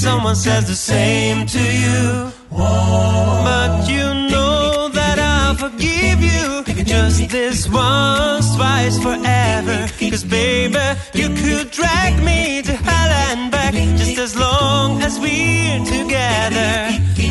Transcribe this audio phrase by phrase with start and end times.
[0.00, 2.32] someone says the same to you.
[2.50, 9.78] But you know that I'll forgive you just this once, twice, forever.
[10.10, 15.84] Cause baby, you could drag me to hell and back just as long as we're
[15.84, 16.72] together.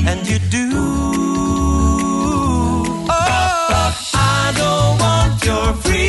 [0.10, 0.70] And you do.
[3.10, 6.09] Oh, I don't want your freedom.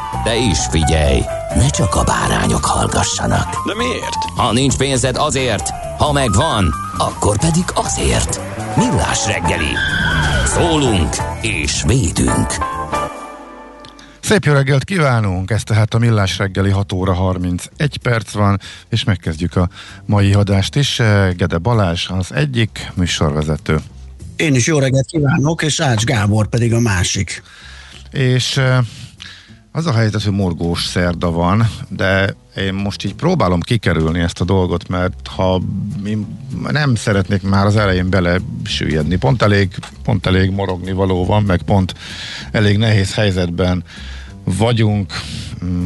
[0.23, 1.21] De is figyelj,
[1.55, 3.65] ne csak a bárányok hallgassanak.
[3.65, 4.15] De miért?
[4.35, 8.39] Ha nincs pénzed azért, ha megvan, akkor pedig azért.
[8.75, 9.75] Millás reggeli.
[10.45, 12.53] Szólunk és védünk.
[14.19, 15.51] Szép jó reggelt kívánunk!
[15.51, 18.59] Ez tehát a Millás reggeli 6 óra 31 perc van,
[18.89, 19.69] és megkezdjük a
[20.05, 21.01] mai adást is.
[21.35, 23.79] Gede Balázs az egyik műsorvezető.
[24.35, 27.43] Én is jó reggelt kívánok, és Ács Gábor pedig a másik.
[28.11, 28.77] És eh,
[29.71, 34.45] az a helyzet, hogy morgós szerda van, de én most így próbálom kikerülni ezt a
[34.45, 35.61] dolgot, mert ha
[36.03, 36.25] mi
[36.69, 39.69] nem szeretnék már az elején bele süllyedni, pont elég,
[40.03, 41.93] pont elég morogni való van, meg pont
[42.51, 43.83] elég nehéz helyzetben
[44.43, 45.13] vagyunk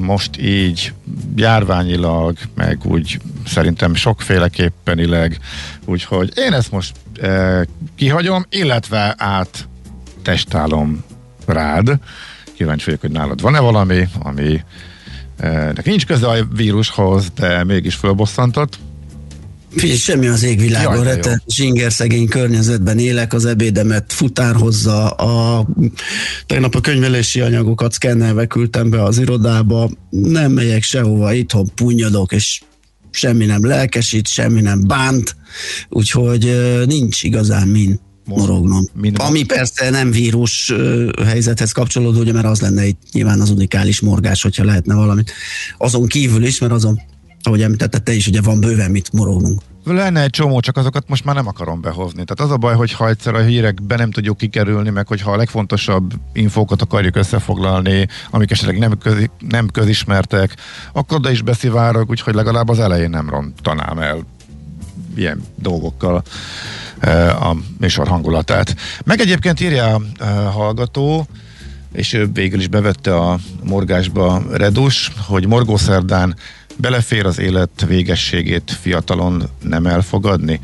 [0.01, 0.93] most így
[1.35, 5.39] járványilag, meg úgy szerintem sokféleképpenileg,
[5.85, 7.61] úgyhogy én ezt most eh,
[7.95, 9.67] kihagyom, illetve át
[10.21, 11.03] testálom
[11.45, 11.99] rád.
[12.55, 14.61] Kíváncsi vagyok, hogy nálad van-e valami, ami
[15.37, 18.77] eh, neki nincs köze a vírushoz, de mégis fölbosszantott.
[19.75, 25.67] Figyelj, semmi az égvilágon, de rete, zsingerszegény környezetben élek, az ebédemet futár hozza, a,
[26.45, 32.61] tegnap a könyvelési anyagokat szkennelve küldtem be az irodába, nem megyek sehova, itthon punyadok, és
[33.11, 35.35] semmi nem lelkesít, semmi nem bánt,
[35.89, 38.85] úgyhogy ö, nincs igazán min morognom.
[38.93, 40.73] min- Ami persze nem vírus
[41.25, 45.31] helyzethez kapcsolódó, ugye, mert az lenne itt nyilván az unikális morgás, hogyha lehetne valamit.
[45.77, 47.01] Azon kívül is, mert azon,
[47.43, 49.61] ahogy említette te is, ugye van bőven mit morognunk.
[49.83, 52.23] Lenne egy csomó, csak azokat most már nem akarom behozni.
[52.23, 55.35] Tehát az a baj, hogy ha egyszer a hírekbe nem tudjuk kikerülni, meg hogyha a
[55.35, 60.55] legfontosabb infókat akarjuk összefoglalni, amik esetleg nem, közi, nem közismertek,
[60.93, 64.25] akkor oda is beszivárok, úgyhogy legalább az elején nem rontanám el
[65.15, 66.23] ilyen dolgokkal
[66.99, 68.75] eh, a műsor hangulatát.
[69.03, 71.27] Meg egyébként írja a eh, hallgató,
[71.91, 76.35] és ő végül is bevette a morgásba Redus, hogy morgószerdán
[76.77, 80.59] belefér az élet végességét fiatalon nem elfogadni,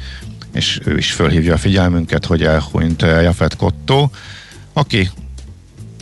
[0.53, 4.09] és ő is fölhívja a figyelmünket, hogy elhunyt Jafet Kotto,
[4.73, 5.09] aki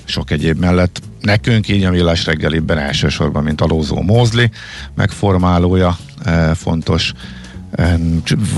[0.05, 4.51] sok egyéb mellett nekünk így a Millás reggeliben elsősorban, mint a Lózó Mózli
[4.95, 7.13] megformálója e, fontos.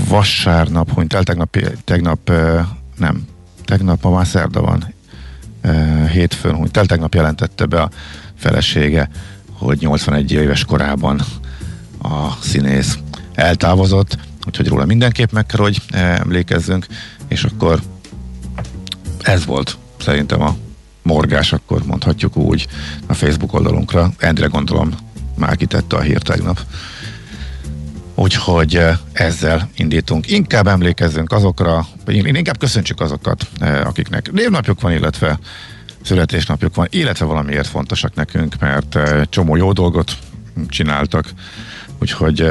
[0.08, 2.32] Vasárnap hunyt el, tegnap, tegnap
[2.96, 3.26] nem,
[3.64, 4.94] tegnap ma már szerda van,
[6.08, 7.90] hétfőn hunyt el, tegnap jelentette be a
[8.34, 9.10] felesége,
[9.52, 11.20] hogy 81 éves korában
[12.02, 12.98] a színész
[13.34, 16.86] eltávozott, úgyhogy róla mindenképp meg kell, hogy emlékezzünk,
[17.28, 17.82] és akkor
[19.22, 20.56] ez volt szerintem a
[21.02, 22.66] morgás, akkor mondhatjuk úgy
[23.06, 24.12] a Facebook oldalunkra.
[24.18, 24.90] Endre gondolom
[25.36, 26.60] már kitette a hírt tegnap.
[28.22, 28.80] Úgyhogy
[29.12, 30.30] ezzel indítunk.
[30.30, 33.48] Inkább emlékezzünk azokra, vagy inkább köszöntsük azokat,
[33.84, 35.38] akiknek névnapjuk van, illetve
[36.02, 38.98] születésnapjuk van, illetve valamiért fontosak nekünk, mert
[39.28, 40.18] csomó jó dolgot
[40.68, 41.32] csináltak,
[42.00, 42.50] úgyhogy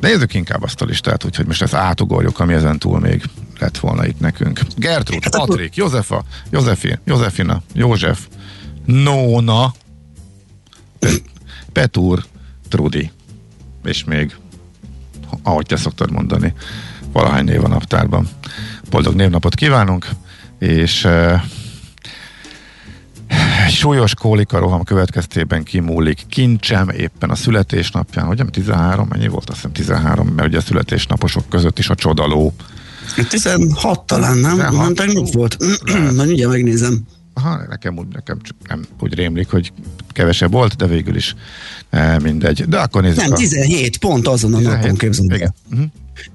[0.00, 3.22] nézzük inkább azt a listát, úgyhogy most ezt átugorjuk, ami ezen túl még
[3.58, 4.60] lett volna itt nekünk.
[4.76, 8.26] Gertrud, hát Patrik, Józefa, Józefi, Józefina, József,
[8.84, 9.74] Nóna,
[11.72, 12.24] Petúr,
[12.68, 13.10] Trudi,
[13.84, 14.36] és még,
[15.42, 16.54] ahogy te szoktad mondani,
[17.12, 18.28] valahány név a naptárban.
[18.90, 20.06] Boldog névnapot kívánunk,
[20.58, 21.08] és
[23.70, 29.48] súlyos kólika roham következtében kimúlik kincsem éppen a születésnapján, nem 13, mennyi volt?
[29.50, 32.54] Azt hiszem 13, mert ugye a születésnaposok között is a csodaló.
[33.28, 34.56] 16 talán, nem?
[34.56, 34.72] 16.
[34.72, 35.56] Nem, tegnap volt.
[36.16, 37.06] Majd ugye megnézem.
[37.38, 39.72] Aha, nekem úgy, nekem csak nem úgy rémlik, hogy
[40.08, 41.34] kevesebb volt, de végül is
[41.90, 42.64] e, mindegy.
[42.68, 43.20] De akkor nézzük.
[43.20, 44.06] Nem, 17, a...
[44.06, 45.54] pont azon a 17, napon képzeld Igen.
[45.70, 45.86] Uh-huh.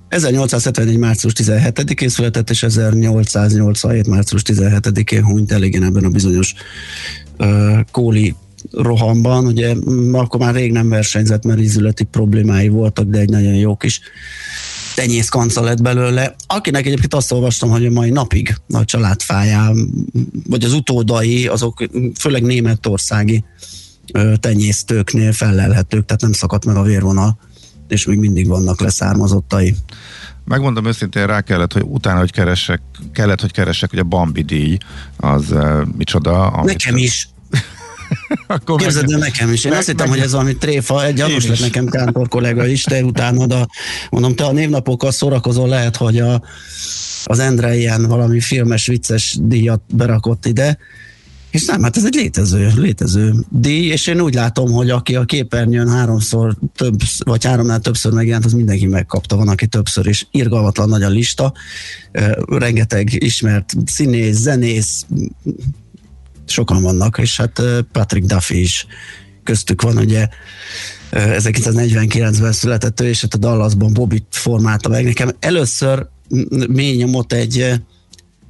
[0.07, 0.97] 1871.
[0.97, 4.07] március 17-én született, és 1887.
[4.07, 6.53] március 17-én hunyt el, igen, ebben a bizonyos
[7.37, 8.35] uh, kóli
[8.71, 9.75] rohamban, ugye
[10.11, 14.01] akkor már rég nem versenyzett, mert ízületi problémái voltak, de egy nagyon jó kis
[14.95, 19.89] tenyész kanca lett belőle, akinek egyébként azt olvastam, hogy a mai napig a családfáján,
[20.47, 21.83] vagy az utódai, azok
[22.19, 23.43] főleg németországi
[24.39, 27.37] tenyésztőknél fellelhetők, tehát nem szakadt meg a vérvonal,
[27.87, 29.75] és még mindig vannak leszármazottai.
[30.45, 32.81] Megmondom őszintén, rá kellett, hogy utána, hogy keresek,
[33.13, 34.77] kellett, hogy keresek, hogy a Bambi díj
[35.17, 36.47] az uh, micsoda.
[36.47, 37.29] Amit Nekem is.
[38.47, 39.63] Akkor Képzeld el nekem is.
[39.63, 42.67] Én meg, azt hittem, meg, hogy ez valami tréfa, egy gyanús lett nekem Kántor kollega
[42.67, 43.67] is, te utána, de
[44.09, 46.41] mondom, te a névnapokkal szórakozol, lehet, hogy a,
[47.23, 50.77] az Endre ilyen valami filmes, vicces díjat berakott ide,
[51.53, 55.23] és nem, hát ez egy létező, létező díj, és én úgy látom, hogy aki a
[55.23, 60.27] képernyőn háromszor több, vagy háromnál többször megjelent, az mindenki megkapta, van, aki többször is.
[60.31, 61.53] Irgalmatlan nagy a lista,
[62.47, 65.05] rengeteg ismert színész, zenész,
[66.45, 67.61] sokan vannak, és hát
[67.91, 68.85] Patrick Duffy is
[69.43, 70.27] köztük van, ugye
[71.11, 75.05] 1949-ben született ő, és hát a Dallasban Bobby formálta meg.
[75.05, 76.07] Nekem először
[76.67, 77.81] mély nyomott egy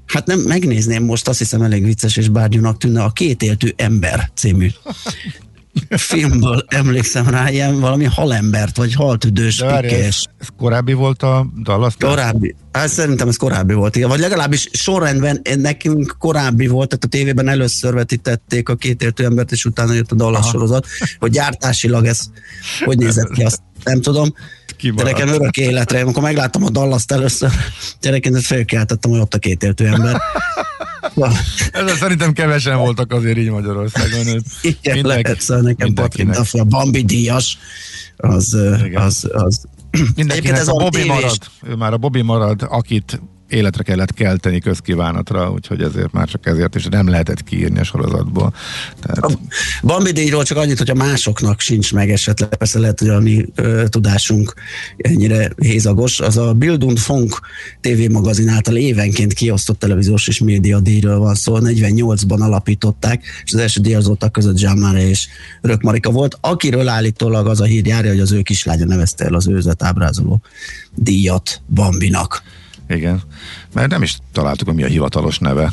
[0.05, 4.69] Hát nem, megnézném most, azt hiszem elég vicces és bárgyúnak tűnne a Kétéltű ember című
[5.89, 10.05] filmből emlékszem rá, ilyen valami halembert, vagy haltüdős, De pikés.
[10.05, 11.93] Ez, ez korábbi volt a Dallas?
[11.99, 12.55] Korábbi.
[12.71, 14.09] Hát szerintem ez korábbi volt, igen.
[14.09, 19.51] Vagy legalábbis sorrendben nekünk korábbi volt, tehát a tévében először vetítették a két értő embert,
[19.51, 20.49] és utána jött a Dallas Aha.
[20.49, 20.87] sorozat,
[21.19, 22.19] hogy gyártásilag ez
[22.85, 24.33] hogy nézett ki, azt nem tudom.
[24.77, 25.05] Kimaradt.
[25.05, 27.49] De nekem örök életre, amikor megláttam a Dallas-t először,
[28.01, 30.21] gyerekként felkeltettem, hogy ott a két értő ember.
[31.71, 34.25] Ezzel szerintem kevesen voltak azért így Magyarországon.
[34.61, 37.57] Igen, Mindenki, lehet, szóval nekem Patrik a Bambi díjas,
[38.17, 38.57] az,
[38.93, 39.65] az, az
[40.15, 43.21] Mindenkinek ez a Bobby marad, ő már a Bobby marad, akit
[43.53, 48.53] életre kellett kelteni közkívánatra, úgyhogy ezért már csak ezért is nem lehetett kiírni a sorozatból.
[49.01, 49.37] Tehát...
[49.83, 53.45] Bambi díjról csak annyit, hogy a másoknak sincs meg esetleg, persze lehet, hogy a mi
[53.55, 54.53] ö, tudásunk
[54.97, 56.19] ennyire hézagos.
[56.19, 57.39] Az a Bild und Funk
[57.81, 61.57] tévémagazin által évenként kiosztott televíziós és média díjról van szó.
[61.59, 65.27] 48-ban alapították, és az első díjazottak között Jean és
[65.61, 69.33] Rök Marika volt, akiről állítólag az a hír járja, hogy az ő kislánya nevezte el
[69.33, 70.41] az őzet ábrázoló
[70.95, 72.43] díjat Bambinak.
[72.93, 73.21] Igen,
[73.73, 75.71] mert nem is találtuk, hogy mi a hivatalos neve,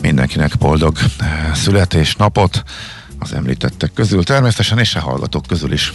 [0.00, 2.62] mindenkinek boldog eh, születésnapot
[3.18, 5.92] az említettek közül természetesen, és a hallgatók közül is.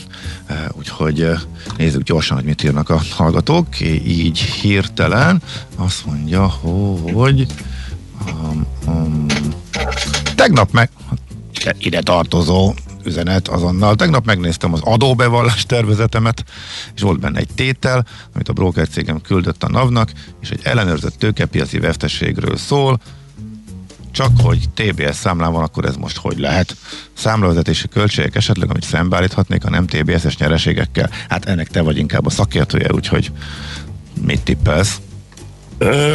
[0.72, 1.30] Úgyhogy
[1.77, 3.80] nézzük gyorsan, hogy mit írnak a hallgatók.
[4.06, 5.42] Így hirtelen
[5.75, 6.48] azt mondja,
[7.13, 7.46] hogy
[8.25, 9.25] um, um,
[10.36, 10.89] tegnap meg
[11.80, 12.74] ide tartozó
[13.07, 13.95] üzenet azonnal.
[13.95, 16.43] Tegnap megnéztem az adóbevallás tervezetemet,
[16.95, 20.11] és volt benne egy tétel, amit a broker cégem küldött a NAV-nak,
[20.41, 22.99] és egy ellenőrzött tőkepiaci veszteségről szól,
[24.11, 26.75] csak hogy TBS számlán van, akkor ez most hogy lehet?
[27.13, 31.09] Számlavezetési költségek esetleg, amit szembeállíthatnék a nem TBS-es nyereségekkel?
[31.29, 33.31] Hát ennek te vagy inkább a szakértője, úgyhogy
[34.21, 34.99] mit tippelsz?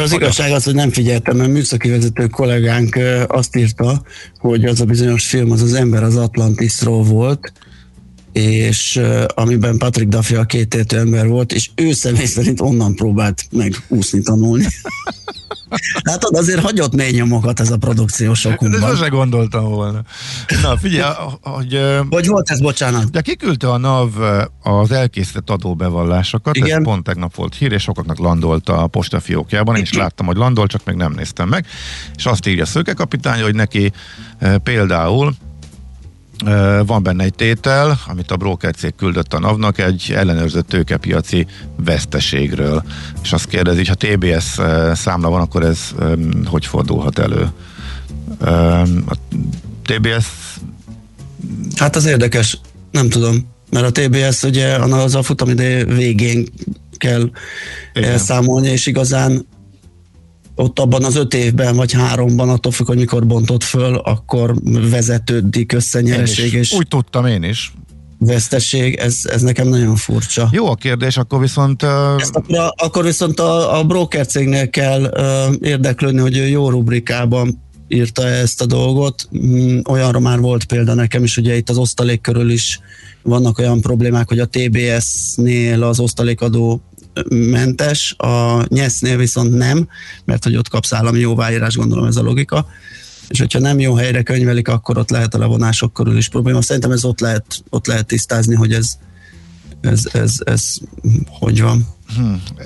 [0.03, 4.01] Az igazság az, hogy nem figyeltem, mert műszaki vezető kollégánk azt írta,
[4.37, 7.53] hogy az a bizonyos film az az ember az Atlantisról volt,
[8.33, 13.75] és amiben Patrick Duffy a kétértő ember volt, és ő személy szerint onnan próbált meg
[13.87, 14.65] úszni tanulni.
[16.03, 18.89] Hát azért hagyott mély nyomokat ez a produkciós De okumban.
[18.89, 20.01] sose gondoltam volna.
[20.61, 23.11] Na figyelj, hogy Hogy volt ez, bocsánat?
[23.11, 24.09] De kiküldte a NAV
[24.63, 26.77] az elkészített adóbevallásokat, Igen.
[26.77, 30.67] ez pont tegnap volt hír, és sokaknak landolt a postafiókjában, én is láttam, hogy landol,
[30.67, 31.65] csak még nem néztem meg,
[32.15, 33.91] és azt írja a szőkekapitány, hogy neki
[34.63, 35.35] például
[36.85, 42.83] van benne egy tétel, amit a broker cég küldött a NAV-nak, egy ellenőrzött tőkepiaci veszteségről,
[43.23, 44.59] és azt kérdezi, ha TBS
[44.93, 45.79] számla van, akkor ez
[46.45, 47.51] hogy fordulhat elő?
[49.05, 49.15] A
[49.85, 50.25] TBS
[51.75, 52.59] Hát az érdekes,
[52.91, 56.47] nem tudom, mert a TBS ugye az a futamidő végén
[56.97, 57.29] kell
[57.93, 58.09] Igen.
[58.09, 59.45] elszámolni, és igazán
[60.55, 64.55] ott abban az öt évben, vagy háromban, attól függ, hogy mikor bontott föl, akkor
[64.89, 67.73] vezetődik össze nyereség és Úgy tudtam én is.
[68.17, 70.49] veszteség, ez, ez nekem nagyon furcsa.
[70.51, 74.69] Jó a kérdés, akkor viszont uh, Ezt akkor, a, akkor viszont a, a broker cégnél
[74.69, 79.29] kell ö, érdeklődni, hogy ő jó rubrikában írta ezt a dolgot.
[79.37, 82.79] Mm, Olyanra már volt példa nekem is, ugye itt az osztalék körül is
[83.21, 86.81] vannak olyan problémák, hogy a TBS-nél az osztalékadó
[87.29, 89.87] mentes, a nyesznél viszont nem,
[90.25, 92.67] mert hogy ott kapsz állami jóváírás, gondolom ez a logika.
[93.27, 96.61] És hogyha nem jó helyre könyvelik, akkor ott lehet a levonások körül is probléma.
[96.61, 98.97] Szerintem ez ott lehet, ott lehet tisztázni, hogy ez,
[99.81, 100.75] ez, ez, ez
[101.27, 101.87] hogy van.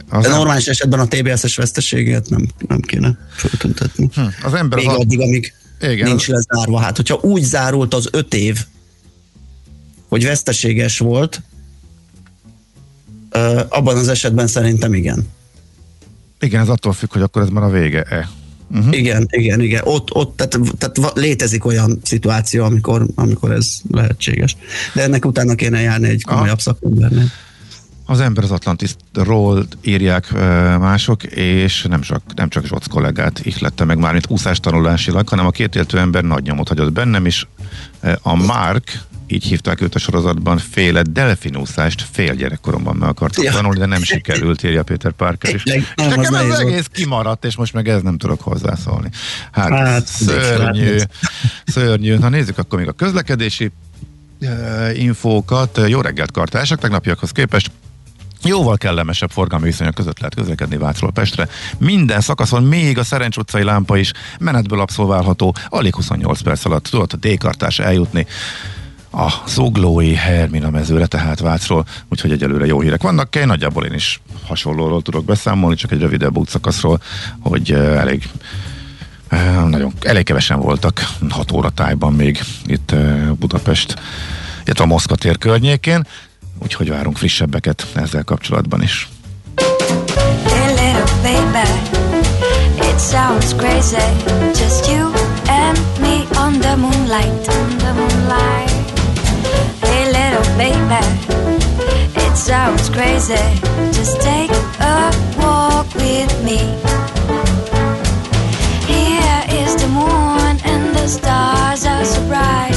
[0.09, 4.09] az, De normális esetben a TBS-es veszteséget nem, nem kéne föltüntetni.
[4.13, 6.07] hm, az ember Még az, addig, amíg Igen.
[6.07, 6.79] nincs lezárva.
[6.79, 8.65] Hát, hogyha úgy zárult az öt év,
[10.07, 11.41] hogy veszteséges volt,
[13.69, 15.27] abban az esetben szerintem igen.
[16.39, 18.29] igen, ez attól függ, hogy akkor ez már a vége-e.
[18.71, 18.97] Uh-huh.
[18.97, 19.81] Igen, igen, igen.
[19.85, 24.55] Ott, ott tehát, tehát létezik olyan szituáció, amikor, amikor ez lehetséges.
[24.93, 27.31] De ennek utána kéne járni egy komolyabb szakembernél.
[28.09, 30.31] Az ember az Atlantisról írják
[30.79, 35.51] mások, és nem csak, nem csak Zsoc kollégát ihlette meg már, mint úszástanulásilag, hanem a
[35.51, 37.25] két éltő ember nagy nyomot hagyott bennem.
[38.03, 43.51] Uh, a Mark, így hívták őt a sorozatban, féle delfinúszást fél gyerekkoromban meg akartam Ja.
[43.51, 45.63] tanulni, de nem sikerült, írja Péter Parker is.
[45.63, 46.59] És nem, az nekem nehéz volt.
[46.61, 49.09] egész kimaradt, és most meg ez nem tudok hozzászólni.
[49.51, 51.07] Hát, Hát, hát szörnyű, látod.
[51.65, 52.15] szörnyű.
[52.17, 53.71] Na nézzük akkor még a közlekedési
[54.41, 55.81] uh, infókat.
[55.87, 57.71] Jó reggelt, kartársak, tegnapiakhoz képest
[58.43, 61.47] Jóval kellemesebb forgalmi viszonyok között lehet közlekedni Vácról Pestre.
[61.77, 67.13] Minden szakaszon, még a Szerencs utcai lámpa is menetből abszolválható, alig 28 perc alatt tudott
[67.13, 68.25] a D-kartás eljutni
[69.11, 73.35] a zuglói Hermina mezőre, tehát Vácról, úgyhogy egyelőre jó hírek vannak.
[73.35, 77.01] Én nagyjából én is hasonlóról tudok beszámolni, csak egy rövidebb útszakaszról,
[77.39, 78.29] hogy elég
[79.67, 82.95] nagyon, elég kevesen voltak 6 óra tájban még itt
[83.39, 83.95] Budapest,
[84.65, 86.07] illetve a Moszkva tér környékén,
[86.63, 89.09] úgyhogy várunk frissebbeket ezzel kapcsolatban is.
[98.37, 98.66] Hey
[100.57, 101.05] baby,
[102.15, 103.35] it sounds crazy.
[103.93, 104.49] Just take
[104.79, 106.57] a walk with me.
[108.89, 112.75] Here is the moon and the stars are so bright.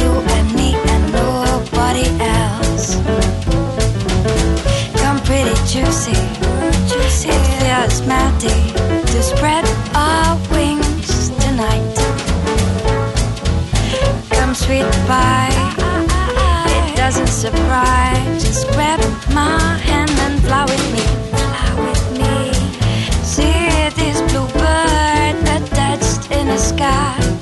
[0.00, 2.96] You and me and nobody else.
[5.00, 6.16] Come pretty juicy,
[6.88, 7.28] juicy.
[7.28, 8.56] It feels melty
[9.12, 11.96] to spread our wings tonight.
[14.30, 15.65] Come sweet pie,
[18.40, 18.98] Just grab
[19.32, 21.04] my hand and fly with me.
[23.22, 27.35] See this bluebird attached in the sky.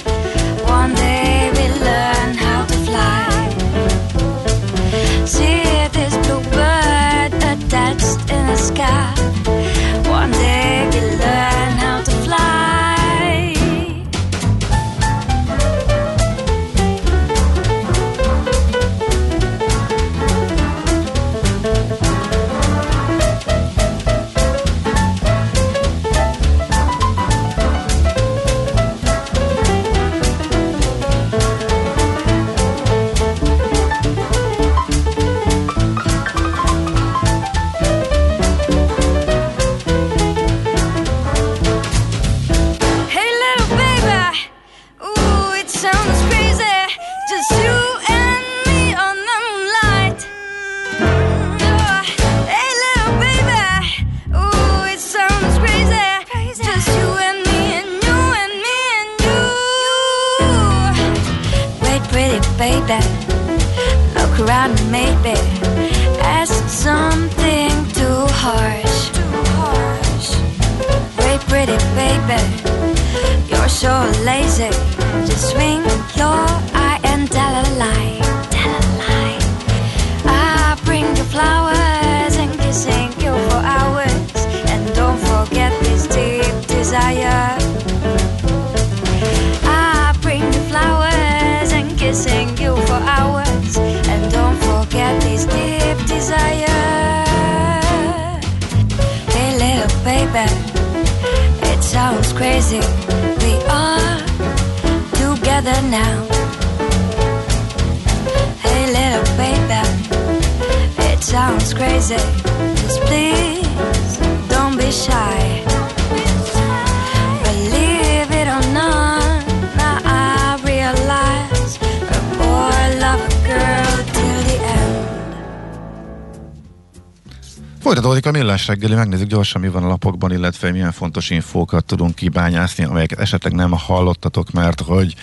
[127.84, 132.14] Folytatódik a millás reggeli, megnézzük gyorsan, mi van a lapokban, illetve milyen fontos infókat tudunk
[132.14, 135.14] kibányászni, amelyeket esetleg nem hallottatok, mert hogy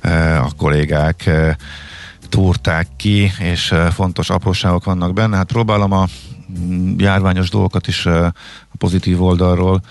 [0.00, 1.56] e, a kollégák e,
[2.28, 5.36] túrták ki, és e, fontos apróságok vannak benne.
[5.36, 6.06] Hát próbálom a
[6.58, 8.24] mm, járványos dolgokat is e,
[8.68, 9.82] a pozitív oldalról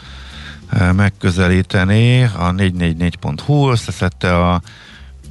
[0.69, 2.23] e, megközelíteni.
[2.23, 4.61] A 444.hu összeszedte a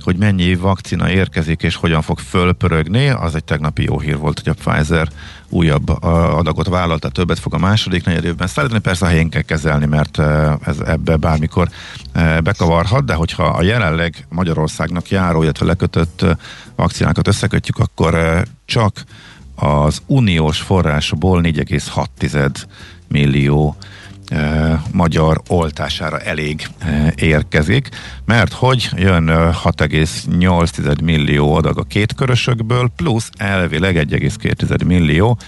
[0.06, 4.54] hogy mennyi vakcina érkezik és hogyan fog fölpörögni, az egy tegnapi jó hír volt, hogy
[4.58, 5.08] a Pfizer
[5.48, 8.80] újabb adagot vállalt, tehát többet fog a második negyed évben szállítani.
[8.80, 10.18] Persze a helyén kell kezelni, mert
[10.66, 11.68] ez ebbe bármikor
[12.42, 16.24] bekavarhat, de hogyha a jelenleg Magyarországnak járó, illetve lekötött
[16.76, 19.04] vakcinákat összekötjük, akkor csak
[19.54, 22.62] az uniós forrásból 4,6
[23.08, 23.76] millió
[24.92, 26.68] magyar oltására elég
[27.14, 27.88] érkezik,
[28.24, 35.38] mert hogy jön e, 6,8 millió adag a kétkörösökből, plusz elvileg 1,2 millió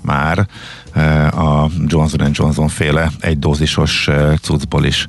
[0.00, 0.46] már
[1.30, 4.08] a Johnson Johnson féle egy dózisos
[4.40, 5.06] cuccból is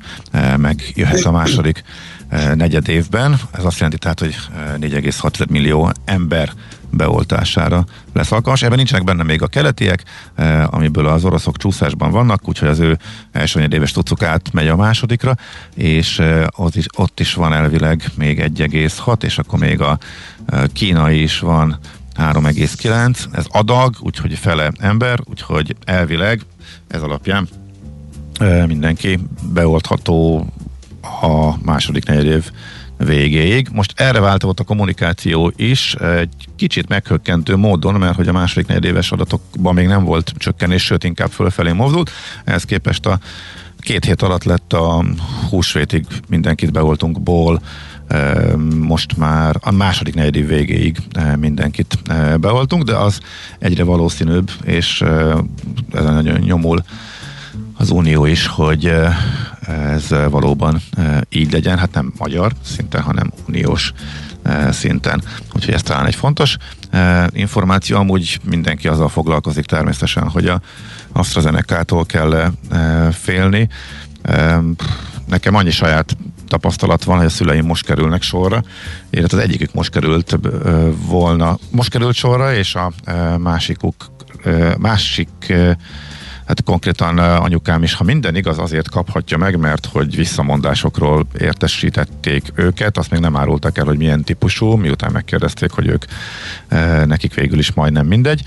[0.56, 1.82] megjöhet a második
[2.54, 3.40] negyed évben.
[3.52, 6.52] Ez azt jelenti tehát, hogy e, 4,6 millió ember
[6.90, 8.62] beoltására lesz alkalmas.
[8.62, 10.02] Ebben nincsenek benne még a keletiek,
[10.34, 12.98] eh, amiből az oroszok csúszásban vannak, úgyhogy az ő
[13.32, 15.34] első éves tucuk átmegy a másodikra,
[15.74, 19.98] és eh, ott is, ott is van elvileg még 1,6, és akkor még a
[20.46, 21.78] eh, kínai is van
[22.18, 23.24] 3,9.
[23.32, 26.40] Ez adag, úgyhogy fele ember, úgyhogy elvileg
[26.88, 27.48] ez alapján
[28.38, 29.18] eh, mindenki
[29.52, 30.46] beoltható
[31.00, 32.50] a második negyedév
[32.98, 33.68] végéig.
[33.72, 39.12] Most erre változott a kommunikáció is, egy kicsit meghökkentő módon, mert hogy a második negyedéves
[39.12, 42.10] adatokban még nem volt csökkenés, sőt inkább fölfelé mozdult.
[42.44, 43.18] Ehhez képest a
[43.80, 45.04] két hét alatt lett a
[45.50, 47.60] húsvétig mindenkit beoltunkból,
[48.08, 53.20] e, most már a második negyedév végéig e, mindenkit e, beoltunk, de az
[53.58, 55.04] egyre valószínűbb, és
[55.92, 56.82] ezen nagyon nyomul
[57.76, 58.92] az Unió is, hogy
[59.68, 63.92] ez valóban eh, így legyen, hát nem magyar szinten, hanem uniós
[64.42, 65.22] eh, szinten.
[65.54, 66.56] Úgyhogy ez talán egy fontos
[67.30, 70.60] információ, amúgy mindenki azzal foglalkozik természetesen, hogy a
[71.12, 72.52] AstraZeneca-tól kell
[73.12, 73.68] félni.
[75.26, 78.62] Nekem annyi saját tapasztalat van, hogy a szüleim most kerülnek sorra,
[79.10, 80.38] illetve az egyikük most került
[81.06, 82.92] volna, most került sorra, és a
[83.38, 83.94] másikuk
[84.78, 85.52] másik
[86.48, 92.98] hát konkrétan anyukám is, ha minden igaz, azért kaphatja meg, mert hogy visszamondásokról értesítették őket,
[92.98, 96.04] azt még nem árultak el, hogy milyen típusú, miután megkérdezték, hogy ők
[97.06, 98.42] nekik végül is majdnem mindegy.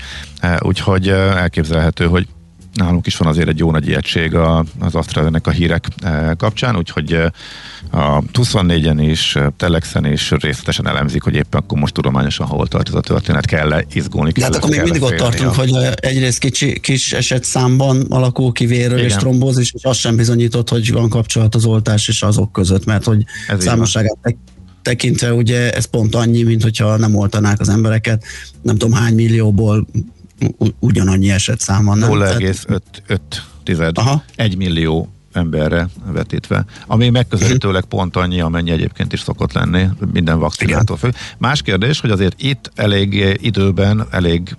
[0.58, 2.26] Úgyhogy elképzelhető, hogy
[2.74, 5.88] nálunk is van azért egy jó nagy ijegység az AstraZeneca hírek
[6.36, 7.20] kapcsán, úgyhogy
[7.92, 12.94] a 24-en is, Telexen is részletesen elemzik, hogy éppen akkor most tudományosan hol tart ez
[12.94, 16.80] a történet, kell-e izgulni, kell De hát akkor még mindig ott tartunk, hogy egyrészt kicsi,
[16.80, 21.54] kis eset számban alakul ki vérről és trombózis, és az sem bizonyított, hogy van kapcsolat
[21.54, 24.36] az oltás és azok között, mert hogy ez számosságát
[24.82, 28.24] tekintve ugye ez pont annyi, mint hogyha nem oltanák az embereket,
[28.62, 29.86] nem tudom hány millióból
[30.78, 32.00] ugyanannyi eset szám van.
[32.00, 40.38] 0,5 1 millió emberre vetítve, ami megközelítőleg pont annyi, amennyi egyébként is szokott lenni minden
[40.38, 41.12] vakcinától fő.
[41.38, 44.56] Más kérdés, hogy azért itt elég időben, elég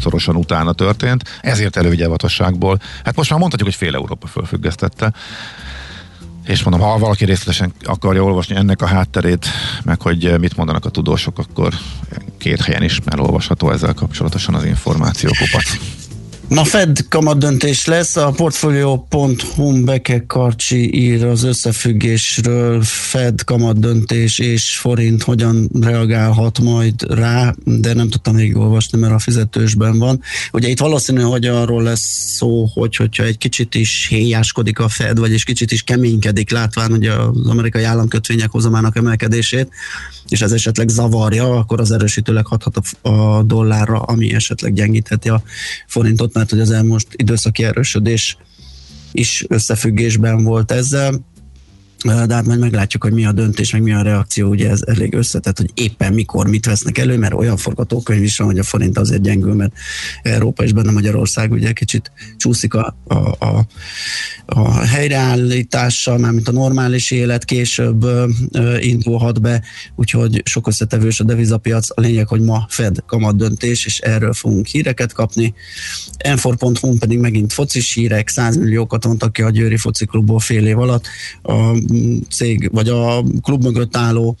[0.00, 5.12] szorosan utána történt, ezért elővigyelvatosságból, hát most már mondhatjuk, hogy fél Európa fölfüggesztette,
[6.44, 9.46] és mondom, ha valaki részletesen akarja olvasni ennek a hátterét,
[9.84, 11.74] meg hogy mit mondanak a tudósok, akkor
[12.38, 15.78] két helyen is elolvasható ezzel kapcsolatosan az információkupac.
[16.48, 24.38] Ma Fed kamat döntés lesz, a Portfolio.hu Beke Karcsi ír az összefüggésről, Fed kamat döntés
[24.38, 30.22] és forint hogyan reagálhat majd rá, de nem tudtam még olvasni, mert a fizetősben van.
[30.52, 35.18] Ugye itt valószínű, hogy arról lesz szó, hogy hogyha egy kicsit is héjáskodik a Fed,
[35.18, 39.68] vagy egy kicsit is keménykedik, látván hogy az amerikai államkötvények hozamának emelkedését,
[40.28, 45.42] és ez esetleg zavarja, akkor az erősítőleg hathat a dollárra, ami esetleg gyengítheti a
[45.86, 48.36] forintot, mert hogy az elmúlt időszaki erősödés
[49.12, 51.20] is összefüggésben volt ezzel
[52.04, 55.14] de hát majd meglátjuk, hogy mi a döntés, meg mi a reakció, ugye ez elég
[55.14, 58.98] összetett, hogy éppen mikor mit vesznek elő, mert olyan forgatókönyv is van, hogy a forint
[58.98, 59.72] azért gyengül, mert
[60.22, 63.14] Európa és benne Magyarország ugye kicsit csúszik a, a,
[63.46, 63.66] a,
[64.46, 68.06] a helyreállítással, mármint a normális élet később
[68.80, 69.62] indulhat be,
[69.96, 71.90] úgyhogy sok összetevős a devizapiac.
[71.94, 75.54] A lényeg, hogy ma Fed kamat döntés, és erről fogunk híreket kapni.
[76.16, 80.78] Enfor.hu pedig megint focis hírek, 100 milliókat mondtak ki a Győri foci klubból fél év
[80.78, 81.06] alatt.
[81.42, 81.72] A
[82.30, 84.36] cég, vagy a klub mögött álló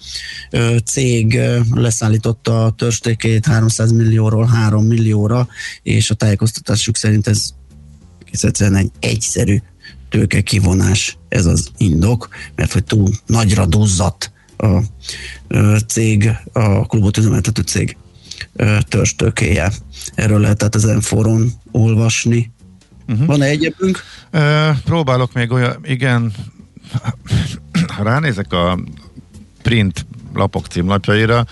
[0.84, 1.40] cég
[1.74, 5.48] leszállította a törstékét 300 millióról 3 millióra,
[5.82, 7.50] és a tájékoztatásuk szerint ez
[8.30, 9.58] egyszerűen egy egyszerű
[10.08, 14.82] tőke kivonás, ez az indok, mert hogy túl nagyra duzzadt a
[15.86, 17.96] cég, a klubot üzemeltető cég
[18.88, 19.72] törstőkéje.
[20.14, 22.50] Erről lehetett ezen foron olvasni.
[23.08, 23.26] Uh-huh.
[23.26, 24.02] Van-e egyebünk?
[24.32, 26.32] Uh, próbálok még olyan, igen,
[27.96, 28.78] ha ránézek a
[29.62, 31.44] print lapok címlapjaira,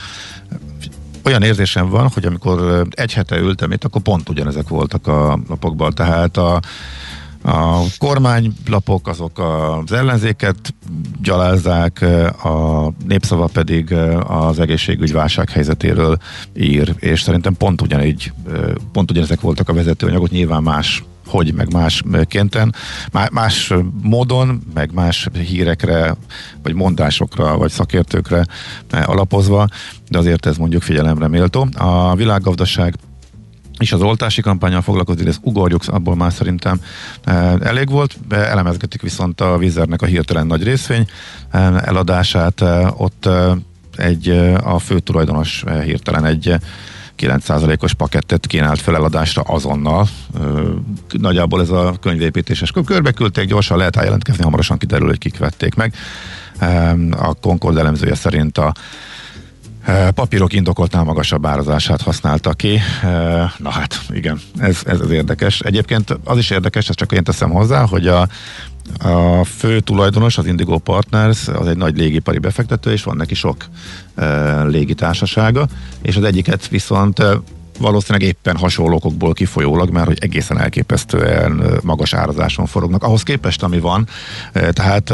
[1.25, 5.95] olyan érzésem van, hogy amikor egy hete ültem itt, akkor pont ugyanezek voltak a lapokban,
[5.95, 6.61] tehát a,
[7.43, 10.75] a kormánylapok azok az ellenzéket
[11.23, 12.03] gyalázzák,
[12.45, 13.93] a népszava pedig
[14.27, 16.17] az egészségügy válsághelyzetéről
[16.57, 18.33] ír, és szerintem pont ugyanígy,
[18.93, 22.75] pont ugyanezek voltak a vezetőanyagok, nyilván más hogy, meg más kénten,
[23.33, 26.17] más módon, meg más hírekre,
[26.63, 28.47] vagy mondásokra, vagy szakértőkre
[28.91, 29.69] alapozva,
[30.09, 31.69] de azért ez mondjuk figyelemre méltó.
[31.75, 32.95] A világgazdaság
[33.79, 36.81] és az oltási kampányal foglalkozik, ezt ugorjuk, abból már szerintem
[37.61, 41.07] elég volt, elemezgetik viszont a vízernek a hirtelen nagy részvény
[41.85, 42.61] eladását,
[42.97, 43.29] ott
[43.97, 44.29] egy
[44.63, 46.57] a fő tulajdonos hirtelen egy
[47.19, 50.09] 9%-os pakettet kínált feleladásra azonnal.
[51.11, 55.95] Nagyjából ez a könyvépítéses körbe küldték, gyorsan lehet jelentkezni, hamarosan kiderül, hogy kik vették meg.
[57.11, 58.75] A Concord elemzője szerint a
[60.15, 62.81] papírok indokoltnál magasabb árazását használta ki.
[63.57, 65.61] Na hát, igen, ez, ez az érdekes.
[65.61, 68.29] Egyébként az is érdekes, ezt csak én teszem hozzá, hogy a
[68.99, 73.57] A fő tulajdonos, az Indigo Partners, az egy nagy légipari befektető, és van neki sok
[74.15, 75.67] e, légitársasága,
[76.03, 77.41] és az egyiket viszont e,
[77.79, 83.03] valószínűleg éppen hasonló okokból kifolyólag, mert hogy egészen elképesztően magas árazáson forognak.
[83.03, 84.07] Ahhoz képest, ami van,
[84.53, 85.11] tehát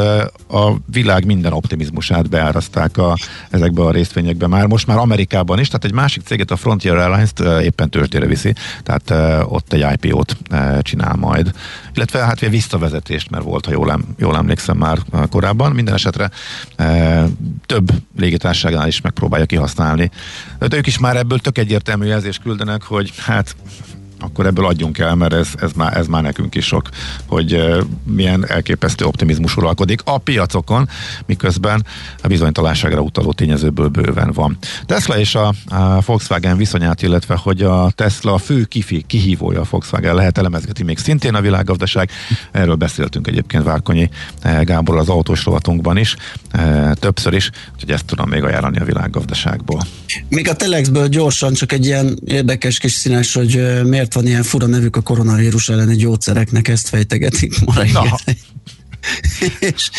[0.48, 3.16] a világ minden optimizmusát beáraszták a,
[3.50, 4.66] ezekbe a részvényekbe már.
[4.66, 9.44] Most már Amerikában is, tehát egy másik céget, a Frontier Airlines-t éppen tőzsdére viszi, tehát
[9.48, 10.36] ott egy IPO-t
[10.80, 11.52] csinál majd.
[11.94, 15.72] Illetve hát visszavezetést, mert volt, ha jól, em, jól emlékszem már e, korábban.
[15.72, 16.30] Minden esetre
[16.76, 17.24] e,
[17.66, 20.10] több légitársaságnál is megpróbálja kihasználni.
[20.58, 23.56] De ők is már ebből tök egyértelmű jelzést küldenek, hogy hát
[24.22, 26.88] akkor ebből adjunk el, mert ez, ez, már, ez már nekünk is sok,
[27.26, 27.62] hogy
[28.04, 30.88] milyen elképesztő optimizmus uralkodik a piacokon,
[31.26, 31.86] miközben
[32.22, 34.58] a bizonytalanságra utaló tényezőből bőven van.
[34.86, 40.14] Tesla és a, a Volkswagen viszonyát, illetve hogy a Tesla fő kifi, kihívója a Volkswagen
[40.14, 42.10] lehet elemezgeti még szintén a világgazdaság.
[42.50, 44.10] Erről beszéltünk egyébként Várkonyi
[44.62, 46.16] Gábor az autós rovatunkban is,
[46.54, 49.80] uh, többször is, úgyhogy ezt tudom még ajánlani a világgazdaságból.
[50.28, 53.82] Még a Telexből gyorsan csak egy ilyen érdekes kis színes, hogy ö,
[54.12, 58.18] miért van ilyen fura nevük a koronavírus elleni gyógyszereknek, ezt fejtegetik ma reggel.
[59.60, 59.90] És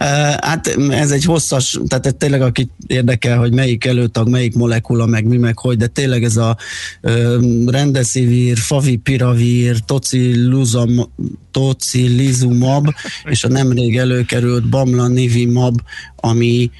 [0.00, 0.06] uh,
[0.40, 5.24] hát ez egy hosszas, tehát ez tényleg akit érdekel, hogy melyik előtag, melyik molekula, meg
[5.24, 6.56] mi, meg hogy, de tényleg ez a
[7.02, 11.12] uh, rendeszivir, favipiravir, tociluzam,
[11.50, 15.80] tocilizumab, és a nemrég előkerült bamlanivimab,
[16.16, 16.70] ami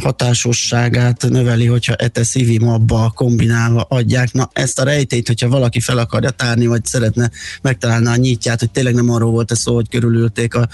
[0.00, 4.32] hatásosságát növeli, hogyha eteszivimabba kombinálva adják.
[4.32, 7.30] Na ezt a rejtélyt, hogyha valaki fel akarja tárni, vagy szeretne
[7.62, 10.68] megtalálni a nyitját, hogy tényleg nem arról volt ez szó, hogy körülülték a,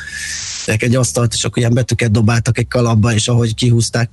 [0.67, 4.11] egy asztalt, és akkor ilyen betűket dobáltak egy kalapba, és ahogy kihúzták,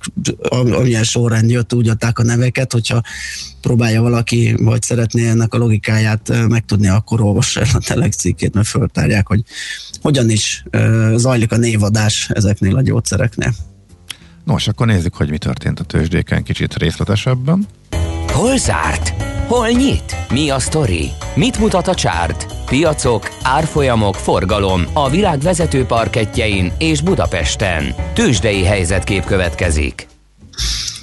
[0.48, 3.02] am- amilyen sorrend jött, úgy adták a neveket, hogyha
[3.60, 9.26] próbálja valaki, vagy szeretné ennek a logikáját megtudni, akkor olvassa el a Telex mert föltárják,
[9.26, 9.42] hogy
[10.00, 10.64] hogyan is
[11.14, 13.54] zajlik a névadás ezeknél a gyógyszereknél.
[14.44, 17.66] Nos, akkor nézzük, hogy mi történt a tőzsdéken kicsit részletesebben.
[18.32, 19.08] Hol zárt?
[19.46, 20.16] Hol nyit?
[20.30, 21.10] Mi a sztori?
[21.34, 22.46] Mit mutat a csárt?
[22.66, 27.94] Piacok, árfolyamok, forgalom a világ vezető parketjein és Budapesten.
[28.14, 30.06] Tőzsdei helyzetkép következik.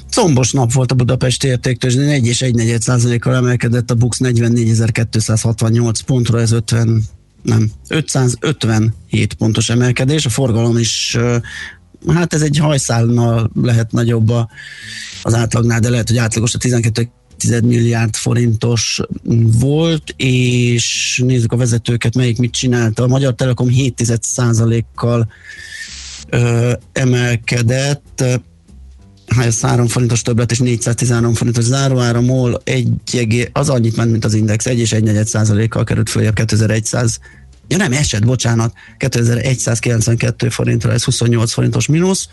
[0.09, 6.39] Combos nap volt a Budapesti értéktőzsdén, 1 és 1 százalékkal emelkedett a BUX 44.268 pontra,
[6.39, 7.03] ez 50,
[7.41, 11.17] nem, 557 pontos emelkedés, a forgalom is
[12.07, 14.49] hát ez egy hajszálnal lehet nagyobb a,
[15.21, 18.99] az átlagnál, de lehet, hogy átlagos a 12 10 milliárd forintos
[19.59, 23.03] volt, és nézzük a vezetőket, melyik mit csinálta.
[23.03, 25.27] A Magyar Telekom 7% kal
[26.91, 28.23] emelkedett,
[29.35, 34.25] ha ez 3 forintos többlet és 413 forintos záróára, MOL egy, az annyit ment, mint
[34.25, 37.19] az Index, 1 és 1 százalékkal került följebb 2100
[37.67, 42.27] Ja nem, esett, bocsánat, 2192 forintra, ez 28 forintos mínusz.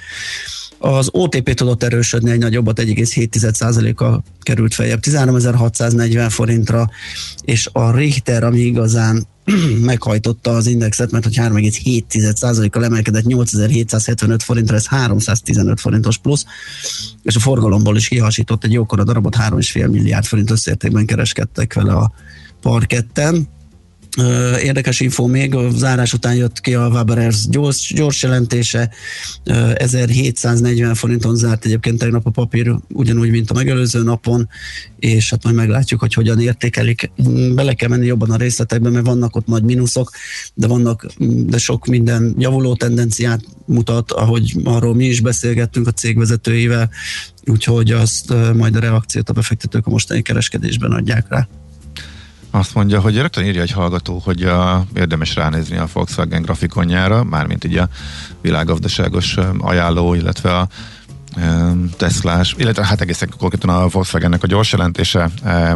[0.78, 6.90] Az OTP tudott erősödni egy nagyobbat, 1,7%-kal került feljebb 13.640 forintra,
[7.42, 9.26] és a Richter, ami igazán
[9.90, 16.44] meghajtotta az indexet, mert hogy 3,7%-kal emelkedett 8775 forintra, ez 315 forintos plusz,
[17.22, 22.12] és a forgalomból is kihasított egy jókora darabot, 3,5 milliárd forint összértékben kereskedtek vele a
[22.60, 23.48] parketten.
[24.62, 28.90] Érdekes info még, a zárás után jött ki a Waberers gyors, gyors jelentése,
[29.44, 34.48] Ö, 1740 forinton zárt egyébként tegnap a papír, ugyanúgy, mint a megelőző napon,
[34.98, 37.10] és hát majd meglátjuk, hogy hogyan értékelik.
[37.28, 40.10] Mm, Bele kell menni jobban a részletekbe, mert vannak ott nagy mínuszok,
[40.54, 45.92] de vannak, mm, de sok minden javuló tendenciát mutat, ahogy arról mi is beszélgettünk a
[45.92, 46.90] cégvezetőivel,
[47.44, 51.48] úgyhogy azt majd a reakciót a befektetők a mostani kereskedésben adják rá.
[52.50, 57.64] Azt mondja, hogy rögtön írja egy hallgató, hogy a, érdemes ránézni a Volkswagen grafikonjára, mármint
[57.64, 57.88] így a
[58.40, 60.68] világgazdaságos ö, ajánló, illetve a
[61.96, 65.30] Teslás, illetve hát egészen konkrétan a Volkswagennek a gyors jelentése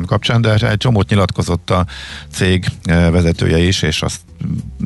[0.07, 1.87] kapcsán, de egy csomót nyilatkozott a
[2.33, 4.21] cég vezetője is, és azt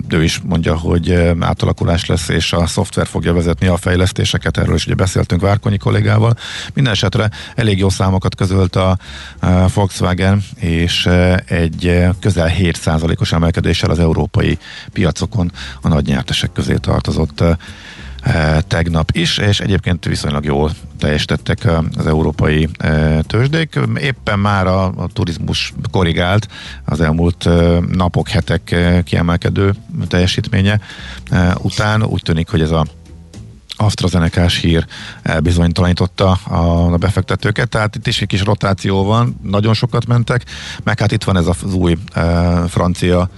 [0.08, 4.86] ő is mondja, hogy átalakulás lesz, és a szoftver fogja vezetni a fejlesztéseket, erről is
[4.86, 6.34] ugye beszéltünk Várkonyi kollégával.
[6.74, 8.98] Minden esetre elég jó számokat közölt a,
[9.74, 14.58] Volkswagen, és ö, egy ö, közel 7%-os emelkedéssel az európai
[14.92, 17.56] piacokon a nagy nyertesek közé tartozott eh,
[18.66, 23.78] tegnap is, és egyébként viszonylag jól teljesítettek eh, az európai eh, tőzsdék.
[24.00, 26.48] Éppen már a, a turizmus korrigált
[26.84, 29.74] az elmúlt eh, napok, hetek eh, kiemelkedő
[30.08, 30.80] teljesítménye
[31.30, 32.02] eh, után.
[32.02, 32.86] Úgy tűnik, hogy ez a
[33.78, 34.86] AstraZeneca-s hír
[35.42, 40.44] bizonytalanította a, befektetőket, tehát itt is egy kis rotáció van, nagyon sokat mentek,
[40.84, 41.96] meg hát itt van ez az új
[42.68, 43.28] francia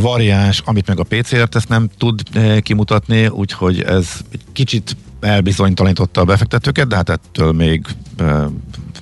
[0.00, 6.20] variáns, amit meg a PCR ezt nem tud eh, kimutatni, úgyhogy ez egy kicsit elbizonytalanította
[6.20, 8.44] a befektetőket, de hát ettől még eh,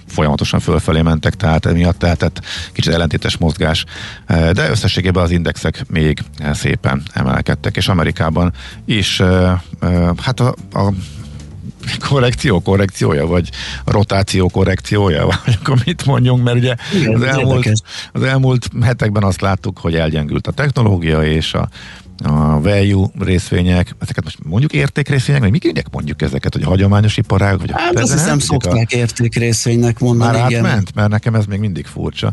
[0.07, 2.41] folyamatosan fölfelé mentek, tehát emiatt lehetett
[2.73, 3.85] kicsit ellentétes mozgás,
[4.27, 6.19] eh, de összességében az indexek még
[6.53, 8.53] szépen emelkedtek, és Amerikában
[8.85, 9.23] is
[10.17, 10.93] hát a, a
[12.09, 13.51] korrekció korrekciója, vagy
[13.85, 17.79] rotáció korrekciója, vagy akkor mit mondjunk, mert ugye Igen, az elmúlt, érdekes.
[18.13, 21.69] az elmúlt hetekben azt láttuk, hogy elgyengült a technológia és a
[22.25, 27.59] a value részvények, ezeket most mondjuk értékrészvények, vagy miként mondjuk ezeket, hogy a hagyományos iparág,
[27.59, 30.65] vagy a Hát azt hiszem nem tudjuk a- szokták értékrészvénynek mondani, már igen.
[30.65, 30.95] átment?
[30.95, 32.33] Mert nekem ez még mindig furcsa.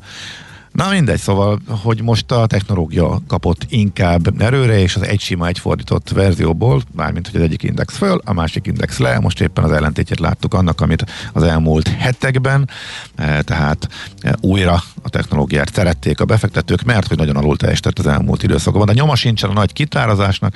[0.80, 5.60] Na mindegy, szóval, hogy most a technológia kapott inkább erőre, és az egy sima, egy
[5.60, 9.72] fordított verzióból, mármint, hogy az egyik index föl, a másik index le, most éppen az
[9.72, 12.70] ellentétjét láttuk annak, amit az elmúlt hetekben,
[13.16, 13.88] eh, tehát
[14.20, 18.86] eh, újra a technológiát szerették a befektetők, mert hogy nagyon alul teljesített az elmúlt időszakban.
[18.86, 20.56] De nyoma sincsen a nagy kitárazásnak,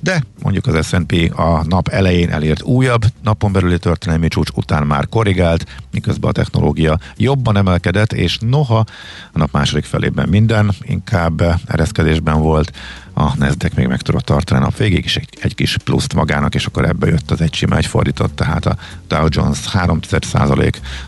[0.00, 5.08] de mondjuk az S&P a nap elején elért újabb napon belüli történelmi csúcs után már
[5.08, 8.84] korrigált, miközben a technológia jobban emelkedett, és noha
[9.32, 12.72] a nap második felében minden inkább ereszkedésben volt,
[13.14, 16.54] a Nasdaq még meg tudott tartani a nap végig, és egy, egy kis pluszt magának,
[16.54, 18.76] és akkor ebbe jött az egy sima, egy fordított, tehát a
[19.08, 20.00] Dow Jones 3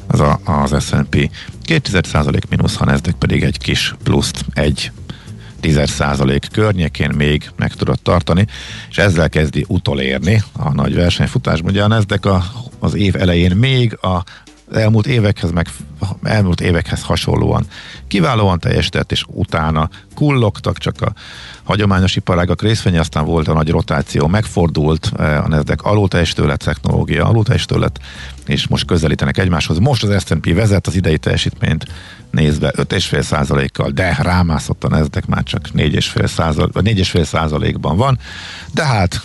[0.06, 1.30] az a, az S&P
[1.64, 2.00] 2
[2.48, 4.92] mínusz, a Nasdaq pedig egy kis pluszt, egy
[5.62, 8.46] 10% környékén még meg tudott tartani,
[8.90, 11.70] és ezzel kezdi utolérni a nagy versenyfutásban.
[11.70, 12.44] Ugye a Nasdaq a,
[12.78, 14.22] az év elején még a
[14.74, 15.68] elmúlt évekhez, meg
[16.22, 17.66] elmúlt évekhez hasonlóan.
[18.08, 21.12] Kiválóan teljesített, és utána kullogtak, csak a
[21.62, 27.26] hagyományos iparágak részvénye, aztán volt a nagy rotáció, megfordult eh, a Nasdaq alulteljesítő lett, technológia
[27.26, 27.98] alulteljesítő lett,
[28.46, 29.78] és most közelítenek egymáshoz.
[29.78, 31.86] Most az S&P vezet az idei teljesítményt
[32.30, 38.18] nézve 5,5 százalékkal, de rámászott a Nasdaq már csak 4,5 százalék, vagy 4,5 százalékban van,
[38.74, 39.22] de hát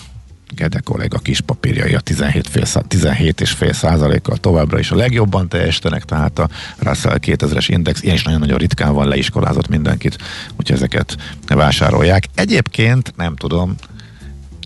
[0.55, 4.95] Gede kollega kis papírjai a 17, fél szá- 17 és fél százalékkal továbbra is a
[4.95, 10.17] legjobban teljesítenek, tehát a Russell 2000-es index ilyen is nagyon-nagyon ritkán van leiskolázott mindenkit,
[10.55, 12.25] úgyhogy ezeket vásárolják.
[12.35, 13.75] Egyébként nem tudom,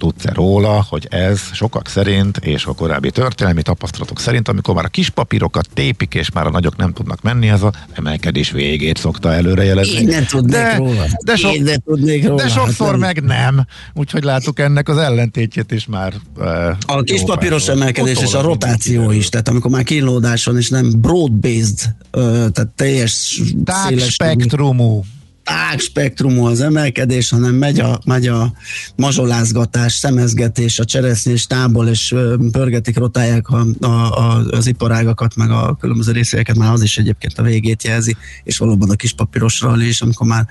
[0.02, 4.88] tudsz-e róla, hogy ez sokak szerint, és a korábbi történelmi tapasztalatok szerint, amikor már a
[4.88, 9.34] kis papírokat tépik, és már a nagyok nem tudnak menni, ez a emelkedés végét szokta
[9.34, 9.94] előrejelezni.
[10.00, 11.06] Én nem tudnék de, róla.
[11.26, 12.42] De, sok, Én nem tudnék róla.
[12.44, 13.00] de sokszor Hát nem.
[13.00, 13.66] meg nem.
[13.94, 16.14] Úgyhogy látok ennek az ellentétjét is már.
[16.38, 16.46] Uh,
[16.86, 20.90] A kis papíros emelkedés és a rotáció is, tehát amikor már kínlódás van, és nem
[21.02, 21.80] broad-based,
[22.12, 25.04] tehát teljes Tág széles- spektrumú.
[25.52, 28.54] Tág spektrumú az emelkedés, hanem megy a, megy a
[28.96, 32.16] mazsolázgatás, szemezgetés, a cseresznyés tából, és
[32.52, 37.44] pörgetik, rotálják a, a, az iparágakat, meg a különböző részeket, már az is egyébként a
[37.44, 40.46] végét jelzi, és valóban a kis papírosról is, amikor már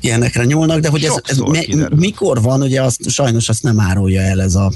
[0.00, 1.98] ilyenekre nyúlnak, de hogy ez, ez kiderül.
[1.98, 4.72] mikor van, ugye azt, sajnos azt nem árulja el ez a,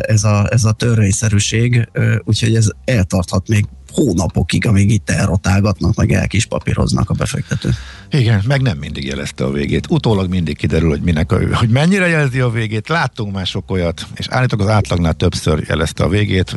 [0.00, 1.88] ez a, ez a törvényszerűség,
[2.24, 7.74] úgyhogy ez eltarthat még hónapokig, amíg itt elrotálgatnak, meg elkispapíroznak a befektetők.
[8.10, 9.86] Igen, meg nem mindig jelezte a végét.
[9.90, 12.88] Utólag mindig kiderül, hogy, minek a, hogy mennyire jelzi a végét.
[12.88, 16.56] Láttunk már sok olyat, és állítólag az átlagnál többször jelezte a végét,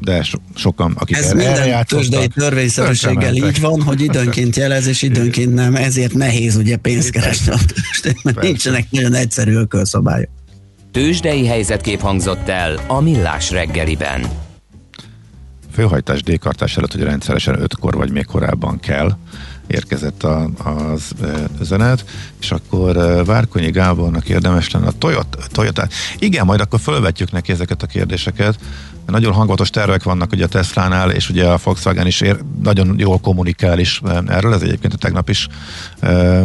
[0.00, 5.54] de so, sokan, akik Ez minden tőzsdei törvényszerűséggel így van, hogy időnként jelez, és időnként
[5.54, 8.50] nem, ezért nehéz ugye pénzt keresni a tőzsdén, mert Persze.
[8.50, 10.28] nincsenek nagyon egyszerű ökölszabályok.
[10.92, 14.49] Tőzsdei helyzetkép hangzott el a Millás reggeliben.
[15.72, 19.16] Főhajtás D-kartás előtt, hogy rendszeresen ötkor vagy még korábban kell,
[19.70, 21.14] érkezett a, az
[21.60, 22.04] üzenet,
[22.40, 25.88] és akkor Várkonyi Gábornak érdemes lenne a Toyota, Toyota.
[26.18, 28.58] Igen, majd akkor fölvetjük neki ezeket a kérdéseket.
[29.06, 33.18] Nagyon hangvatos tervek vannak ugye a Teslánál, és ugye a Volkswagen is ér, nagyon jól
[33.18, 35.48] kommunikál is erről, ez egyébként a tegnap is
[36.00, 36.42] e,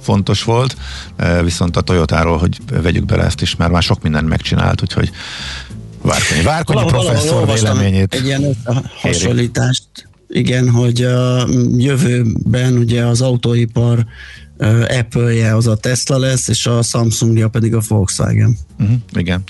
[0.00, 0.76] fontos volt,
[1.16, 5.10] e, viszont a Toyotáról, hogy vegyük bele ezt is, mert már sok mindent megcsinált, úgyhogy
[6.02, 8.14] Várkonyi, Várkonyi Valahol- valahol professzor olvastam véleményét.
[8.14, 8.56] Egy ilyen
[9.00, 9.84] hasonlítást,
[10.28, 14.06] igen, hogy a jövőben ugye az autóipar
[14.98, 18.56] Apple-je az a Tesla lesz, és a Samsungja pedig a Volkswagen.
[18.80, 19.42] Uh-huh, igen.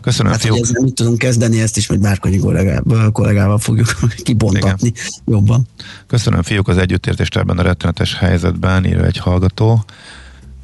[0.00, 4.88] Köszönöm, Hát, hogy ezzel mit tudunk kezdeni, ezt is majd Bárkonyi kollégával, kollégával fogjuk kibontatni
[4.88, 5.02] Igen.
[5.26, 5.66] jobban.
[6.06, 9.84] Köszönöm, fiúk, az együttértést ebben a rettenetes helyzetben, írja egy hallgató.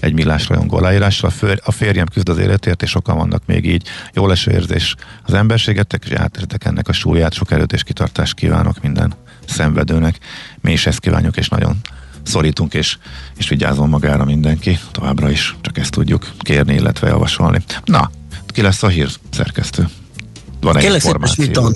[0.00, 1.30] Egy millás rajongó aláírásra.
[1.64, 3.86] A, férjem küzd az életért, és sokan vannak még így.
[4.12, 7.32] Jó leső érzés az emberségetek, és átértek ennek a súlyát.
[7.32, 9.14] Sok erőt és kitartást kívánok minden
[9.46, 10.18] szenvedőnek.
[10.60, 11.76] Mi is ezt kívánjuk, és nagyon
[12.22, 12.98] szorítunk, és,
[13.36, 14.78] és vigyázom magára mindenki.
[14.92, 17.62] Továbbra is csak ezt tudjuk kérni, illetve javasolni.
[17.84, 18.10] Na,
[18.46, 19.88] ki lesz a hír szerkesztő?
[20.60, 21.72] Van egy információ.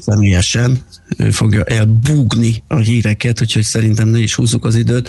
[0.00, 0.84] Személyesen,
[1.30, 5.08] fogja elbúgni a híreket, úgyhogy szerintem ne is húzzuk az időt.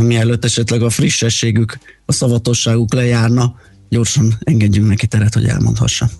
[0.00, 3.54] mielőtt esetleg a frissességük, a szavatosságuk lejárna,
[3.88, 6.10] gyorsan engedjünk neki teret, hogy elmondhassa.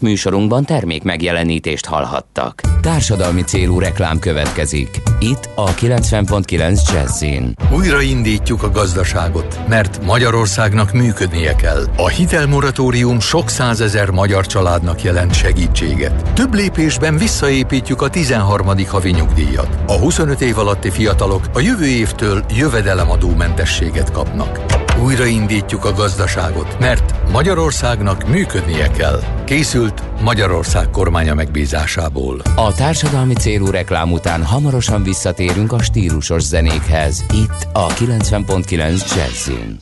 [0.00, 2.60] Műsorunkban termék megjelenítést hallhattak.
[2.80, 5.02] Társadalmi célú reklám következik.
[5.18, 7.54] Itt a 90.9 Jazzin.
[7.72, 11.84] Újraindítjuk a gazdaságot, mert Magyarországnak működnie kell.
[11.96, 16.32] A hitelmoratórium sok százezer magyar családnak jelent segítséget.
[16.32, 18.86] Több lépésben visszaépítjük a 13.
[18.86, 19.78] havi nyugdíjat.
[19.86, 24.88] A 25 év alatti fiatalok a jövő évtől jövedelemadómentességet kapnak.
[25.02, 29.20] Újraindítjuk a gazdaságot, mert Magyarországnak működnie kell.
[29.44, 32.40] Készült Magyarország kormánya megbízásából.
[32.56, 37.24] A társadalmi célú reklám után hamarosan visszatérünk a stílusos zenékhez.
[37.32, 39.76] Itt a 90.9 Jazzin.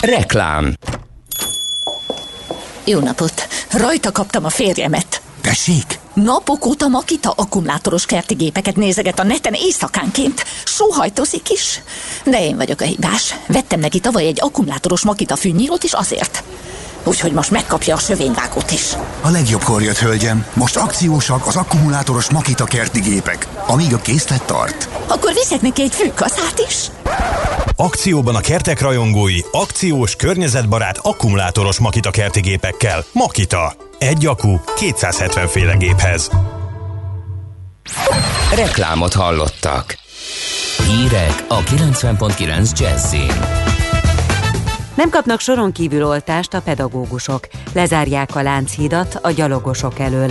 [0.00, 0.74] Reklám
[2.84, 3.46] Jó napot!
[3.70, 5.25] Rajta kaptam a férjemet.
[5.46, 5.98] Tessék?
[6.14, 10.44] Napok óta Makita akkumulátoros kerti gépeket nézeget a neten éjszakánként.
[10.64, 11.82] Sóhajtozik is.
[12.24, 13.34] De én vagyok a hibás.
[13.46, 16.42] Vettem neki tavaly egy akkumulátoros Makita fűnyírót is azért.
[17.06, 18.92] Úgyhogy most megkapja a sövényvágót is.
[19.20, 20.46] A legjobbkor jött, hölgyem.
[20.54, 24.88] Most akciósak az akkumulátoros Makita kerti gépek, amíg a készlet tart.
[25.06, 26.74] Akkor viszek neki egy fűkaszát is.
[27.76, 33.04] Akcióban a kertek rajongói, akciós, környezetbarát, akkumulátoros Makita kerti gépekkel.
[33.12, 33.74] Makita.
[33.98, 36.30] Egy akku 270 féle géphez.
[38.54, 39.98] Reklámot hallottak.
[40.86, 43.32] Hírek a 90.9 Jazzin.
[44.96, 47.48] Nem kapnak soron kívül oltást a pedagógusok.
[47.74, 50.30] Lezárják a Lánchídat a gyalogosok elől.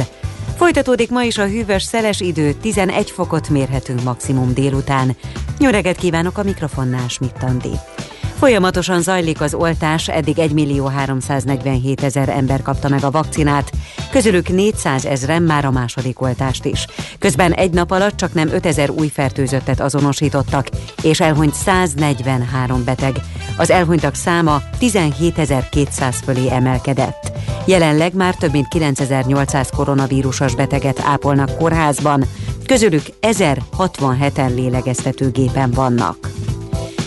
[0.58, 5.16] Folytatódik ma is a hűvös, szeles idő, 11 fokot mérhetünk maximum délután.
[5.60, 7.72] Jó reggelt kívánok a mikrofonnál, Smittandi.
[8.40, 13.72] Folyamatosan zajlik az oltás, eddig 1 millió 347 ezer ember kapta meg a vakcinát,
[14.12, 16.86] közülük 400 ezren már a második oltást is.
[17.20, 20.70] Közben egy nap alatt csak nem 5 ezer új fertőzöttet azonosítottak,
[21.04, 23.16] és elhunyt 143 beteg.
[23.58, 27.32] Az elhunytak száma 17.200 fölé emelkedett.
[27.66, 32.24] Jelenleg már több mint 9800 koronavírusos beteget ápolnak kórházban,
[32.66, 36.30] közülük 1067-en lélegeztetőgépen vannak.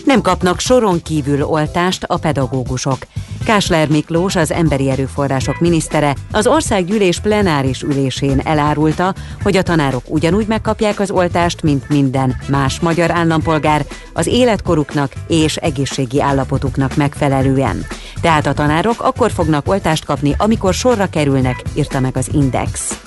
[0.08, 2.98] Nem kapnak soron kívül oltást a pedagógusok.
[3.44, 10.46] Kásler Miklós, az emberi erőforrások minisztere az országgyűlés plenáris ülésén elárulta, hogy a tanárok ugyanúgy
[10.46, 17.86] megkapják az oltást, mint minden más magyar állampolgár, az életkoruknak és egészségi állapotuknak megfelelően.
[18.20, 23.00] Tehát a tanárok akkor fognak oltást kapni, amikor sorra kerülnek, írta meg az Index.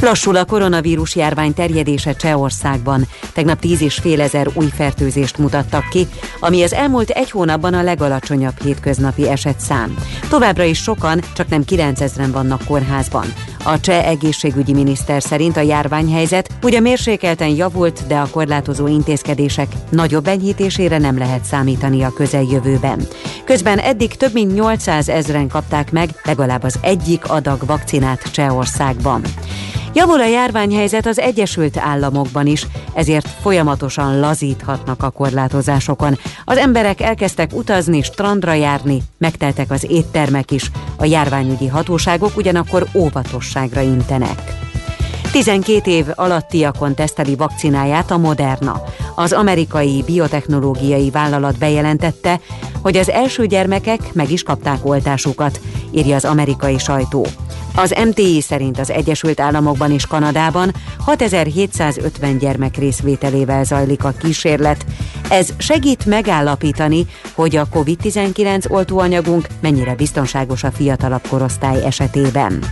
[0.00, 3.06] Lassul a koronavírus járvány terjedése Csehországban.
[3.32, 6.06] Tegnap 10 és fél ezer új fertőzést mutattak ki,
[6.40, 9.94] ami az elmúlt egy hónapban a legalacsonyabb hétköznapi esetszám.
[10.28, 13.32] Továbbra is sokan, csak nem 9000-en vannak kórházban.
[13.64, 20.26] A cseh egészségügyi miniszter szerint a járványhelyzet ugye mérsékelten javult, de a korlátozó intézkedések nagyobb
[20.26, 23.06] enyhítésére nem lehet számítani a közeljövőben.
[23.44, 29.22] Közben eddig több mint 800 ezren kapták meg legalább az egyik adag vakcinát Csehországban.
[29.94, 36.18] Javul a járványhelyzet az Egyesült Államokban is, ezért folyamatosan lazíthatnak a korlátozásokon.
[36.44, 40.70] Az emberek elkezdtek utazni, strandra járni, megteltek az éttermek is.
[40.96, 44.69] A járványügyi hatóságok ugyanakkor óvatosságra intenek.
[45.32, 48.82] 12 év alattiakon teszteli vakcináját a Moderna.
[49.14, 52.40] Az amerikai biotechnológiai vállalat bejelentette,
[52.82, 55.60] hogy az első gyermekek meg is kapták oltásukat,
[55.90, 57.26] írja az amerikai sajtó.
[57.74, 64.84] Az MTI szerint az Egyesült Államokban és Kanadában 6750 gyermek részvételével zajlik a kísérlet.
[65.28, 72.64] Ez segít megállapítani, hogy a COVID-19 oltóanyagunk mennyire biztonságos a fiatalabb korosztály esetében.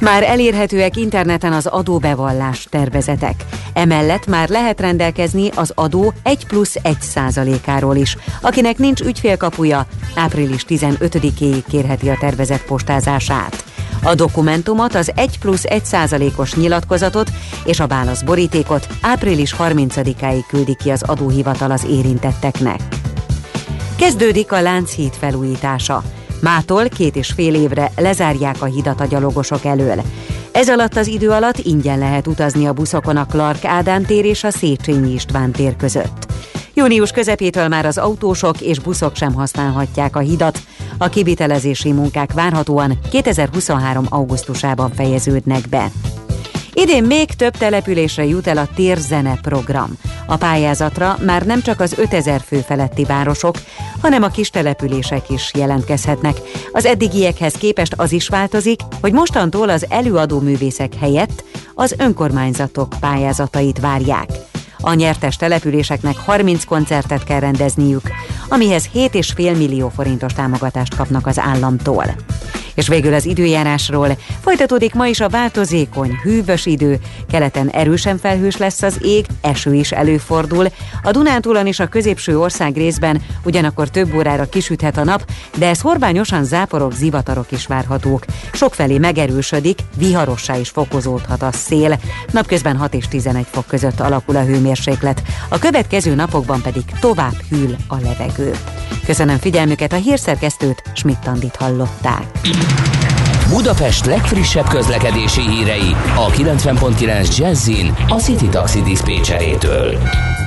[0.00, 3.44] Már elérhetőek interneten az adóbevallás tervezetek.
[3.72, 8.16] Emellett már lehet rendelkezni az adó 1 plusz 1 százalékáról is.
[8.40, 13.64] Akinek nincs ügyfélkapuja, április 15-éig kérheti a tervezet postázását.
[14.02, 17.30] A dokumentumot, az 1 plusz 1 százalékos nyilatkozatot
[17.64, 22.80] és a válaszborítékot április 30-áig küldi ki az adóhivatal az érintetteknek.
[23.96, 26.02] Kezdődik a Lánchíd felújítása.
[26.40, 30.02] Mától két és fél évre lezárják a hidat a gyalogosok elől.
[30.52, 34.44] Ez alatt az idő alatt ingyen lehet utazni a buszokon a Clark Ádám tér és
[34.44, 36.26] a Széchenyi István tér között.
[36.74, 40.58] Június közepétől már az autósok és buszok sem használhatják a hidat.
[40.98, 44.06] A kivitelezési munkák várhatóan 2023.
[44.08, 45.90] augusztusában fejeződnek be.
[46.80, 49.90] Idén még több településre jut el a Térzene program.
[50.26, 53.56] A pályázatra már nem csak az 5000 fő feletti városok,
[54.00, 56.36] hanem a kis települések is jelentkezhetnek.
[56.72, 63.80] Az eddigiekhez képest az is változik, hogy mostantól az előadó művészek helyett az önkormányzatok pályázatait
[63.80, 64.30] várják.
[64.80, 68.10] A nyertes településeknek 30 koncertet kell rendezniük,
[68.48, 72.04] amihez 7,5 millió forintos támogatást kapnak az államtól.
[72.78, 74.16] És végül az időjárásról.
[74.40, 76.98] Folytatódik ma is a változékony, hűvös idő.
[77.30, 80.66] Keleten erősen felhős lesz az ég, eső is előfordul.
[81.02, 85.80] A Dunántúlon és a középső ország részben ugyanakkor több órára kisüthet a nap, de ez
[85.80, 88.24] horványosan záporok, zivatarok is várhatók.
[88.52, 91.98] Sokfelé megerősödik, viharossá is fokozódhat a szél.
[92.32, 95.22] Napközben 6 és 11 fok között alakul a hőmérséklet.
[95.48, 98.54] A következő napokban pedig tovább hűl a levegő.
[99.08, 102.26] Köszönöm figyelmüket, a hírszerkesztőt Schmidt-Tandit hallották.
[103.48, 109.98] Budapest legfrissebb közlekedési hírei a 90.9 Jazzin a City Taxi Dispécsejétől.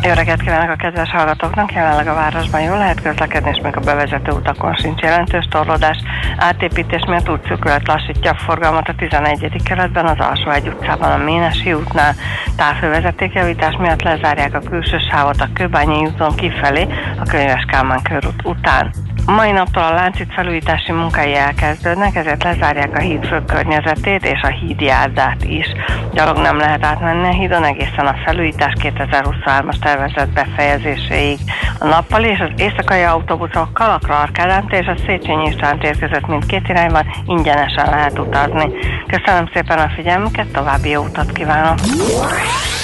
[0.01, 1.73] Jó reggelt kívánok a kedves hallgatóknak!
[1.73, 5.97] Jelenleg a városban jól lehet közlekedni, és még a bevezető utakon sincs jelentős torlódás.
[6.37, 9.61] Átépítés miatt útszűkület lassítja a forgalmat a 11.
[9.63, 12.15] keretben, az Alsó egy utcában, a Ménesi útnál.
[12.55, 16.87] Távhővezetékjavítás miatt lezárják a külső sávot a Kőbányi úton kifelé,
[17.19, 18.93] a Könyves Kálmán körút után.
[19.25, 24.41] A mai naptól a láncít felújítási munkái elkezdődnek, ezért lezárják a híd fő környezetét és
[24.41, 25.65] a hídjárdát is.
[26.13, 31.39] Gyalog nem lehet átmenni a hídon egészen a felújítás 2023-as tervezett befejezéséig.
[31.79, 36.69] A nappali és az éjszakai autóbuszok Kalakra, Arkádánt és a Széchenyi István tér között mindkét
[36.69, 38.69] irányban ingyenesen lehet utazni.
[39.07, 41.79] Köszönöm szépen a figyelmüket, további jó utat kívánok!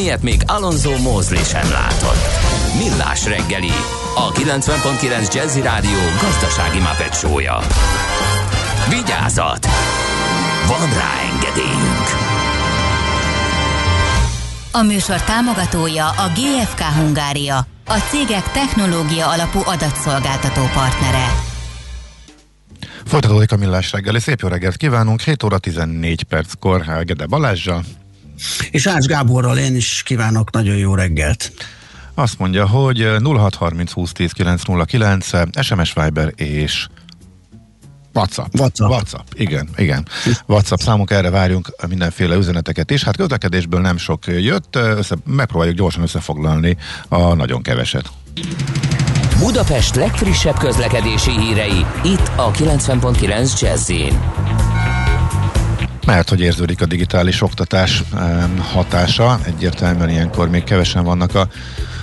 [0.00, 2.22] amilyet még Alonso Mózli sem látott.
[2.78, 3.70] Millás reggeli,
[4.16, 7.58] a 90.9 Jazzy Rádió gazdasági mapetsója.
[8.88, 9.66] Vigyázat!
[10.66, 12.08] Van rá engedélyünk!
[14.72, 21.26] A műsor támogatója a GFK Hungária, a cégek technológia alapú adatszolgáltató partnere.
[23.04, 24.20] Folytatódik a millás reggeli.
[24.20, 25.20] Szép jó reggelt kívánunk.
[25.20, 27.84] 7 óra 14 perckor Gede Balázsjal.
[28.70, 31.52] És Ács Gáborral én is kívánok nagyon jó reggelt.
[32.14, 35.30] Azt mondja, hogy 0630 20 10 909
[35.60, 36.86] SMS Viber és
[38.14, 38.54] WhatsApp.
[38.58, 38.90] WhatsApp.
[38.90, 40.08] WhatsApp, igen, igen.
[40.46, 43.02] WhatsApp számunk, erre várjunk mindenféle üzeneteket is.
[43.02, 46.76] Hát közlekedésből nem sok jött, össze, megpróbáljuk gyorsan összefoglalni
[47.08, 48.10] a nagyon keveset.
[49.38, 53.90] Budapest legfrissebb közlekedési hírei, itt a 90.9 jazz
[56.10, 58.02] Mert hogy érződik a digitális oktatás
[58.72, 61.48] hatása, egyértelműen ilyenkor még kevesen vannak a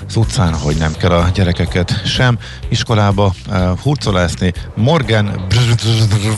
[0.07, 2.37] az utcán, hogy nem kell a gyerekeket sem
[2.69, 4.53] iskolába uh, hurcolászni.
[4.75, 5.47] Morgan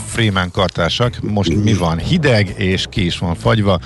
[0.05, 1.97] Freeman kartársak, most mi van?
[1.97, 3.79] Hideg, és ki is van fagyva.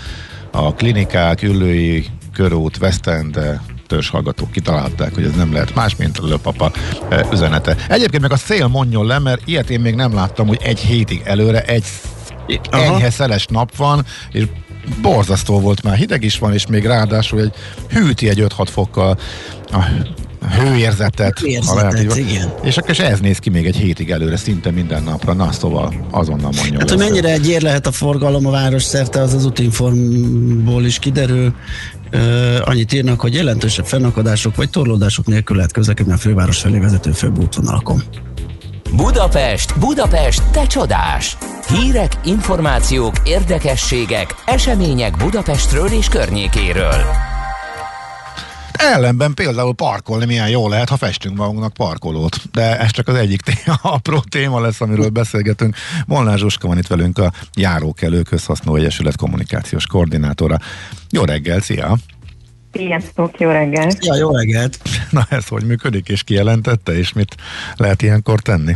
[0.51, 3.39] A klinikák, ülői, körút, West End,
[3.87, 6.71] törzshallgatók kitalálták, hogy ez nem lehet más, mint a löpapa
[7.09, 7.75] eh, üzenete.
[7.89, 11.21] Egyébként meg a szél mondjon le, mert ilyet én még nem láttam, hogy egy hétig
[11.25, 11.85] előre egy
[12.71, 12.83] Aha.
[12.83, 14.43] enyhe szeles nap van, és
[15.01, 17.53] borzasztó volt már, hideg is van, és még ráadásul egy
[17.89, 19.17] hűti egy 5-6 fokkal
[19.71, 19.83] a
[20.47, 22.17] hőérzetet, így van.
[22.17, 22.53] igen.
[22.63, 25.33] És akkor ez néz ki még egy hétig előre, szinte minden napra.
[25.33, 26.79] Na, szóval azonnal mondjon.
[26.79, 30.99] Hát, hogy mennyire egy ér lehet a forgalom a város szerte, az az útinformból is
[30.99, 31.53] kiderül.
[32.13, 32.21] Uh,
[32.63, 37.39] annyit írnak, hogy jelentősebb fennakadások vagy torlódások nélkül lehet közlekedni a főváros felé vezető főbb
[37.39, 38.03] útvonalakon.
[38.95, 41.37] Budapest, Budapest, te csodás!
[41.67, 47.01] Hírek, információk, érdekességek, események Budapestről és környékéről.
[48.71, 52.51] Ellenben például parkolni milyen jó lehet, ha festünk magunknak parkolót.
[52.51, 55.75] De ez csak az egyik téma, apró téma lesz, amiről beszélgetünk.
[56.05, 60.57] Molnár Zsuska van itt velünk a Járókelő Közhasznú Egyesület kommunikációs koordinátora.
[61.09, 61.97] Jó reggel, szia!
[62.73, 64.05] Sziasztok, jó reggelt!
[64.05, 64.77] Ja, jó reggelt!
[65.11, 67.35] Na ez hogy működik, és kijelentette, és mit
[67.75, 68.73] lehet ilyenkor tenni?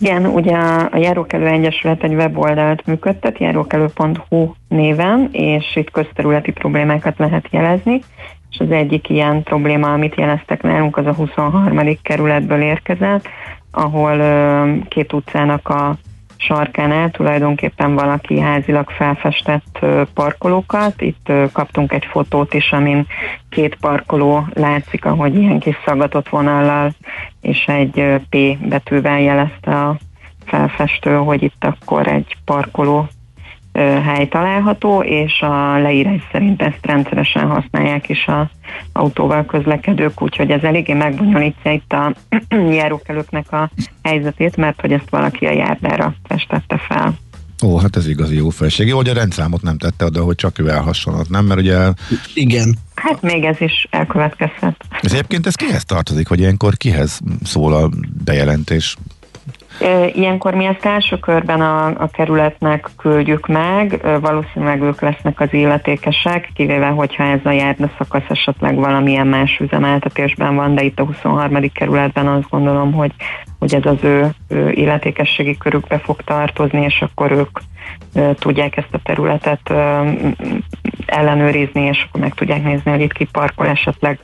[0.00, 7.46] Igen, ugye a Járókelő Egyesület egy weboldalt működtet, járókelő.hu néven, és itt közterületi problémákat lehet
[7.50, 8.00] jelezni,
[8.50, 11.98] és az egyik ilyen probléma, amit jeleztek nálunk, az a 23.
[12.02, 13.28] kerületből érkezett,
[13.70, 15.98] ahol ö, két utcának a
[16.40, 19.78] sarkánál tulajdonképpen valaki házilag felfestett
[20.14, 21.00] parkolókat.
[21.02, 23.06] Itt kaptunk egy fotót is, amin
[23.48, 26.92] két parkoló látszik, ahogy ilyen kis szaggatott vonallal
[27.40, 29.96] és egy P betűvel jelezte a
[30.44, 33.08] felfestő, hogy itt akkor egy parkoló
[33.80, 38.50] hely található, és a leírás szerint ezt rendszeresen használják is a
[38.92, 42.14] autóval közlekedők, úgyhogy ez eléggé megbonyolítja itt a
[42.80, 43.70] járókelőknek a
[44.02, 47.14] helyzetét, mert hogy ezt valaki a járdára festette fel.
[47.64, 48.86] Ó, hát ez igazi jó felség.
[48.86, 51.44] Jó, hogy a rendszámot nem tette oda, hogy csak ő elhasonlott, nem?
[51.44, 51.78] Mert ugye
[52.34, 52.76] Igen.
[52.94, 54.76] Hát még ez is elkövetkezhet.
[55.02, 57.90] ez egyébként ez kihez tartozik, hogy ilyenkor kihez szól a
[58.24, 58.96] bejelentés?
[60.12, 66.50] Ilyenkor mi ezt első körben a, a kerületnek küldjük meg, valószínűleg ők lesznek az illetékesek,
[66.54, 71.72] kivéve, hogyha ez a járda szakasz esetleg valamilyen más üzemeltetésben van, de itt a 23.
[71.72, 73.12] kerületben azt gondolom, hogy,
[73.58, 77.58] hogy ez az ő, ő illetékességi körükbe fog tartozni, és akkor ők
[78.38, 79.72] tudják ezt a területet
[81.06, 84.18] ellenőrizni, és akkor meg tudják nézni, hogy itt ki parkol esetleg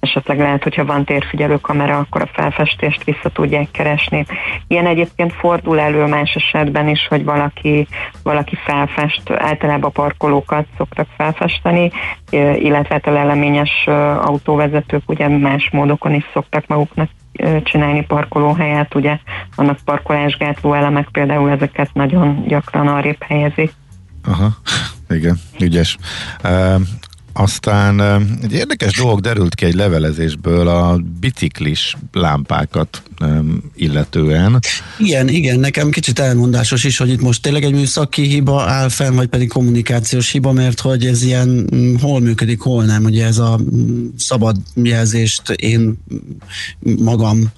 [0.00, 4.26] esetleg lehet, hogyha van térfigyelő kamera, akkor a felfestést vissza tudják keresni.
[4.66, 7.86] Ilyen egyébként fordul elő más esetben is, hogy valaki,
[8.22, 11.90] valaki felfest, általában parkolókat szoktak felfesteni,
[12.30, 13.86] illetve hát a leleményes
[14.20, 17.10] autóvezetők ugye más módokon is szoktak maguknak
[17.62, 19.18] csinálni parkolóhelyet, ugye
[19.56, 23.72] vannak parkolásgátló elemek, például ezeket nagyon gyakran arrébb helyezik.
[24.24, 24.48] Aha,
[25.08, 25.96] igen, ügyes.
[27.40, 28.00] Aztán
[28.42, 33.02] egy érdekes dolog derült ki egy levelezésből a biciklis lámpákat
[33.74, 34.58] illetően.
[34.98, 39.14] Igen, igen, nekem kicsit elmondásos is, hogy itt most tényleg egy műszaki hiba áll fenn,
[39.14, 43.04] vagy pedig kommunikációs hiba, mert hogy ez ilyen mm, hol működik, hol nem.
[43.04, 47.52] Ugye ez a mm, szabad jelzést én mm, magam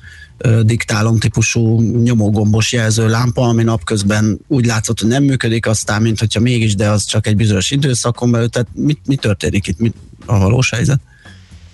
[0.63, 6.41] diktálom típusú nyomógombos jelző lámpa, ami napközben úgy látszott, hogy nem működik, aztán, mint hogyha
[6.41, 9.93] mégis, de az csak egy bizonyos időszakon belül, tehát mi, mi történik itt, mi
[10.27, 11.01] a valós helyzet?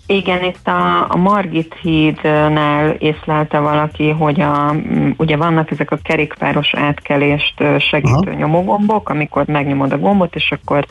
[0.06, 4.74] Igen, itt a, a Margit hídnál észlelte valaki, hogy a,
[5.16, 8.38] ugye vannak ezek a kerékpáros átkelést segítő Aha.
[8.38, 10.86] nyomógombok, amikor megnyomod a gombot, és akkor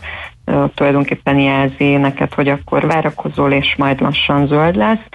[0.45, 5.07] ö, tulajdonképpen jelzi neked, hogy akkor várakozol, és majd lassan zöld lesz.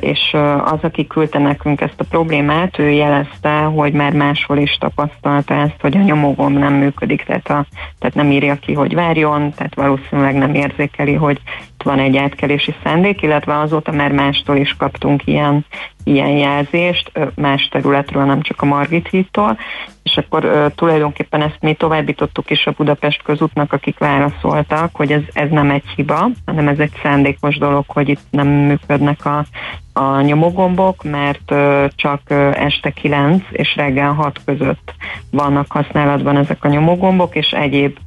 [0.00, 5.54] És az, aki küldte nekünk ezt a problémát, ő jelezte, hogy már máshol is tapasztalta
[5.54, 7.66] ezt, hogy a nyomógomb nem működik, tehát, a,
[7.98, 11.40] tehát nem írja ki, hogy várjon, tehát valószínűleg nem érzékeli, hogy
[11.78, 15.64] itt van egy átkelési szándék, illetve azóta már mástól is kaptunk ilyen,
[16.04, 19.58] ilyen jelzést, más területről, nem csak a Margit hídtól,
[20.02, 25.22] és akkor ö, tulajdonképpen ezt mi továbbítottuk is a Budapest közútnak, akik válaszoltak, hogy ez,
[25.32, 29.44] ez nem egy hiba, hanem ez egy szándékos dolog, hogy itt nem működnek a,
[29.92, 34.94] a nyomógombok, mert ö, csak ö, este 9 és reggel 6 között
[35.30, 37.98] vannak használatban ezek a nyomógombok, és egyéb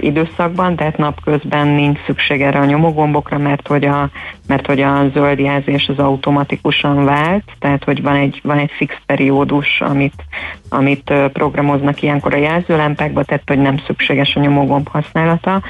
[0.00, 4.10] időszakban, tehát napközben nincs szükség erre a nyomógombokra, mert hogy a,
[4.50, 8.94] mert hogy a zöld jelzés az automatikusan vált, tehát hogy van egy, van egy fix
[9.06, 10.24] periódus, amit,
[10.68, 15.62] amit programoznak ilyenkor a jelzőlámpákba, tehát hogy nem szükséges a nyomógomb használata,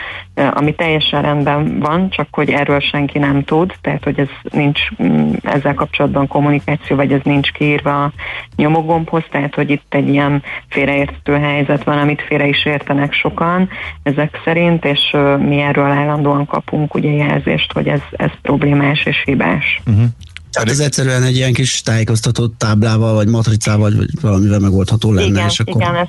[0.50, 5.32] ami teljesen rendben van, csak hogy erről senki nem tud, tehát hogy ez nincs mm,
[5.42, 8.12] ezzel kapcsolatban kommunikáció, vagy ez nincs kiírva a
[8.56, 13.68] nyomógombhoz, tehát hogy itt egy ilyen félreértő helyzet van, amit félre is értenek sokan,
[14.02, 18.30] ezek szerint, és mi erről állandóan kapunk ugye jelzést, hogy ez, ez
[18.70, 19.80] problémás és hibás.
[19.86, 20.04] Uh-huh.
[20.52, 25.26] Tehát ez egyszerűen egy ilyen kis tájékoztató táblával, vagy matricával, vagy valamivel megoldható lenne.
[25.26, 25.82] Igen, és akkor...
[25.82, 26.08] igen, ez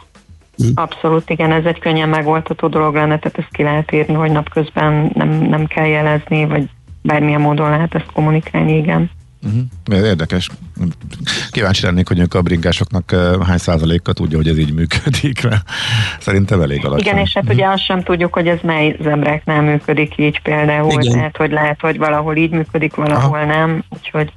[0.76, 5.12] Abszolút, igen, ez egy könnyen megoldható dolog lenne, tehát ezt ki lehet írni, hogy napközben
[5.14, 6.70] nem, nem kell jelezni, vagy
[7.02, 9.10] bármilyen módon lehet ezt kommunikálni, igen.
[9.44, 10.06] Uh-huh.
[10.06, 10.50] Érdekes.
[11.52, 15.64] Kíváncsi lennék, hogy a bringásoknak uh, hány százaléka tudja, hogy ez így működik, mert
[16.20, 17.08] szerintem elég alacsony.
[17.08, 21.14] Igen, és hát ugye azt sem tudjuk, hogy ez mely zebráknál működik így például, Igen.
[21.14, 23.46] tehát hogy lehet, hogy valahol így működik, valahol Aha.
[23.46, 24.32] nem, úgyhogy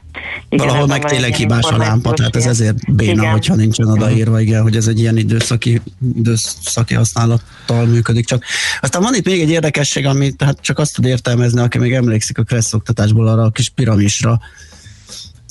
[0.48, 3.32] igen, Valahol meg tényleg hibás a lámpa, tehát ez ezért béna, Igen.
[3.32, 5.80] hogyha nincsen odaírva, igen, hogy ez egy ilyen időszaki,
[6.16, 8.26] időszaki használattal működik.
[8.26, 8.44] Csak
[8.80, 12.38] aztán van itt még egy érdekesség, amit hát csak azt tud értelmezni, aki még emlékszik
[12.38, 14.40] a kressz oktatásból arra a kis piramisra,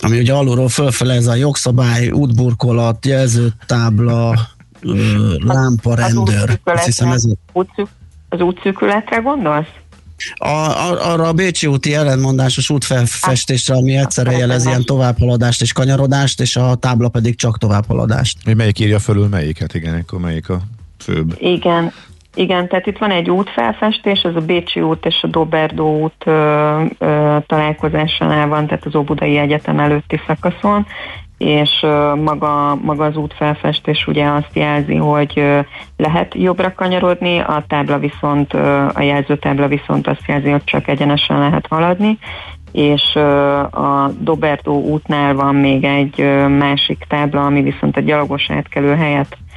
[0.04, 4.39] ami ugye alulról fölfele ez a jogszabály, útburkolat, jelzőtábla,
[4.82, 6.60] ö, lámpa, rendőr.
[6.64, 7.26] Azt hiszem ez
[8.30, 9.68] az útszűkületre gondolsz?
[10.36, 15.74] a, a, arra a Bécsi úti ellenmondásos útfelfestésre, ami egyszerre Hát, jelez ilyen továbbhaladást és
[15.74, 18.38] kanyarodást, és a tábla pedig csak továbbhaladást.
[18.43, 20.62] Hogy melyik írja fölül melyiket, igen, akkor melyik a
[20.97, 21.36] főbb.
[21.39, 21.91] Igen,
[22.36, 26.82] igen, tehát itt van egy útfelfestés, ez a Bécsi út és a Doberdó út ö,
[26.98, 30.86] ö, találkozásánál van, tehát az Óbudai Egyetem előtti szakaszon,
[31.38, 35.60] és ö, maga, maga az útfelfestés ugye azt jelzi, hogy ö,
[35.98, 41.40] lehet jobbra kanyarodni, a tábla viszont, ö, a jelzőtábla viszont azt jelzi, hogy csak egyenesen
[41.40, 42.18] lehet haladni,
[42.72, 43.16] és
[43.72, 46.18] a Doberdó útnál van még egy
[46.58, 49.53] másik tábla, ami viszont a gyalogos átkelő helyet ö,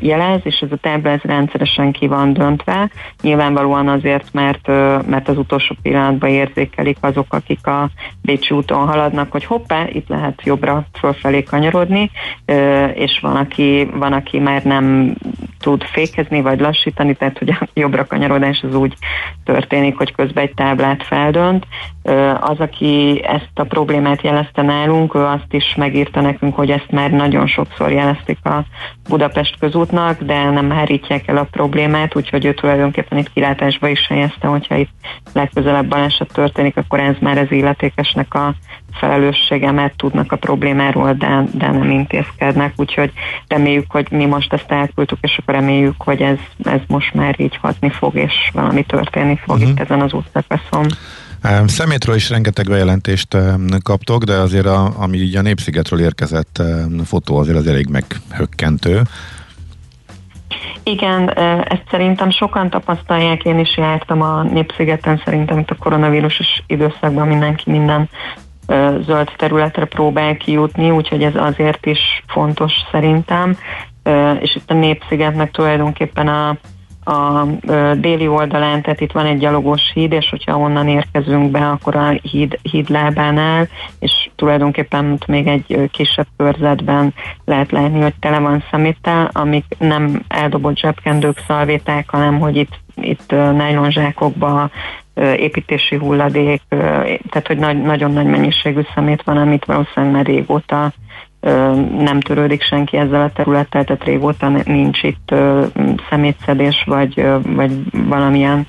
[0.00, 2.90] jelez, és ez a tábla rendszeresen ki van döntve.
[3.22, 4.66] Nyilvánvalóan azért, mert,
[5.06, 7.90] mert az utolsó pillanatban érzékelik azok, akik a
[8.22, 12.10] Bécsi úton haladnak, hogy hoppá, itt lehet jobbra fölfelé kanyarodni,
[12.94, 15.14] és van aki, van, aki már nem
[15.60, 18.94] tud fékezni vagy lassítani, tehát hogy a jobbra kanyarodás az úgy
[19.44, 21.66] történik, hogy közben egy táblát feldönt.
[22.40, 27.10] Az, aki ezt a problémát jelezte nálunk, ő azt is megírta nekünk, hogy ezt már
[27.10, 28.64] nagyon sokszor jelezték a
[29.08, 34.46] Budapest közútnak, de nem hárítják el a problémát, úgyhogy ő tulajdonképpen itt kilátásba is helyezte,
[34.46, 34.90] hogyha itt
[35.32, 38.54] legközelebb baleset történik, akkor ez már az illetékesnek a
[38.92, 43.12] felelőssége, mert tudnak a problémáról, de, de nem intézkednek, úgyhogy
[43.48, 47.56] reméljük, hogy mi most ezt elküldtük, és akkor reméljük, hogy ez, ez most már így
[47.56, 49.70] hatni fog, és valami történni fog uh-huh.
[49.70, 50.86] itt ezen az útszakaszon.
[51.44, 53.36] Em, Szemétről is rengeteg bejelentést
[53.82, 56.62] kaptok, de azért a, ami így a Népszigetről érkezett
[57.04, 59.02] fotó azért az elég meghökkentő.
[60.82, 61.30] Igen,
[61.62, 67.70] ezt szerintem sokan tapasztalják, én is jártam a Népszigeten, szerintem itt a koronavírusos időszakban mindenki
[67.70, 68.08] minden
[69.06, 73.56] zöld területre próbál kijutni, úgyhogy ez azért is fontos szerintem,
[74.40, 76.56] és itt a Népszigetnek tulajdonképpen a,
[77.04, 77.46] a
[77.94, 82.08] déli oldalán, tehát itt van egy gyalogos híd, és hogyha onnan érkezünk be, akkor a
[82.22, 88.64] híd, híd lábánál, és tulajdonképpen ott még egy kisebb körzetben lehet látni, hogy tele van
[88.70, 94.70] szeméttel, amik nem eldobott zsebkendők, szalvéták, hanem hogy itt, itt nájlonzsákokba
[95.36, 100.92] építési hulladék, tehát hogy nagy, nagyon nagy mennyiségű szemét van, amit valószínűleg már régóta
[101.98, 105.34] nem törődik senki ezzel a területtel, tehát régóta nincs itt
[106.10, 108.66] szemétszedés, vagy, vagy valamilyen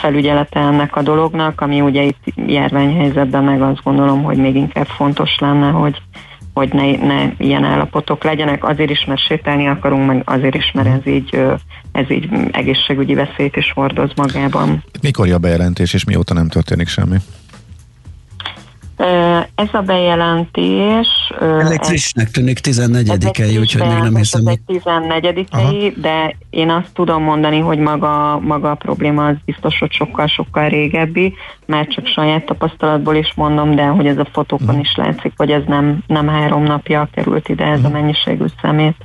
[0.00, 5.38] felügyelete ennek a dolognak, ami ugye itt járványhelyzetben meg azt gondolom, hogy még inkább fontos
[5.38, 6.02] lenne, hogy
[6.54, 10.88] hogy ne, ne ilyen állapotok legyenek, azért is, mert sétálni akarunk, meg azért is, mert
[10.88, 11.40] ez így,
[11.92, 14.84] ez így egészségügyi veszélyt is hordoz magában.
[15.02, 17.16] Mikor a bejelentés, és mióta nem történik semmi?
[19.54, 21.08] Ez a bejelentés...
[21.60, 24.46] ez- frissnek tűnik, ez 14-e, úgyhogy még nem hiszem.
[24.46, 29.78] Ez egy 14 de én azt tudom mondani, hogy maga, maga a probléma az biztos,
[29.78, 31.34] hogy sokkal-sokkal régebbi,
[31.66, 35.62] már csak saját tapasztalatból is mondom, de hogy ez a fotókon is látszik, hogy ez
[35.66, 38.96] nem, nem három napja került ide ez a mennyiségű szemét.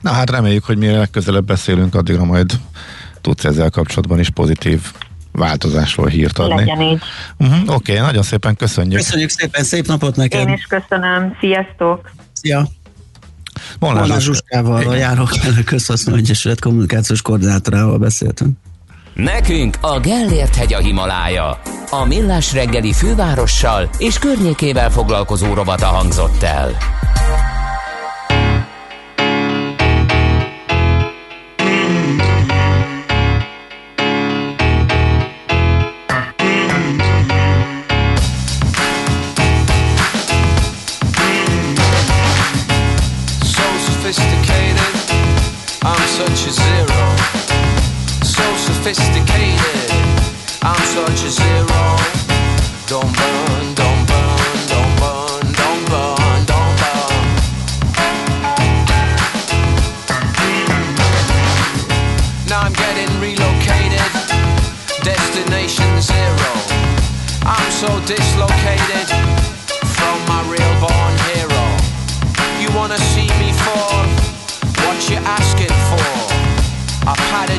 [0.00, 2.52] Na hát reméljük, hogy mire legközelebb beszélünk, addigra majd
[3.20, 4.80] tudsz ezzel kapcsolatban is pozitív
[5.36, 6.54] változásról hírt adni.
[6.54, 7.02] Legyen így.
[7.38, 8.98] Uh-huh, Oké, okay, nagyon szépen köszönjük.
[8.98, 10.48] Köszönjük szépen, szép napot neked!
[10.48, 11.36] Én is köszönöm.
[11.40, 12.10] Sziasztok!
[12.32, 12.68] Szia!
[13.78, 14.20] Molnár.
[14.20, 15.30] Zsuskával, a Járók
[15.64, 18.56] Közhasznú Egyesület kommunikációs koordinátorával beszéltünk.
[19.14, 21.60] Nekünk a Gellért hegy a Himalája.
[21.90, 26.76] A Millás reggeli fővárossal és környékével foglalkozó rovata hangzott el.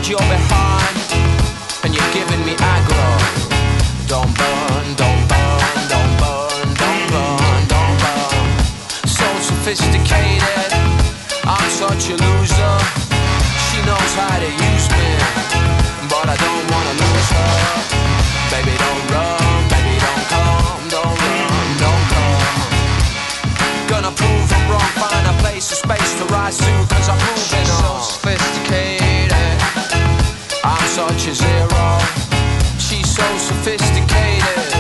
[0.08, 0.98] Patted your behind,
[1.84, 3.08] and you're giving me aggro.
[4.08, 8.48] Don't burn, don't burn, don't burn, don't burn, don't burn.
[9.08, 10.72] So sophisticated,
[11.44, 12.78] I'm such a loser.
[13.68, 15.10] She knows how to use me,
[16.10, 17.56] but I don't wanna lose her.
[18.52, 22.58] Baby, don't run, baby, don't come, don't run, don't come.
[23.88, 27.27] Gonna prove I'm wrong, find a place, a space to rise to, cause I'm
[30.98, 32.00] such a zero.
[32.80, 34.74] She's so sophisticated,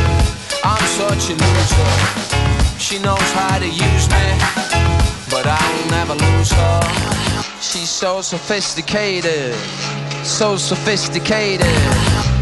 [0.63, 2.79] I'm such a loser.
[2.79, 4.25] She knows how to use me,
[5.29, 6.81] but I'll never lose her.
[7.61, 9.53] She's so sophisticated,
[10.23, 12.36] so sophisticated.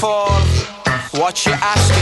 [0.00, 0.40] Fall?
[1.20, 1.99] What you asking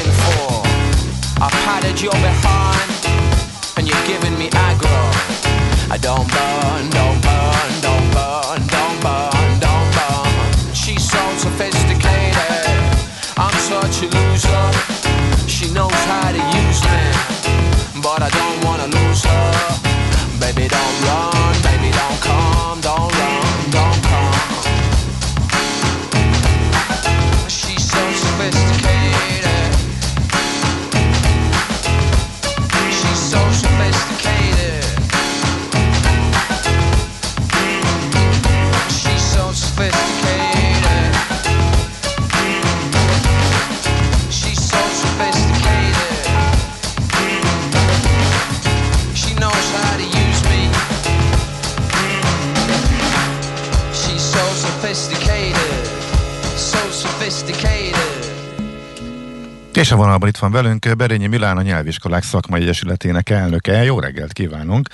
[59.88, 63.84] És a vonalban itt van velünk Berényi Milán, a Nyelviskolák Szakmai Egyesületének elnöke.
[63.84, 64.88] Jó reggelt kívánunk!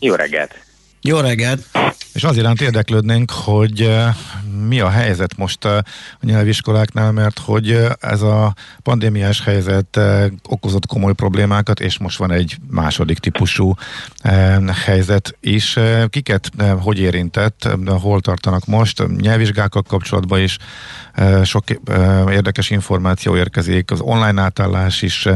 [0.00, 0.54] Jó reggelt!
[1.00, 1.66] Jó reggelt!
[2.18, 4.14] És az iránt érdeklődnénk, hogy eh,
[4.66, 5.82] mi a helyzet most eh, a
[6.20, 10.00] nyelviskoláknál, mert hogy eh, ez a pandémiás helyzet
[10.48, 13.74] okozott komoly problémákat, és most van egy második típusú
[14.84, 15.78] helyzet is.
[16.08, 16.50] Kiket
[16.80, 19.08] hogy érintett, hol tartanak most?
[19.16, 20.56] Nyelvvizsgákkal kapcsolatban is
[21.44, 21.64] sok
[22.30, 25.28] érdekes információ érkezik, az online átállás is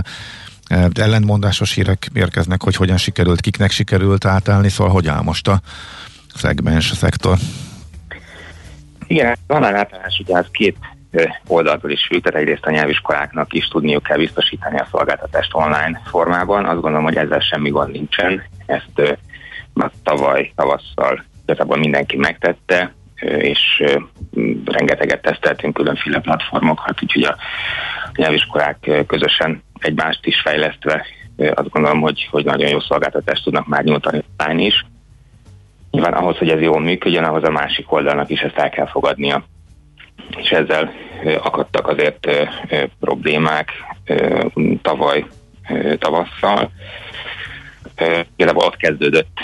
[0.95, 5.61] ellentmondásos hírek érkeznek, hogy hogyan sikerült, kiknek sikerült átállni, szóval hogy áll most a
[6.35, 7.37] szegmens, a szektor.
[9.07, 10.76] Igen, van átállás, ugye az két
[11.11, 16.01] ö, oldaltól is függ, tehát egyrészt a nyelviskoláknak is tudniuk kell biztosítani a szolgáltatást online
[16.05, 16.64] formában.
[16.64, 18.43] Azt gondolom, hogy ezzel semmi gond nincsen.
[18.66, 19.18] Ezt
[19.74, 22.93] már tavaly tavasszal igazából mindenki megtette,
[23.39, 23.83] és
[24.64, 27.37] rengeteget teszteltünk különféle platformokat, úgyhogy a
[28.14, 31.07] nyelviskolák közösen egymást is fejlesztve
[31.37, 34.85] azt gondolom, hogy, hogy nagyon jó szolgáltatást tudnak már nyújtani online is.
[35.93, 39.45] Nyilván ahhoz, hogy ez jól működjön, ahhoz a másik oldalnak is ezt el kell fogadnia.
[40.36, 40.93] És ezzel
[41.43, 42.30] akadtak azért
[43.01, 43.70] problémák
[44.82, 45.24] tavaly
[45.99, 46.70] tavasszal.
[48.36, 49.38] Igazából ott kezdődött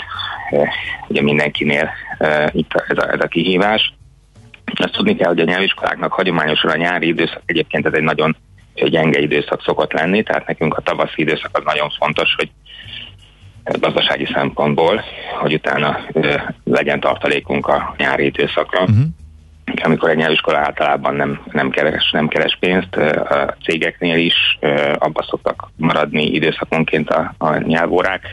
[1.07, 1.89] ugye mindenkinél
[2.51, 3.93] itt ez a, ez a kihívás.
[4.73, 8.35] Azt tudni kell, hogy a nyelviskoláknak hagyományosan a nyári időszak egyébként ez egy nagyon
[8.73, 12.49] gyenge időszak szokott lenni, tehát nekünk a tavaszi időszak az nagyon fontos, hogy
[13.63, 15.01] gazdasági szempontból,
[15.39, 15.99] hogy utána
[16.63, 18.81] legyen tartalékunk a nyári időszakra.
[18.81, 18.97] Uh-huh.
[19.83, 24.57] Amikor egy nyelviskola általában nem, nem, keres, nem keres pénzt, a cégeknél is
[24.93, 28.27] abba szoktak maradni időszakonként a, a nyelvórák,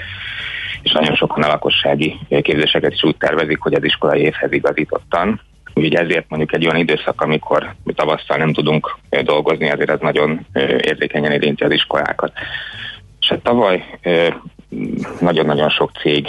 [0.82, 5.40] és nagyon sokan a lakossági képzéseket is úgy tervezik, hogy az iskolai évhez igazítottan.
[5.74, 10.46] Úgyhogy ezért mondjuk egy olyan időszak, amikor mi tavasszal nem tudunk dolgozni, azért ez nagyon
[10.80, 12.32] érzékenyen érinti az iskolákat.
[13.20, 13.84] És hát tavaly
[15.20, 16.28] nagyon-nagyon sok cég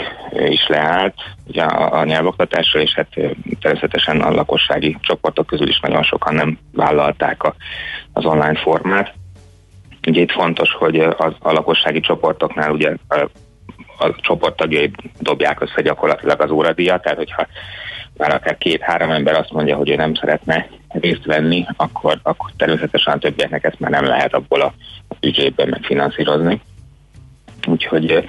[0.50, 1.16] is leállt
[1.48, 3.08] ugye a, a nyelvoktatásra, és hát
[3.62, 7.56] természetesen a lakossági csoportok közül is nagyon sokan nem vállalták a,
[8.14, 9.14] az online formát.
[10.08, 13.20] Ugye itt fontos, hogy az, a lakossági csoportoknál ugye a,
[14.00, 17.48] a csoporttagjai dobják össze gyakorlatilag az óradíjat, tehát hogyha
[18.18, 23.14] már akár két-három ember azt mondja, hogy ő nem szeretne részt venni, akkor, akkor természetesen
[23.14, 24.74] a többieknek ezt már nem lehet abból a
[25.20, 26.62] büdzséből megfinanszírozni.
[27.68, 28.28] Úgyhogy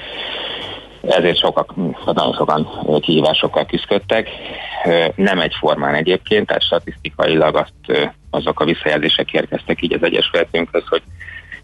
[1.03, 1.75] ezért sokak,
[2.05, 2.69] nagyon sokan
[3.01, 4.29] kihívásokkal küzdöttek.
[5.15, 11.03] Nem egyformán egyébként, tehát statisztikailag azt, azok a visszajelzések érkeztek így az Egyesületünkhöz, hogy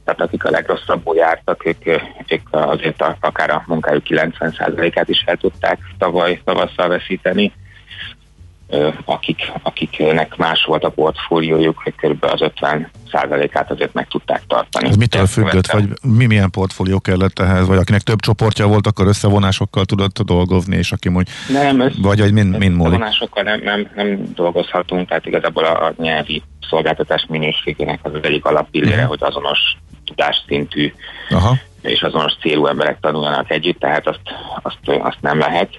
[0.05, 1.87] tehát akik a legrosszabbul jártak, ők,
[2.29, 7.53] ők azért akár a munkájuk 90%-át is el tudták tavaly tavasszal veszíteni,
[9.05, 12.25] akik, akiknek más volt a portfóliójuk, hogy kb.
[12.25, 12.91] az 50
[13.53, 14.89] át azért meg tudták tartani.
[14.89, 19.07] Ez mitől függött, vagy mi milyen portfólió kellett ehhez, vagy akinek több csoportja volt, akkor
[19.07, 22.93] összevonásokkal tudott dolgozni, és aki mondjuk, Nem, ez, vagy hogy mind, mind múlik.
[22.99, 28.45] vonásokkal nem, nem, nem dolgozhatunk, tehát igazából a, a nyelvi szolgáltatás minőségének az az egyik
[28.45, 29.07] alappillére, Mhm.
[29.09, 29.59] hogy azonos
[30.05, 30.93] tudásszintű
[31.31, 31.57] Aha.
[31.83, 34.21] és azonos célú emberek tanuljanak együtt, tehát azt,
[34.63, 35.71] azt, azt nem lehet.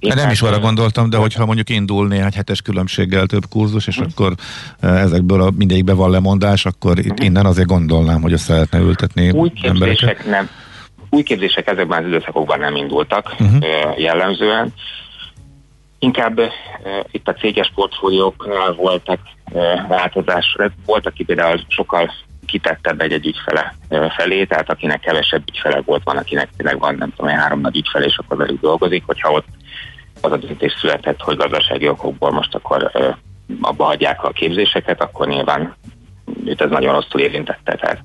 [0.00, 3.96] De nem is arra gondoltam, de hogyha mondjuk indul néhány hetes különbséggel több kurzus, és
[3.96, 4.34] akkor
[4.80, 9.30] eh, ezekből a mindegyikben van lemondás, akkor itt innen azért gondolnám, hogy össze lehetne ültetni
[9.30, 10.26] új embereket.
[10.26, 10.48] nem,
[11.10, 13.98] új képzések ezekben az időszakokban nem indultak uh-huh.
[13.98, 14.72] jellemzően.
[15.98, 16.48] Inkább uh,
[17.10, 19.18] itt a céges portfólióknál voltak
[19.50, 20.56] uh, változás,
[20.86, 22.10] volt, aki például sokkal
[22.54, 23.74] kitettebb egy-egy ügyfele
[24.16, 28.04] felé, tehát akinek kevesebb ügyfele volt, van, akinek tényleg van, nem tudom, három nagy ügyfele,
[28.04, 29.46] és akkor velük dolgozik, hogyha ott
[30.20, 32.90] az a döntés született, hogy gazdasági okokból most akkor
[33.60, 35.74] abba hagyják a képzéseket, akkor nyilván
[36.44, 38.02] őt ez nagyon rosszul érintette, tehát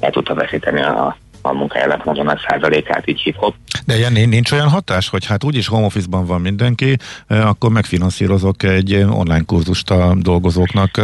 [0.00, 3.54] el tudta veszíteni a, a munkájának nagyon nagy százalékát, így hip-hop.
[3.84, 6.96] De ilyen nin- nincs olyan hatás, hogy hát úgyis home office-ban van mindenki,
[7.28, 11.00] akkor megfinanszírozok egy online kurzust a dolgozóknak.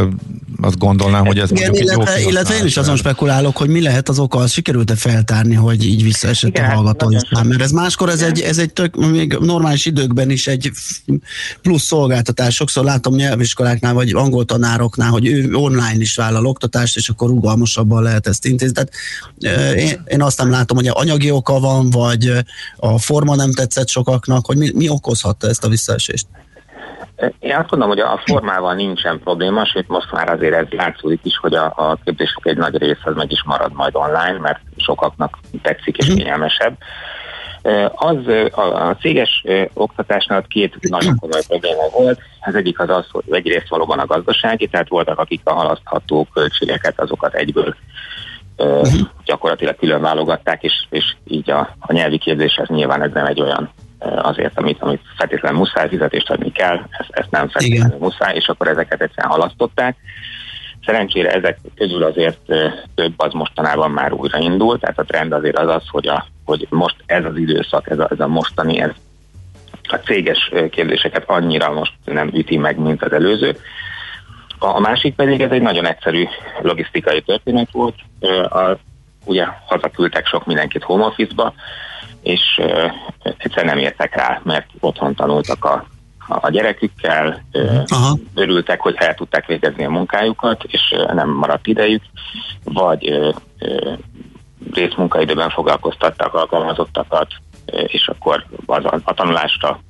[0.60, 3.68] Azt gondolnám, hogy ez Igen, mondjuk egy jó illetve, illetve én is azon spekulálok, hogy
[3.68, 7.60] mi lehet az oka, az sikerült-e feltárni, hogy így visszaesett Igen, a hallgatói szám, mert
[7.60, 10.70] ez máskor ez egy, ez egy tök, még normális időkben is egy
[11.62, 12.54] plusz szolgáltatás.
[12.54, 18.02] Sokszor látom nyelviskoláknál, vagy angol tanároknál, hogy ő online is vállal oktatást, és akkor rugalmasabban
[18.02, 18.74] lehet ezt intézni.
[18.74, 18.92] Tehát
[19.76, 22.32] én, én azt nem látom, hogy anyagi oka van, vagy
[22.76, 26.26] a forma nem tetszett sokaknak, hogy mi, mi okozhatta ezt a visszaesést.
[27.38, 31.36] Én azt gondolom, hogy a formával nincsen probléma, sőt most már azért ez látszódik is,
[31.36, 35.38] hogy a, a képzések egy nagy része az meg is marad majd online, mert sokaknak
[35.62, 36.76] tetszik és kényelmesebb.
[37.62, 38.16] Ö, Az
[38.50, 42.20] a, céges oktatásnál két nagyon komoly probléma volt.
[42.40, 47.00] Az egyik az az, hogy egyrészt valóban a gazdasági, tehát voltak, akik a halasztható költségeket,
[47.00, 47.74] azokat egyből
[48.58, 48.82] ö,
[49.24, 53.70] gyakorlatilag külön válogatták, és, és így a, a nyelvi képzéshez nyilván ez nem egy olyan
[53.98, 58.68] azért, amit, amit feltétlenül muszáj fizetést adni kell, ezt, ezt nem feltétlenül muszáj, és akkor
[58.68, 59.96] ezeket egyszerűen halasztották.
[60.84, 62.38] Szerencsére ezek közül azért
[62.94, 66.96] több az mostanában már újraindult, tehát a trend azért az az, hogy, a, hogy most
[67.06, 68.90] ez az időszak, ez a, ez a mostani, ez
[69.82, 73.56] a céges kérdéseket annyira most nem üti meg, mint az előző.
[74.58, 76.24] A másik pedig ez egy nagyon egyszerű
[76.62, 77.94] logisztikai történet volt.
[78.50, 78.76] A,
[79.24, 81.52] ugye hazaküldtek sok mindenkit home office-ba,
[82.22, 82.60] és
[83.38, 85.84] egyszer nem értek rá, mert otthon tanultak a,
[86.28, 87.80] a gyerekükkel, ö,
[88.34, 92.02] örültek, hogy el tudták végezni a munkájukat, és nem maradt idejük,
[92.64, 93.32] vagy
[94.72, 97.26] részmunkaidőben foglalkoztattak alkalmazottakat,
[97.66, 99.80] és akkor az a, a tanulásra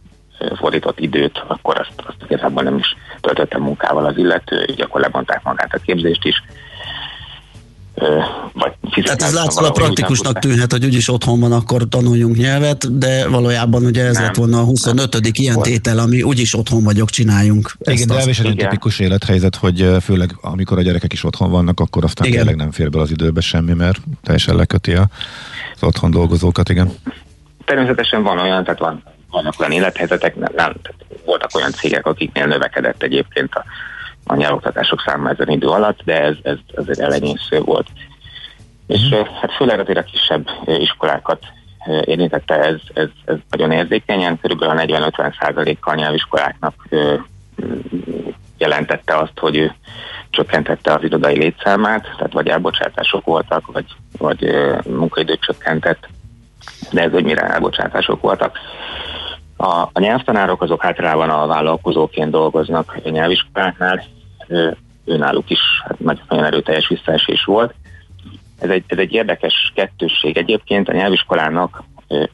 [0.57, 5.43] fordított időt, akkor azt, azt igazából nem is töltötte munkával az illető, így akkor lebonták
[5.43, 6.43] magát a képzést is.
[8.53, 13.85] Vagy Tehát ez látszólag praktikusnak tűnhet, hogy úgyis otthon van, akkor tanuljunk nyelvet, de valójában
[13.85, 15.39] ugye ez lett volna a 25.
[15.39, 17.73] ilyen tétel, ami úgyis otthon vagyok, csináljunk.
[17.79, 22.05] Igen, de elvis egy tipikus élethelyzet, hogy főleg amikor a gyerekek is otthon vannak, akkor
[22.05, 22.39] aztán Igen.
[22.39, 25.09] tényleg nem fér be az időbe semmi, mert teljesen leköti az
[25.81, 26.93] otthon dolgozókat, igen.
[27.65, 30.75] Természetesen van olyan, tehát van, vannak olyan élethelyzetek, nem, nem,
[31.25, 33.65] voltak olyan cégek, akiknél növekedett egyébként a,
[34.25, 37.87] a nyelvoktatások száma ezen idő alatt, de ez, ez azért elenyésző volt.
[38.87, 41.43] És ö, hát főleg azért a kisebb iskolákat
[42.05, 47.15] érintette ez, ez, ez nagyon érzékenyen, körülbelül a 40-50 százalékkal nyelviskoláknak ö,
[47.57, 47.63] m,
[48.59, 49.73] jelentette azt, hogy ő
[50.31, 53.87] csökkentette az irodai létszámát, tehát vagy elbocsátások voltak, vagy,
[54.19, 56.09] vagy ö, munkaidő csökkentett,
[56.91, 58.59] de ez, hogy mire elbocsátások voltak.
[59.61, 64.03] A, a nyelvtanárok azok általában a vállalkozóként dolgoznak a nyelviskoláknál,
[64.47, 64.71] Ö,
[65.05, 67.75] őnáluk is hát nagyon, erőteljes visszaesés volt.
[68.59, 70.37] Ez egy, ez egy érdekes kettősség.
[70.37, 71.83] Egyébként a nyelviskolának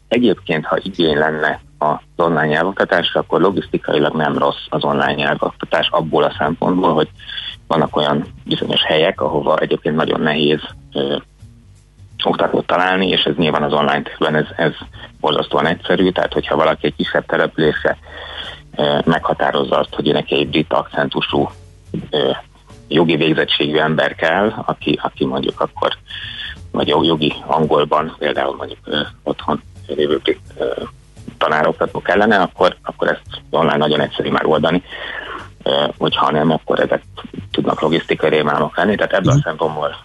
[0.08, 6.22] egyébként, ha igény lenne az online nyelvoktatásra, akkor logisztikailag nem rossz az online nyelvoktatás abból
[6.22, 7.08] a szempontból, hogy
[7.66, 10.60] vannak olyan bizonyos helyek, ahova egyébként nagyon nehéz
[12.24, 14.72] oktatót találni, és ez nyilván az online térben ez, ez
[15.20, 17.98] borzasztóan egyszerű, tehát hogyha valaki egy kisebb településre
[19.04, 21.48] meghatározza azt, hogy neki egy brit akcentusú
[22.88, 25.96] jogi végzettségű ember kell, aki, aki mondjuk akkor,
[26.70, 30.40] vagy jog- jogi angolban például mondjuk ö, otthon lévő brit
[31.38, 34.82] tanároktató kellene, akkor, akkor ezt online nagyon egyszerű már oldani.
[35.62, 37.02] Ö, Hogyha nem, akkor ezek
[37.50, 39.96] tudnak logisztikai rémálmok lenni, tehát ebből a szempontból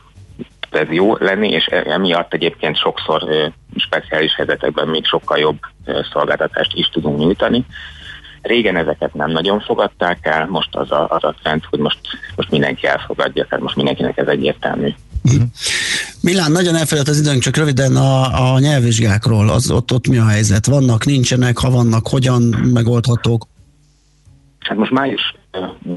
[0.76, 5.59] ez jó lenni, és emiatt egyébként sokszor speciális helyzetekben még sokkal jobb
[6.11, 7.65] szolgáltatást is tudunk nyújtani.
[8.41, 11.99] Régen ezeket nem nagyon fogadták el, most az a, az a trend, hogy most,
[12.36, 14.93] most mindenki elfogadja, tehát most mindenkinek ez egyértelmű.
[16.22, 19.49] Milán, nagyon elfelelt az időnk, csak röviden a, a nyelvvizsgákról.
[19.49, 20.65] Az, ott, ott mi a helyzet?
[20.65, 22.41] Vannak, nincsenek, ha vannak, hogyan
[22.74, 23.47] megoldhatók?
[24.59, 25.36] Hát most május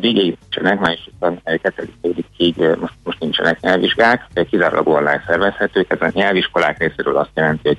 [0.01, 5.91] végéig nincsenek, május 22-ig ö, most, most nincsenek nyelvvizsgák, kizárólag online szervezhetők.
[5.93, 7.79] Ez a nyelviskolák részéről azt jelenti, hogy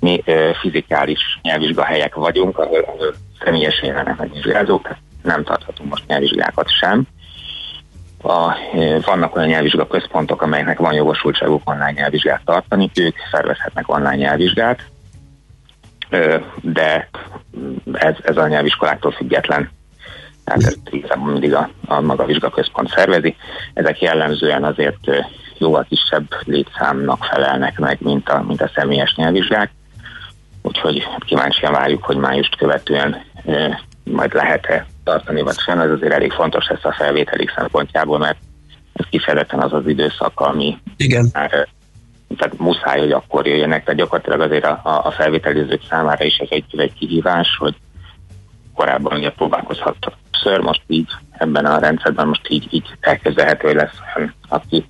[0.00, 3.14] mi ö, fizikális nyelvvizsgahelyek vagyunk, ahol, ahol
[3.44, 4.88] személyesen jelenek meg vizsgázók,
[5.22, 7.06] nem tarthatunk most nyelvvizsgákat sem.
[8.22, 14.16] A, ö, vannak olyan nyelvvizsga központok, amelyeknek van jogosultságuk online nyelvvizsgát tartani, ők szervezhetnek online
[14.16, 14.92] nyelvvizsgát,
[16.10, 17.08] Ö, de
[17.92, 19.70] ez, ez a nyelviskoláktól független.
[20.44, 23.36] Tehát ezt igazából mindig a, a maga vizsgaközpont szervezi.
[23.74, 25.26] Ezek jellemzően azért
[25.58, 29.70] jóval kisebb létszámnak felelnek meg, mint a, mint a személyes nyelvvizsgák.
[30.62, 33.68] Úgyhogy kíváncsian várjuk, hogy májust követően ö,
[34.04, 35.80] majd lehet-e tartani, vagy sem.
[35.80, 38.38] Ez azért elég fontos lesz a felvételik szempontjából, mert
[38.92, 41.28] ez kifejezetten az az időszak, ami Igen.
[41.32, 41.68] már
[42.36, 46.48] tehát muszáj, hogy akkor jöjjenek, tehát gyakorlatilag azért a, a- a felvételizők számára is ez
[46.50, 47.74] egy, egy kihívás, hogy
[48.74, 54.34] korábban ugye próbálkozhattak ször, most így ebben a rendszerben most így, így elképzelhető, lesz olyan,
[54.48, 54.86] aki,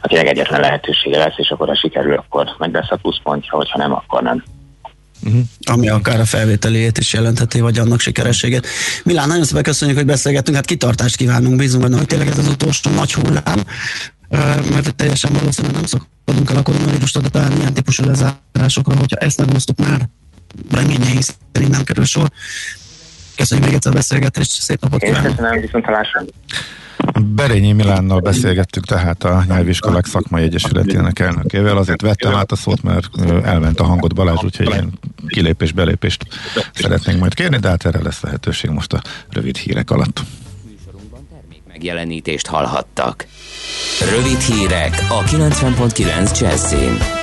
[0.00, 3.92] akinek egyetlen lehetősége lesz, és akkor ha sikerül, akkor meg lesz a pluszpontja, hogyha nem,
[3.92, 4.44] akkor nem.
[5.60, 8.66] ami akár a felvételéjét is jelentheti, vagy annak sikerességét.
[9.04, 12.48] Milán, nagyon szépen köszönjük, hogy beszélgettünk, hát kitartást kívánunk, bízunk benne, hogy tényleg ez az
[12.48, 13.58] utolsó nagy hullám,
[14.70, 19.50] mert teljesen valószínűleg nem szoktunk el a koronavírust adatálni ilyen típusú lezárásokra, hogyha ezt nem
[19.50, 20.08] hoztuk már,
[20.70, 22.30] reményeink szerint nem kerül sor.
[23.36, 25.36] Köszönjük még egyszer a beszélgetést, szép napot Én kívánok!
[25.36, 26.22] köszönöm, viszont hallásra.
[27.20, 31.76] Berényi Milánnal beszélgettünk tehát a Nyelviskolák Szakmai Egyesületének elnökével.
[31.76, 33.08] Azért vettem át a szót, mert
[33.44, 36.26] elment a hangot Balázs, úgyhogy ilyen kilépés-belépést
[36.74, 40.20] szeretnénk majd kérni, de hát erre lesz lehetőség most a rövid hírek alatt.
[41.68, 43.26] megjelenítést hallhattak.
[44.10, 47.21] Rövid hírek a 90.9 Jazzin.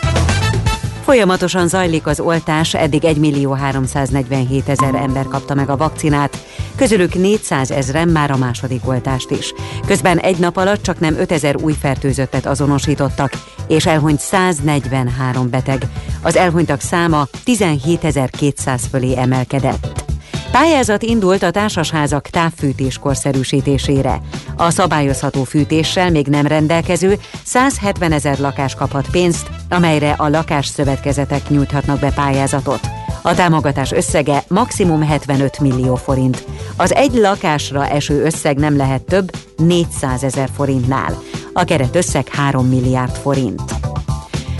[1.10, 6.38] Folyamatosan zajlik az oltás, eddig 1 millió 347 ezer ember kapta meg a vakcinát,
[6.76, 9.54] közülük 400 ezren már a második oltást is.
[9.86, 13.32] Közben egy nap alatt csak nem 5 ezer új fertőzöttet azonosítottak,
[13.68, 15.82] és elhunyt 143 beteg.
[16.22, 20.09] Az elhunytak száma 17.200 fölé emelkedett.
[20.52, 24.22] Pályázat indult a társasházak távfűtés korszerűsítésére.
[24.58, 32.00] A szabályozható fűtéssel még nem rendelkező 170 ezer lakás kaphat pénzt, amelyre a lakásszövetkezetek nyújthatnak
[32.00, 32.80] be pályázatot.
[33.22, 36.44] A támogatás összege maximum 75 millió forint.
[36.78, 41.18] Az egy lakásra eső összeg nem lehet több 400 ezer forintnál.
[41.54, 43.62] A keret összeg 3 milliárd forint.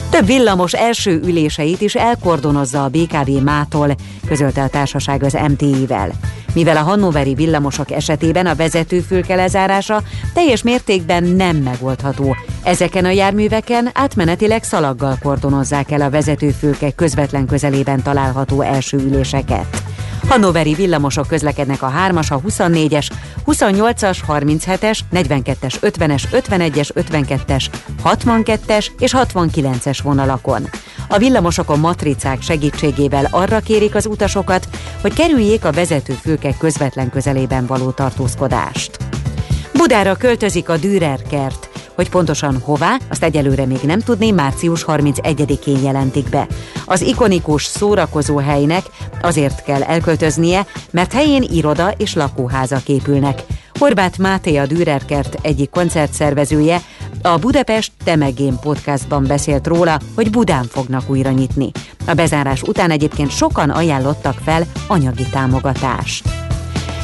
[0.10, 3.96] Több villamos első üléseit is elkordonozza a BKV mától,
[4.28, 6.12] közölte a társaság az MTI-vel.
[6.54, 10.02] Mivel a hannoveri villamosok esetében a vezetőfülke lezárása
[10.34, 12.36] teljes mértékben nem megoldható.
[12.64, 19.84] Ezeken a járműveken átmenetileg szalaggal kordonozzák el a vezetőfülke közvetlen közelében található első üléseket.
[20.28, 23.10] Hannoveri villamosok közlekednek a 3-as, a 24-es,
[23.46, 27.66] 28-as, 37-es, 42-es, 50-es, 51-es, 52-es,
[28.04, 30.70] 62-es és 69-es vonalakon.
[31.08, 34.68] A villamosokon matricák segítségével arra kérik az utasokat,
[35.02, 38.98] hogy kerüljék a vezetőfülke közvetlen közelében való tartózkodást.
[39.74, 41.70] Budára költözik a Dürer kert.
[42.00, 46.48] Hogy pontosan hová, azt egyelőre még nem tudni, március 31-én jelentik be.
[46.86, 48.86] Az ikonikus szórakozó helynek
[49.22, 53.44] azért kell elköltöznie, mert helyén iroda és lakóházak épülnek.
[53.80, 56.82] Horváth Máté a Dürerkert egyik koncertszervezője
[57.22, 61.72] a Budapest Temegén podcastban beszélt róla, hogy Budán fognak újra nyitni.
[62.08, 66.49] A bezárás után egyébként sokan ajánlottak fel anyagi támogatást.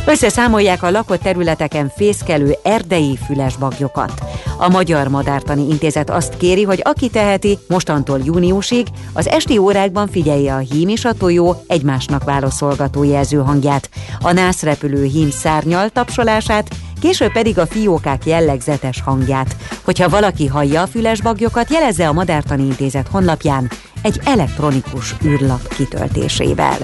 [0.08, 4.12] Összeszámolják a lakott területeken fészkelő erdei fülesbaglyokat.
[4.58, 10.54] A Magyar Madártani Intézet azt kéri, hogy aki teheti, mostantól júniusig az esti órákban figyelje
[10.54, 16.76] a hím és a tojó egymásnak válaszolgató jelzőhangját, a nászrepülő hím szárnyal tapsolását,
[17.06, 19.56] később pedig a fiókák jellegzetes hangját.
[19.84, 23.72] Hogyha valaki hallja a fülesbaglyokat, jelezze a Madártani Intézet honlapján
[24.02, 26.78] egy elektronikus űrlap kitöltésével.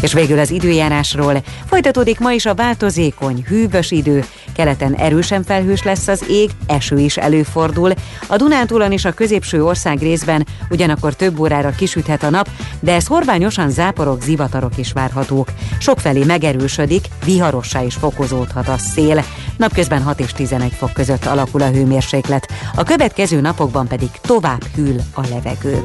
[0.00, 1.42] És végül az időjárásról.
[1.66, 4.24] Folytatódik ma is a változékony, hűvös idő.
[4.56, 7.92] Keleten erősen felhős lesz az ég, eső is előfordul.
[8.26, 12.48] A Dunántúlon és a középső ország részben ugyanakkor több órára kisüthet a nap,
[12.80, 15.48] de ez horványosan záporok, zivatarok is várhatók.
[15.78, 19.24] Sokfelé megerősödik, viharossá is fokozódhat a szél.
[19.56, 22.52] Napközben 6 és 11 fok között alakul a hőmérséklet.
[22.74, 25.82] A következő napokban pedig tovább hűl a levegő.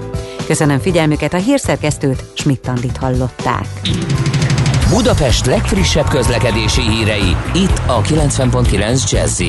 [0.48, 3.66] Köszönöm figyelmüket, a hírszerkesztőt Schmidt-Tandit hallották.
[4.94, 9.42] Budapest legfrissebb közlekedési hírei, itt a 90.9 jazz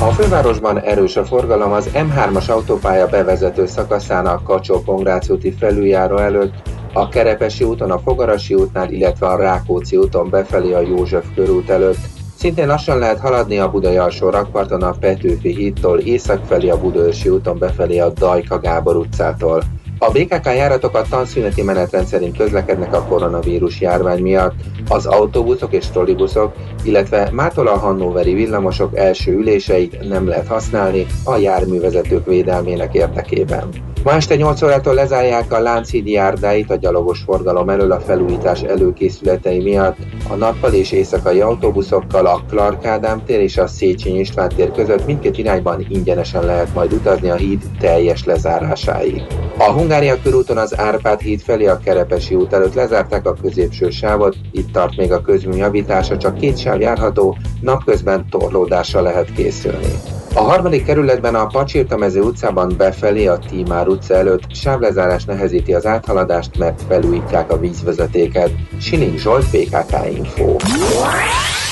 [0.00, 4.82] A fővárosban erős a forgalom az M3-as autópálya bevezető szakaszának kacsó
[5.28, 6.52] úti felüljáró előtt,
[6.92, 12.00] a Kerepesi úton, a Fogarasi útnál, illetve a Rákóczi úton befelé a József körút előtt.
[12.38, 17.28] Szintén lassan lehet haladni a Budai alsó rakparton a Petőfi hídtól észak felé a Budaörsi
[17.28, 19.62] úton befelé a Dajka Gábor utcától.
[19.98, 24.54] A BKK járatok a tanszüneti menetrend szerint közlekednek a koronavírus járvány miatt.
[24.88, 26.52] Az autóbuszok és trollibuszok,
[26.82, 33.68] illetve mától a Hannoveri villamosok első üléseit nem lehet használni a járművezetők védelmének érdekében.
[34.04, 39.58] Ma este 8 órától lezárják a Lánchíd járdáit a gyalogos forgalom elől a felújítás előkészületei
[39.58, 39.96] miatt.
[40.28, 45.06] A nappal és éjszakai autóbuszokkal a Clark Ádám tér és a Széchenyi István tér között
[45.06, 49.22] mindkét irányban ingyenesen lehet majd utazni a híd teljes lezárásáig.
[49.58, 54.36] A Hungária körúton az Árpád híd felé a Kerepesi út előtt lezárták a középső sávot,
[54.50, 60.17] itt tart még a közmű javítása, csak két sáv járható, napközben torlódásra lehet készülni.
[60.34, 66.58] A harmadik kerületben a Pacsirtamező utcában befelé a Tímár utca előtt sávlezárás nehezíti az áthaladást,
[66.58, 68.50] mert felújítják a vízvezetéket.
[68.80, 70.56] Siling Zsolt, PKK Info.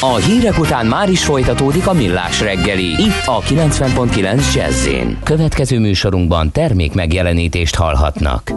[0.00, 4.88] A hírek után már is folytatódik a millás reggeli, itt a 90.9 jazz
[5.24, 8.50] Következő műsorunkban termék megjelenítést hallhatnak.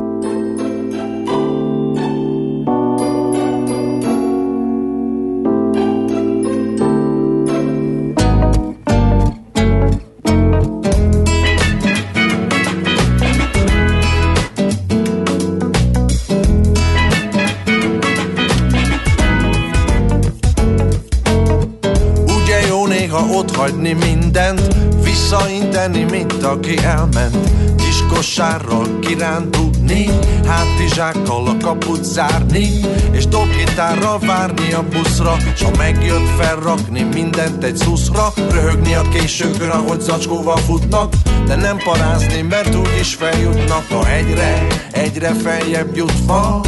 [26.49, 27.37] Aki elment
[27.77, 30.09] Kis kosárral kirándulni
[30.47, 32.69] Hátizsákkal a kaput zárni
[33.11, 39.69] És dobgitárral várni a buszra S ha megjött felrakni mindent egy szuszra Röhögni a későkön,
[39.69, 41.13] ahogy zacskóval futnak
[41.47, 46.61] De nem parázni, mert úgyis feljutnak A egyre, egyre feljebb jutva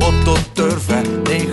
[0.00, 1.00] ott-ott törve,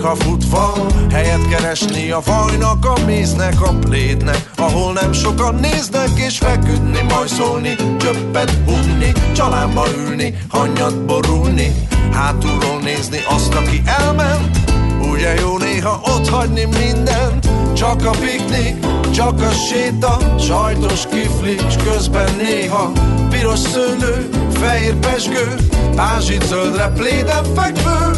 [0.06, 0.74] néha futva
[1.12, 7.76] Helyet keresni a fajnak, a méznek, a plédnek Ahol nem sokan néznek és feküdni, majszolni
[8.00, 14.58] Csöppet húgni, családba ülni, hanyat borulni Hátulról nézni azt, aki elment.
[15.12, 22.30] Ugye jó néha ott hagyni mindent Csak a piknik, csak a séta Sajtos kifli, közben
[22.38, 22.92] néha
[23.30, 25.56] Piros szőlő, fehér pesgő
[25.96, 28.12] Pázsit zöldre pléden fekvő.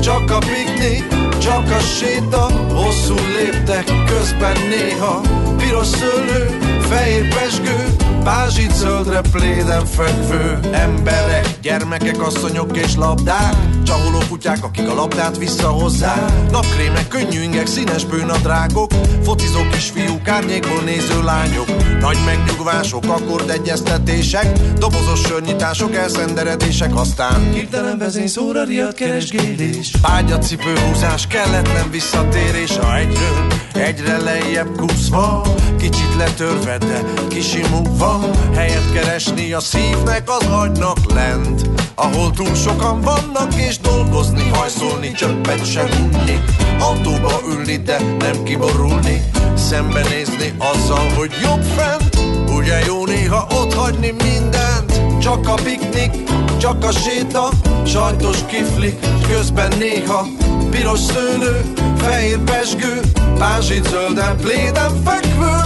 [0.00, 5.20] Csak a piknik, csak a séta Hosszú léptek, közben néha.
[5.56, 7.90] Piros szőlő, fehér pesgő
[8.24, 10.58] Pázsit zöldre pléden fekvő.
[10.72, 13.54] Emberek, gyermekek, asszonyok és labdák
[13.90, 16.50] Csaholó kutyák, akik a labdát visszahozzák.
[16.50, 18.90] Napkrémek, könnyű ingek, színes bőnadrágok
[19.22, 21.66] Focizó kisfiúk, árnyékból néző lányok.
[22.00, 29.92] Nagy megnyugvások, akkordegyeztetések Dobozos sörnyitások, elszenderedések Aztán hirtelen vezényszóra riadt keresgélés.
[30.02, 32.76] Ágyacipő húzás, kelletlen visszatérés.
[32.76, 35.42] A egyről egyre lejjebb kúszva
[35.78, 38.20] Kicsit letörve, de kisimulva
[38.54, 45.66] Helyet keresni a szívnek, az agynak lent Ahol túl sokan vannak és dolgozni, hajszolni, csöppet
[45.66, 46.40] sem unni.
[46.78, 49.24] Autóba ülni, de nem kiborulni.
[49.56, 52.18] Szembenézni azzal, hogy jobb fent.
[52.56, 55.18] Ugye jó néha ott hagyni mindent.
[55.20, 56.10] Csak a piknik,
[56.58, 57.48] csak a séta.
[57.84, 58.98] Sajtos kiflik,
[59.28, 60.26] közben néha
[60.70, 61.60] Piros szőlő,
[61.96, 63.00] fehér pesgő.
[63.38, 65.56] Pázsit zölden, pléden fekvő.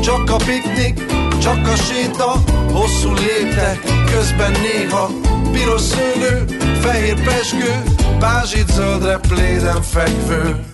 [0.00, 1.04] Csak a piknik,
[1.42, 2.42] csak a séta.
[2.72, 3.80] Hosszú léptek,
[4.12, 5.10] közben néha
[5.52, 6.44] Piros szőlő,
[6.80, 7.82] fehér pesgő
[8.18, 10.64] Pázsit zöldre, pléden fekvő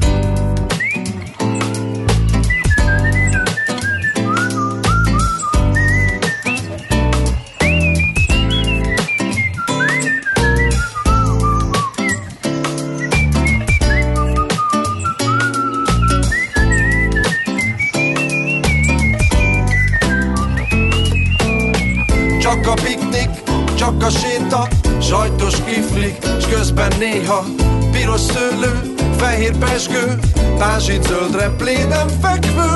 [23.86, 24.68] csak a séta
[25.00, 27.44] Sajtos kiflik, s közben néha
[27.92, 30.18] Piros szőlő, fehér pesgő
[30.58, 32.70] Pázsit zöldre pléden fekvő.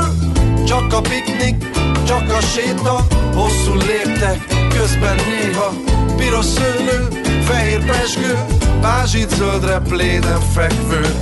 [0.66, 1.70] Csak a piknik,
[2.06, 4.46] csak a séta Hosszú léptek,
[4.78, 5.72] közben néha
[6.16, 7.08] Piros szőlő,
[7.42, 8.38] fehér pesgő
[8.80, 11.14] Pázsit zöldre pléden fekvő.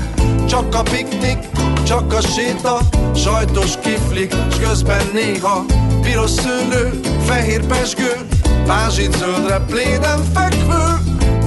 [0.49, 1.39] Csak a piknik,
[1.87, 2.79] csak a séta
[3.15, 5.65] Sajtos kiflik, s közben néha
[6.03, 8.38] Piros szőlő, fehér pesgő
[8.69, 10.99] Pázsit zöldre pléden fekvő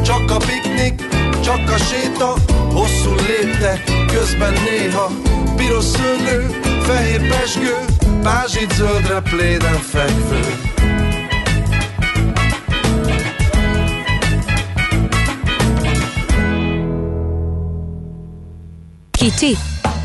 [0.03, 1.07] Csak a piknik,
[1.43, 2.33] csak a séta
[2.73, 3.83] Hosszú léptek,
[4.13, 5.11] közben néha
[5.55, 7.75] Piros szőlő, fehér pesgő
[8.21, 10.39] Pázsit zöldre pléden fekvő.
[19.11, 19.57] Kicsi,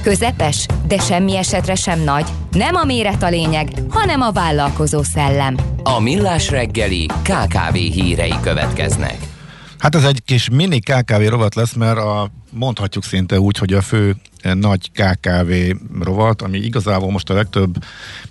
[0.06, 2.26] közepes, de semmi esetre sem nagy.
[2.50, 5.56] Nem a méret a lényeg, hanem a vállalkozó szellem.
[5.82, 9.16] A Millás reggeli KKV hírei következnek.
[9.78, 13.80] Hát ez egy kis mini KKV rovat lesz, mert a, mondhatjuk szinte úgy, hogy a
[13.80, 15.52] fő eh, nagy KKV
[16.00, 17.84] rovat, ami igazából most a legtöbb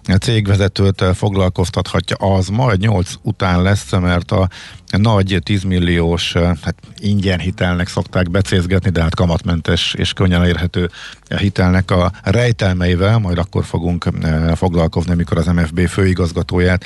[0.04, 4.50] eh, cégvezetőt eh, foglalkoztathatja, az majd 8 után lesz, mert a
[4.98, 10.90] nagy 10 milliós, hát ingyen hitelnek szokták becézgetni, de hát kamatmentes és könnyen elérhető
[11.38, 14.10] hitelnek a rejtelmeivel, majd akkor fogunk
[14.56, 16.86] foglalkozni, amikor az MFB főigazgatóját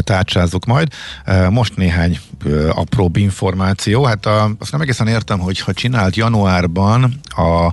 [0.00, 0.92] tárcsázzuk majd.
[1.50, 2.18] Most néhány
[2.70, 4.04] apróbb információ.
[4.04, 6.16] Hát a, azt nem egészen értem, hogy ha csinált
[6.66, 7.72] januárban a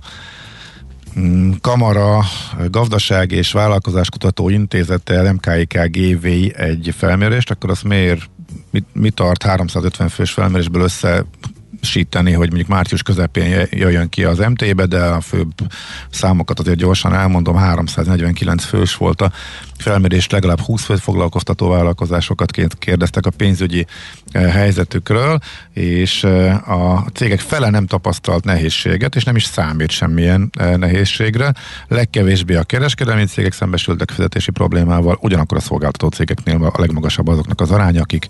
[1.19, 2.23] mm, Kamara
[2.69, 6.25] Gazdaság és Vállalkozáskutató Intézete MKIK GV
[6.61, 8.29] egy felmérést, akkor azt miért
[8.71, 11.25] mit, mit tart 350 fős felmérésből össze
[11.83, 15.53] síteni, hogy mondjuk március közepén jöjjön ki az MT-be, de a főbb
[16.09, 19.31] számokat azért gyorsan elmondom, 349 fős volt a
[19.77, 23.85] felmérés, legalább 20 főt foglalkoztató vállalkozásokat kérdeztek a pénzügyi
[24.33, 25.39] helyzetükről,
[25.73, 26.23] és
[26.65, 31.53] a cégek fele nem tapasztalt nehézséget, és nem is számít semmilyen nehézségre.
[31.87, 37.71] Legkevésbé a kereskedelmi cégek szembesültek fizetési problémával, ugyanakkor a szolgáltató cégeknél a legmagasabb azoknak az
[37.71, 38.27] aránya, akik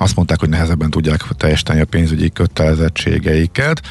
[0.00, 3.82] azt mondták, hogy nehezebben tudják teljesíteni a pénzügyi kötelezettségeiket,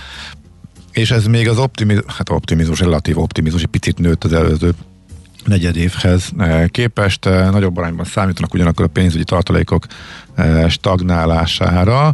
[0.91, 4.73] és ez még az optimizmus, hát optimizmus, relatív optimizmus egy picit nőtt az előző
[5.45, 7.26] negyed évhez eh, képest.
[7.26, 9.86] Eh, Nagyobb arányban számítanak ugyanakkor a pénzügyi tartalékok
[10.36, 12.14] eh, stagnálására.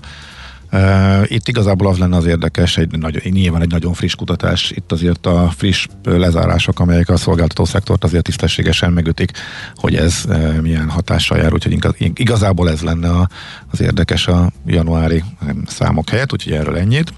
[1.24, 5.26] Itt igazából az lenne az érdekes, egy nagy, nyilván egy nagyon friss kutatás, itt azért
[5.26, 9.32] a friss lezárások, amelyek a szolgáltató szektort azért tisztességesen megütik,
[9.76, 10.24] hogy ez
[10.62, 11.78] milyen hatással jár, úgyhogy
[12.14, 13.28] igazából ez lenne
[13.72, 15.24] az érdekes a januári
[15.68, 17.14] számok helyett, úgyhogy erről ennyit.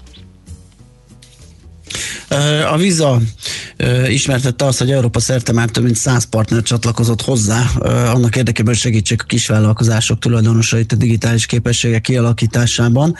[2.70, 3.20] A Visa
[4.08, 7.66] ismertette azt, hogy Európa szerte már több mint 100 partner csatlakozott hozzá,
[8.12, 13.14] annak érdekében, hogy segítsék a kisvállalkozások tulajdonosait a digitális képességek kialakításában.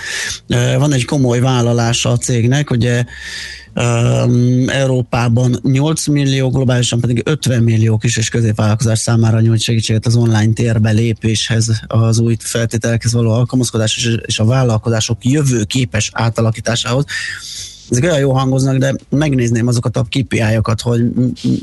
[0.78, 3.04] Van egy komoly vállalása a cégnek, ugye
[4.66, 10.52] Európában 8 millió, globálisan pedig 50 millió kis és középvállalkozás számára nyújt segítséget az online
[10.52, 17.04] térbe lépéshez, az új feltételekhez való alkalmazkodás és a vállalkozások jövőképes átalakításához
[17.90, 21.02] ezek olyan jó hangoznak, de megnézném azokat a KPI-okat, hogy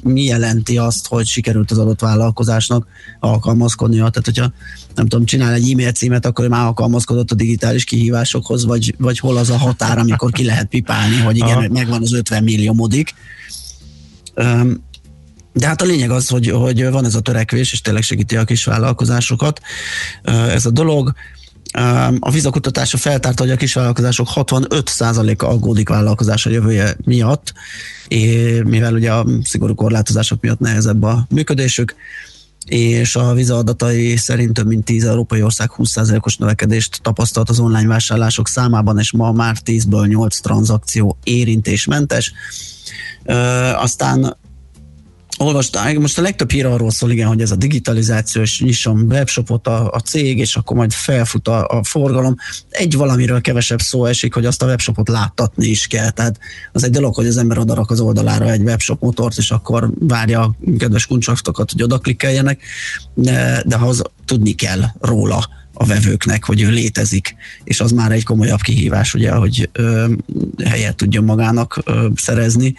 [0.03, 2.87] mi jelenti azt, hogy sikerült az adott vállalkozásnak
[3.19, 4.09] alkalmazkodnia.
[4.09, 4.51] Tehát, hogyha
[4.95, 9.37] nem tudom, csinál egy e-mail címet, akkor már alkalmazkodott a digitális kihívásokhoz, vagy, vagy hol
[9.37, 11.67] az a határ, amikor ki lehet pipálni, hogy igen, Aha.
[11.69, 13.13] megvan az 50 millió modik.
[14.33, 14.83] Öm,
[15.53, 18.43] de hát a lényeg az, hogy, hogy van ez a törekvés, és tényleg segíti a
[18.43, 19.61] kis vállalkozásokat.
[20.23, 21.13] Ez a dolog.
[22.19, 27.53] A Visa kutatása feltárta, hogy a kisvállalkozások 65%-a aggódik vállalkozása jövője miatt,
[28.63, 31.95] mivel ugye a szigorú korlátozások miatt nehezebb a működésük,
[32.65, 37.87] és a Visa adatai szerint több mint 10 európai ország 20%-os növekedést tapasztalt az online
[37.87, 42.33] vásárlások számában, és ma már 10-ből 8 tranzakció érintésmentes.
[43.75, 44.37] Aztán
[45.37, 49.91] olvastam, most a legtöbb hír arról szól, igen, hogy ez a digitalizációs nyisson webshopot a,
[49.91, 52.35] a cég, és akkor majd felfut a, a forgalom.
[52.69, 56.09] Egy valamiről kevesebb szó esik, hogy azt a webshopot láttatni is kell.
[56.09, 56.39] Tehát
[56.71, 60.41] az egy dolog, hogy az ember odarak az oldalára egy webshop motort, és akkor várja
[60.41, 62.61] a kedves kuncsaktokat, hogy oda klikkeljenek,
[63.13, 68.23] de, de az tudni kell róla a vevőknek, hogy ő létezik, és az már egy
[68.23, 70.13] komolyabb kihívás, ugye, hogy ö,
[70.65, 72.75] helyet tudjon magának ö, szerezni.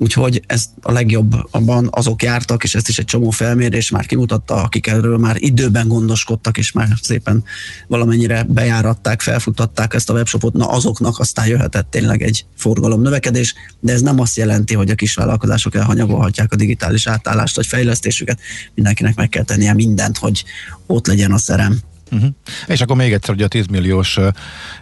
[0.00, 4.86] Úgyhogy ez a legjobban azok jártak, és ezt is egy csomó felmérés már kimutatta, akik
[4.86, 7.44] erről már időben gondoskodtak, és már szépen
[7.86, 13.92] valamennyire bejáratták, felfutatták ezt a webshopot, na azoknak aztán jöhetett tényleg egy forgalom növekedés, de
[13.92, 18.40] ez nem azt jelenti, hogy a kisvállalkozások elhanyagolhatják a digitális átállást vagy fejlesztésüket.
[18.74, 20.44] Mindenkinek meg kell tennie mindent, hogy
[20.86, 21.80] ott legyen a szerem.
[22.10, 22.28] Uh-huh.
[22.66, 24.26] És akkor még egyszer, hogy a 10 milliós uh,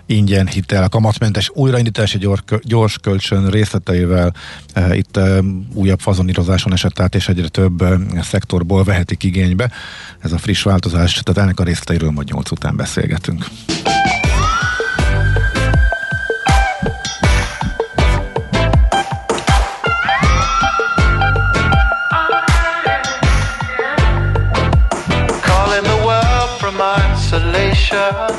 [0.07, 4.35] ingyen hitel, a kamatmentes újraindítási gyors, gyors kölcsön részleteivel
[4.77, 5.39] uh, itt uh,
[5.75, 7.85] újabb fazonírozáson esett át, és egyre több
[8.23, 9.71] szektorból vehetik igénybe.
[10.19, 13.45] Ez a friss változás, tehát ennek a részleteiről majd 8 után beszélgetünk.
[27.87, 28.36] Shine.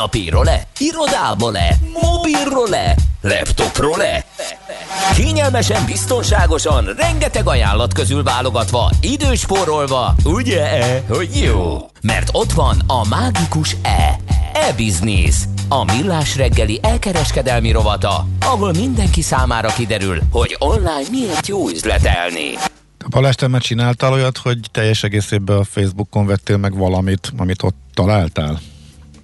[0.00, 0.66] Kanapéról-e?
[0.78, 1.76] Irodából-e?
[2.02, 2.96] Mobilról-e?
[3.20, 4.24] Laptopról-e?
[5.14, 11.90] Kényelmesen, biztonságosan, rengeteg ajánlat közül válogatva, időspórolva, ugye-e, hogy jó?
[12.02, 14.16] Mert ott van a mágikus E.
[14.52, 15.36] E-Business.
[15.68, 22.50] A millás reggeli elkereskedelmi rovata, ahol mindenki számára kiderül, hogy online miért jó üzletelni.
[23.10, 27.76] Balázs, te már csináltál olyat, hogy teljes egészében a Facebookon vettél meg valamit, amit ott
[27.94, 28.60] találtál?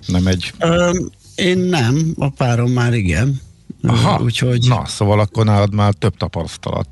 [0.07, 0.53] Nem egy...
[0.59, 0.91] Ö,
[1.35, 3.41] én nem, a párom már igen.
[3.83, 4.67] Aha, úgyhogy...
[4.69, 6.89] Na, szóval akkor nálad már több tapasztalat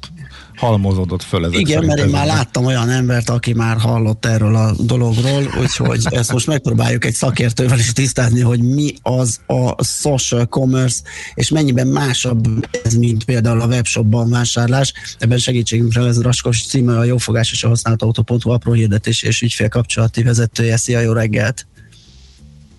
[0.57, 4.73] halmozódott föl ezek Igen, mert én már láttam olyan embert, aki már hallott erről a
[4.79, 11.03] dologról, úgyhogy ezt most megpróbáljuk egy szakértővel is tisztázni, hogy mi az a social commerce,
[11.35, 14.93] és mennyiben másabb ez, mint például a webshopban vásárlás.
[15.19, 20.23] Ebben segítségünkre lesz Raskos címe, a jófogás és a használt autó.hu apró hirdetés és ügyfélkapcsolati
[20.23, 20.77] vezetője.
[20.77, 21.67] Szia, jó reggelt!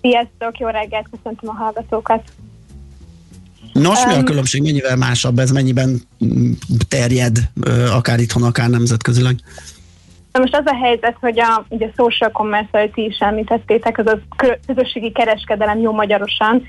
[0.06, 2.24] Sziasztok, jó reggelt, köszöntöm a hallgatókat.
[3.74, 4.62] Nos, mi a különbség?
[4.62, 5.52] Mennyivel másabb ez?
[5.52, 6.02] Mennyiben
[6.90, 7.38] terjed,
[7.92, 9.36] akár itthon, akár nemzetközileg?
[10.32, 13.98] Na most az a helyzet, hogy a, ugye a social commerce, ahogy ti is említettétek,
[13.98, 16.64] az a kö- közösségi kereskedelem jó magyarosan,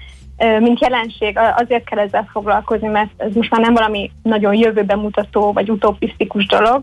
[0.60, 5.52] mint jelenség, azért kell ezzel foglalkozni, mert ez most már nem valami nagyon jövőbe mutató
[5.52, 6.82] vagy utopisztikus dolog,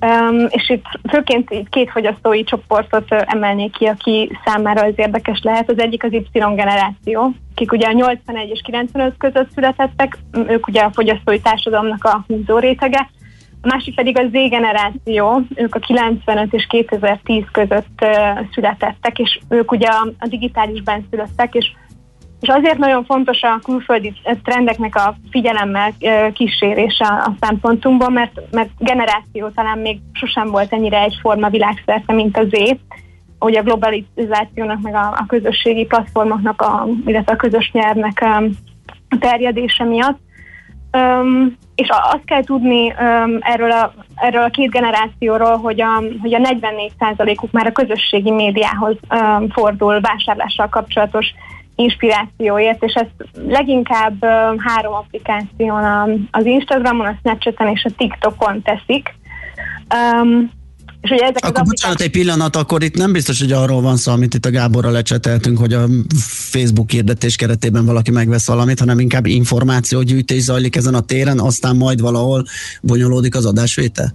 [0.00, 5.70] Um, és itt főként két fogyasztói csoportot emelnék ki, aki számára ez érdekes lehet.
[5.70, 10.18] Az egyik az Y generáció, akik ugye a 81 és 95 között születettek,
[10.48, 13.10] ők ugye a fogyasztói társadalomnak a húzó rétege.
[13.62, 19.38] A másik pedig a Z generáció, ők a 95 és 2010 között ö, születettek, és
[19.48, 21.72] ők ugye a, a digitális benszülöttek, és
[22.40, 24.12] és azért nagyon fontos a külföldi
[24.44, 31.02] trendeknek a figyelemmel ö, kísérése a szempontunkból, mert, mert generáció talán még sosem volt ennyire
[31.02, 32.76] egyforma világszerte, mint az Z.
[33.40, 38.42] Ugye a globalizációnak, meg a, a közösségi platformoknak, a, illetve a közös nyelvnek a
[39.20, 40.18] terjedése miatt.
[40.90, 46.34] Öm, és azt kell tudni öm, erről, a, erről a két generációról, hogy a, hogy
[46.34, 51.26] a 44%-uk már a közösségi médiához öm, fordul vásárlással kapcsolatos
[51.78, 54.24] inspirációért, és ezt leginkább
[54.58, 59.14] három applikáción, az Instagramon, a Snapchaten és a TikTokon teszik.
[60.20, 60.50] Öm,
[61.00, 63.96] és ugye ezek Akkor az bocsánat egy pillanat, akkor itt nem biztos, hogy arról van
[63.96, 65.86] szó, amit itt a Gáborral lecseteltünk, hogy a
[66.50, 72.00] Facebook hirdetés keretében valaki megvesz valamit, hanem inkább információgyűjtés zajlik ezen a téren, aztán majd
[72.00, 72.44] valahol
[72.82, 74.14] bonyolódik az adásvétel.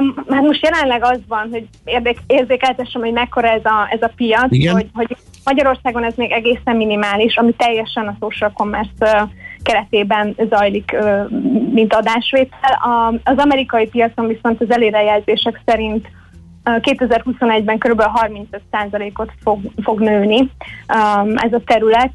[0.00, 4.12] Um, hát most jelenleg az van, hogy érdek, érzékeltessem, hogy mekkora ez a, ez a
[4.16, 4.74] piac, Igen.
[4.74, 9.28] hogy, hogy Magyarországon ez még egészen minimális, ami teljesen a social commerce
[9.62, 10.96] keretében zajlik,
[11.72, 12.78] mint adásvétel.
[13.24, 16.08] Az amerikai piacon viszont az előrejelzések szerint
[16.64, 18.02] ö, 2021-ben kb.
[18.02, 20.50] 35%-ot fog, fog nőni
[21.34, 22.12] ez a terület,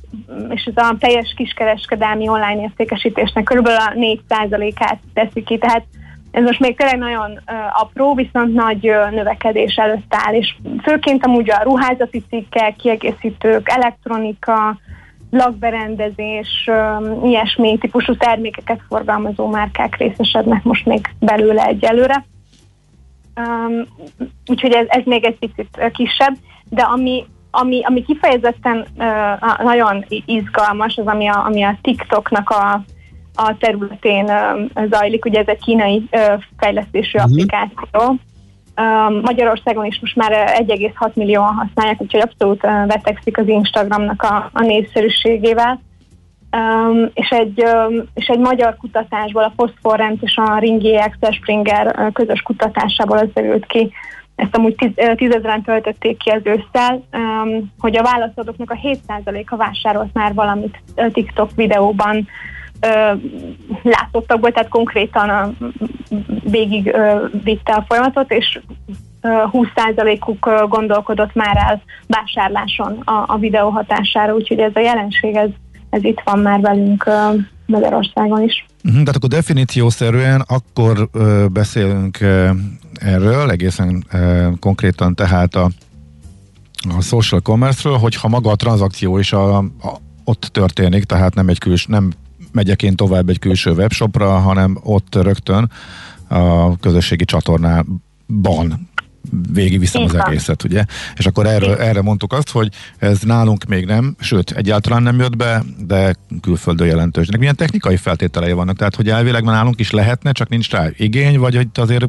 [0.50, 3.68] és ez a teljes kiskereskedelmi online értékesítésnek kb.
[3.68, 5.84] a 4%-át teszi ki, tehát
[6.32, 11.26] ez most még tényleg nagyon uh, apró, viszont nagy uh, növekedés előtt áll, és főként
[11.26, 14.78] amúgy a ruházati cikkek, kiegészítők, elektronika,
[15.32, 22.26] lakberendezés, um, ilyesmi típusú termékeket forgalmazó márkák részesednek most még belőle egyelőre.
[23.36, 23.88] Um,
[24.48, 26.36] úgyhogy ez, ez még egy picit kisebb,
[26.70, 32.84] de ami, ami, ami kifejezetten uh, nagyon izgalmas, az ami a, ami a TikToknak a,
[33.48, 36.10] a területén uh, zajlik, ugye ez egy kínai
[36.58, 37.32] fejlesztésű Mhm.
[37.32, 38.16] applikáció.
[38.82, 44.50] Um, Magyarországon is most már uh, 1,6 millióan használják, úgyhogy abszolút vetekszik az Instagramnak a,
[44.54, 45.82] a népszerűségével.
[46.52, 52.12] Um, és, egy, um, és egy magyar kutatásból, a Postforrent és a Ringi Axel Springer
[52.14, 53.92] közös kutatásából az derült ki,
[54.36, 60.14] ezt amúgy uh, tízezeren töltötték ki az ősszel, um, hogy a válaszadóknak a 7%-a vásárolt
[60.14, 60.82] már valamit
[61.14, 62.28] TikTok videóban
[62.82, 63.22] uh,
[63.84, 65.70] látottakból, tehát konkrétan uh,
[66.44, 68.60] végig uh, vitte a folyamatot, és
[69.22, 75.36] uh, 20%-uk uh, gondolkodott már el vásárláson a, a videó hatására, úgyhogy ez a jelenség,
[75.36, 75.50] ez,
[75.90, 77.10] ez itt van már velünk
[77.70, 78.66] Magyarországon is.
[78.84, 82.50] Uh-huh, tehát akkor definíciószerűen akkor ö, beszélünk ö,
[82.94, 85.70] erről, egészen ö, konkrétan tehát a,
[86.98, 89.66] a social commerce-ről, hogyha maga a tranzakció is a, a,
[90.24, 92.12] ott történik, tehát nem egy küls, nem
[92.52, 95.72] megyek én tovább egy külső webshopra, hanem ott rögtön
[96.28, 98.90] a közösségi csatornában
[99.52, 100.86] végigviszem az egészet, ugye?
[101.16, 105.36] És akkor erről, erre mondtuk azt, hogy ez nálunk még nem, sőt, egyáltalán nem jött
[105.36, 107.28] be, de külföldön jelentős.
[107.28, 108.78] Ennek milyen technikai feltételei vannak?
[108.78, 112.06] Tehát, hogy elvileg már nálunk is lehetne, csak nincs rá igény, vagy hogy azért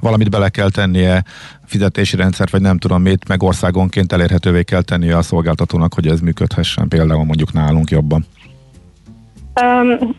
[0.00, 1.24] valamit bele kell tennie,
[1.64, 6.20] fizetési rendszert, vagy nem tudom mit, meg országonként elérhetővé kell tennie a szolgáltatónak, hogy ez
[6.20, 8.26] működhessen, például mondjuk nálunk jobban.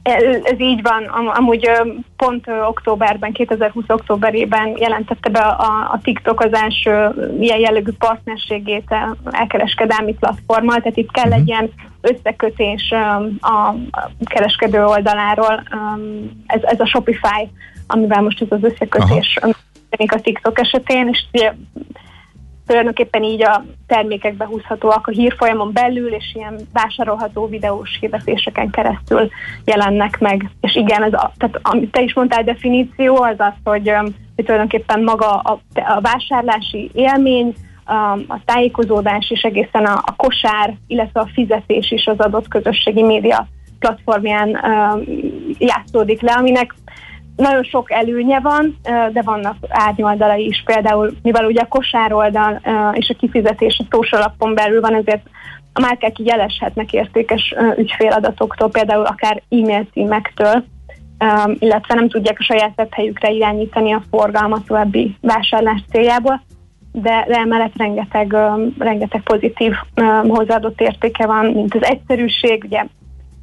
[0.04, 1.04] Ez, így van.
[1.04, 1.70] Am- Amúgy
[2.18, 7.10] pont októberben, 2020 októberében jelentette be a, TikTok az első
[7.40, 8.96] ilyen jellegű partnerségét
[9.32, 11.72] elkereskedelmi platformmal, tehát itt kell egy ilyen
[12.02, 12.94] összekötés
[13.42, 13.74] a
[14.26, 15.64] kereskedő oldaláról.
[16.46, 17.50] Ez, ez a Shopify,
[17.88, 19.40] amivel most ez az összekötés
[19.90, 21.54] történik a TikTok esetén, és ugye
[22.66, 29.30] tulajdonképpen így a termékek behúzhatóak a hírfolyamon belül, és ilyen vásárolható videós hirdetéseken keresztül
[29.66, 30.50] jelennek meg.
[30.62, 33.92] És igen, ez a, tehát amit te is mondtál, definíció az az, hogy,
[34.36, 37.54] hogy tulajdonképpen maga a, a vásárlási élmény,
[37.86, 43.48] a, tájékozódás és egészen a, a kosár, illetve a fizetés is az adott közösségi média
[43.82, 44.60] platformján
[45.58, 46.74] játszódik le, aminek
[47.36, 50.64] nagyon sok előnye van, de vannak árnyoldalai is.
[50.66, 52.62] Például, mivel ugye a kosároldal
[52.94, 55.30] és a kifizetés a appon belül van, ezért
[55.74, 60.64] a márkák így jeleshetnek értékes ügyféladatoktól, például akár e-mail címektől,
[61.60, 66.42] illetve nem tudják a saját webhelyükre irányítani a forgalmat további vásárlás céljából,
[66.92, 68.36] de, de emellett rengeteg,
[68.78, 69.74] rengeteg pozitív
[70.28, 72.86] hozzáadott értéke van, mint az egyszerűség, ugye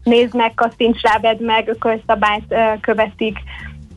[0.02, 3.38] nézd meg, kattints rá, vedd meg, ökölszabályt követik,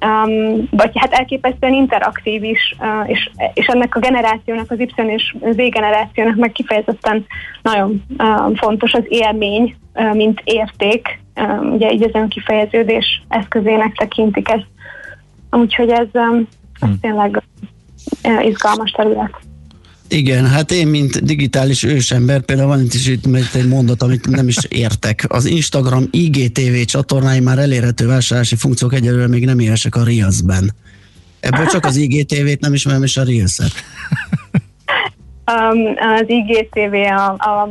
[0.06, 5.36] um, vagy hát elképesztően interaktív is, uh, és, és ennek a generációnak, az Y és
[5.52, 7.26] Z generációnak meg kifejezetten
[7.62, 14.50] nagyon um, fontos az élmény, uh, mint érték, um, ugye így az önkifejeződés eszközének tekintik
[14.50, 14.68] ezt.
[15.52, 16.48] Úgyhogy ez, um,
[16.80, 17.44] ez tényleg
[18.24, 19.51] uh, izgalmas terület.
[20.14, 24.48] Igen, hát én, mint digitális ősember, például van itt is itt egy mondat, amit nem
[24.48, 25.26] is értek.
[25.28, 30.72] Az Instagram IGTV csatornái már elérhető vásárlási funkciók egyelőre még nem élesek a Reels-ben.
[31.40, 33.72] Ebből csak az IGTV-t nem ismerem, és a Reels-et.
[35.52, 37.70] Um, az IGTV a, a,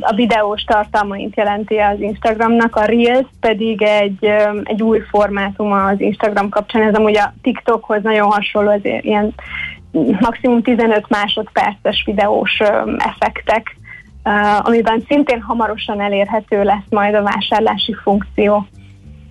[0.00, 6.00] a videós tartalmait jelenti az Instagramnak, a Reels pedig egy, um, egy új formátum az
[6.00, 6.82] Instagram kapcsán.
[6.82, 9.34] Ez amúgy a TikTokhoz nagyon hasonló, ez ilyen
[10.20, 12.60] maximum 15 másodperces videós
[12.96, 13.76] effektek,
[14.58, 18.66] amiben szintén hamarosan elérhető lesz majd a vásárlási funkció.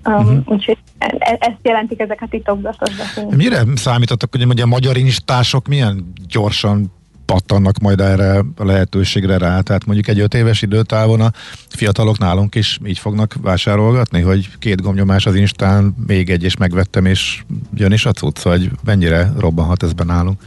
[0.06, 0.38] Uh-huh.
[0.46, 3.42] Úgyhogy e- ezt jelentik ezek a titokzatos definíciók.
[3.42, 6.92] Mire számítottak, hogy ugye a magyar instások milyen gyorsan
[7.34, 9.60] pattannak majd erre a lehetőségre rá?
[9.60, 11.32] Tehát mondjuk egy öt éves időtávon a
[11.70, 17.06] fiatalok nálunk is így fognak vásárolgatni, hogy két gomnyomás az instán, még egy és megvettem,
[17.06, 17.44] és
[17.76, 20.42] jön is a cucc, vagy mennyire robbanhat ez be nálunk?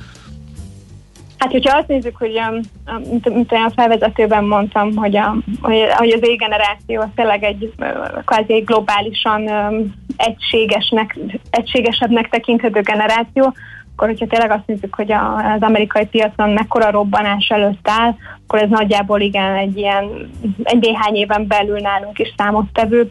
[1.39, 6.11] Hát, hogyha azt nézzük, hogy um, mint, mint olyan felvezetőben mondtam, hogy, a, hogy, hogy
[6.11, 7.85] az E-generáció az tényleg egy ö,
[8.25, 11.19] kvázi globálisan um, egységesnek,
[11.51, 13.55] egységesebbnek tekinthető generáció,
[13.97, 18.15] akkor hogyha tényleg azt nézzük, hogy a, az amerikai piacon mekkora robbanás előtt áll,
[18.47, 20.31] akkor ez nagyjából igen egy ilyen,
[20.63, 23.11] egy néhány éven belül nálunk is számottevő,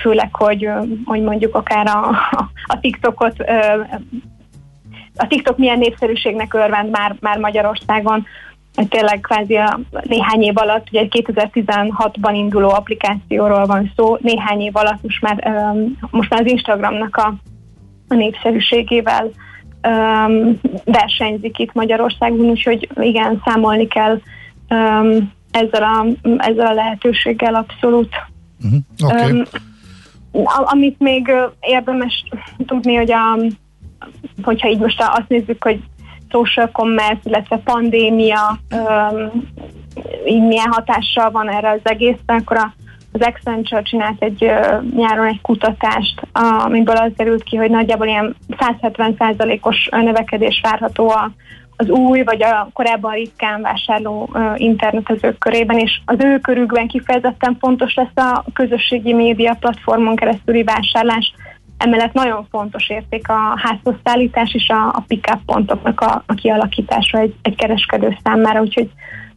[0.00, 0.68] főleg, hogy,
[1.04, 2.08] hogy mondjuk akár a,
[2.66, 3.34] a TikTokot
[5.16, 8.26] a TikTok milyen népszerűségnek örvend már, már Magyarországon,
[8.74, 14.60] hogy tényleg kvázi a néhány év alatt, ugye egy 2016-ban induló applikációról van szó, néhány
[14.60, 15.64] év alatt most már,
[16.10, 17.34] most már az Instagramnak a,
[18.08, 19.30] a népszerűségével
[19.82, 24.20] um, versenyzik itt Magyarországon, úgyhogy igen, számolni kell
[24.68, 28.14] um, ezzel, a, ezzel a lehetőséggel abszolút.
[28.64, 28.80] Uh-huh.
[29.02, 29.30] Okay.
[29.30, 29.44] Um,
[30.64, 32.24] amit még érdemes
[32.66, 33.38] tudni, hogy a,
[34.42, 35.80] hogyha így most azt nézzük, hogy
[36.30, 39.48] social commerce, illetve pandémia um,
[40.26, 42.72] így milyen hatással van erre az egészre, akkor a,
[43.12, 46.20] az Accenture csinált egy uh, nyáron egy kutatást,
[46.64, 51.30] amiből az derült ki, hogy nagyjából ilyen 170%-os növekedés várható a,
[51.76, 57.56] az új, vagy a korábban ritkán vásárló uh, internetezők körében, és az ő körükben kifejezetten
[57.60, 61.32] fontos lesz a közösségi média platformon keresztüli vásárlás,
[61.80, 67.18] Emellett nagyon fontos érték a házhoz szállítás és a, a pick-up pontoknak a, a kialakítása
[67.18, 68.90] egy, egy kereskedő számára, úgyhogy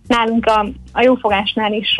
[0.08, 2.00] nálunk a, a jófogásnál is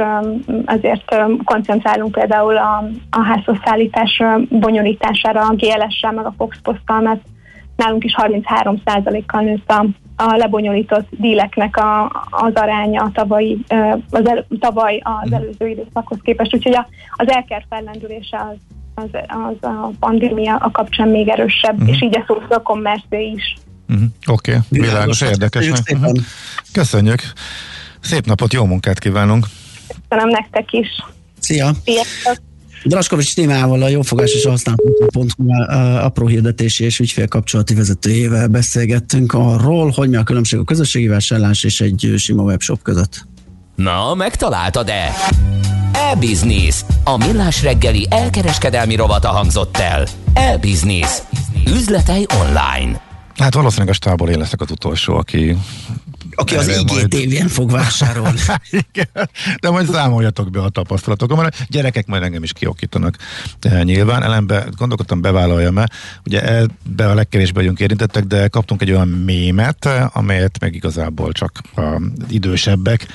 [0.66, 7.22] azért koncentrálunk például a, a házhoz szállítás bonyolítására a GLS-sel, meg a Fox Posttal, mert
[7.76, 9.86] nálunk is 33%-kal nőtt a,
[10.16, 13.60] a lebonyolított díleknek a, az aránya a tavalyi,
[14.10, 18.58] az el, tavaly az előző időszakhoz képest, úgyhogy a, az elker fellendülése az
[18.96, 21.90] az, az a pandémia a kapcsán még erősebb, uh-huh.
[21.90, 23.56] és így a social commerce is
[23.90, 24.08] Uh-huh.
[24.28, 24.62] Oké, okay.
[24.70, 25.22] világos, Világos.
[25.22, 25.68] érdekes.
[25.68, 26.08] Köszönjük.
[26.08, 26.24] Uh-huh.
[26.72, 27.22] Köszönjük.
[28.04, 29.48] Szép napot, jó munkát kívánunk.
[30.10, 30.88] Köszönöm nektek is.
[31.40, 31.72] Szia!
[31.84, 32.38] Sziasztok!
[32.84, 35.52] Draskovics témával a jófogás és a használható.hu
[35.98, 41.82] apró hirdetési és ügyfélkapcsolati vezetőjével beszélgettünk arról, hogy mi a különbség a közösségi vásárlás és
[41.82, 43.26] egy sima webshop között.
[43.76, 45.14] Na, megtaláltad-e?
[45.94, 46.82] E-Business.
[47.04, 50.08] A millás reggeli elkereskedelmi rovata hangzott el.
[50.34, 51.18] E-Business.
[51.68, 53.02] Üzletei online.
[53.36, 55.58] Hát valószínűleg a stából én leszek az utolsó, aki
[56.36, 58.40] Aki az erre IGTV-en fog vásárolni.
[59.62, 63.18] De majd számoljatok be a tapasztalatokon, mert a gyerekek majd engem is kiokítanak
[63.60, 64.24] e, nyilván.
[64.24, 65.90] Ellenben gondolkodtam, bevállaljam-e.
[66.26, 71.62] Ugye ebbe a legkevésbé vagyunk érintettek, de kaptunk egy olyan mémet, amelyet meg igazából csak
[71.76, 73.08] a idősebbek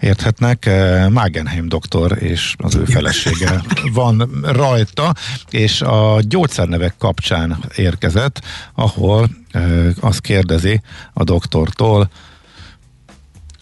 [0.00, 0.66] érthetnek.
[0.66, 5.14] Eh, Magenheim doktor és az ő felesége van rajta,
[5.50, 8.40] és a gyógyszernevek kapcsán érkezett,
[8.74, 10.82] ahol eh, azt kérdezi
[11.12, 12.10] a doktortól,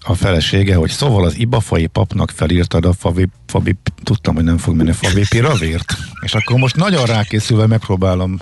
[0.08, 4.76] a felesége, hogy szóval az ibafai papnak felírtad a favi, favi, tudtam, hogy nem fog
[4.76, 5.96] menni favi piravírt.
[6.20, 8.38] És akkor most nagyon rákészülve megpróbálom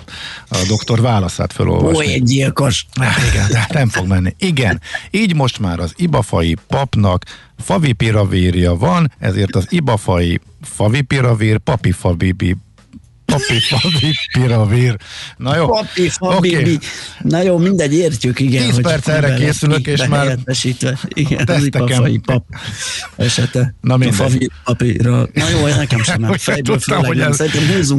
[0.49, 1.97] a doktor válaszát felolvasni.
[1.97, 2.85] Ó, egy gyilkos.
[3.31, 4.35] Igen, de nem fog menni.
[4.37, 4.81] Igen,
[5.11, 7.23] így most már az ibafai papnak
[7.57, 11.57] favipiravírja van, ezért az ibafai favipiravír,
[13.27, 14.95] papi papi favipiravír.
[15.37, 15.67] Na jó.
[15.67, 16.55] Papi, Oké.
[16.57, 16.79] okay.
[17.21, 18.63] Na jó, mindegy, értjük, igen.
[18.65, 20.37] 10 hogy perc erre készülök, és már.
[21.07, 22.43] Igen, az teszteken- ipafai pap
[23.15, 23.75] esete.
[23.81, 24.17] Na mindegy.
[24.17, 25.27] favi papira.
[25.33, 26.33] Na jó, nekem sem nem.
[26.33, 27.95] Fejből tudtam, hogy ez- Szerintem húzzunk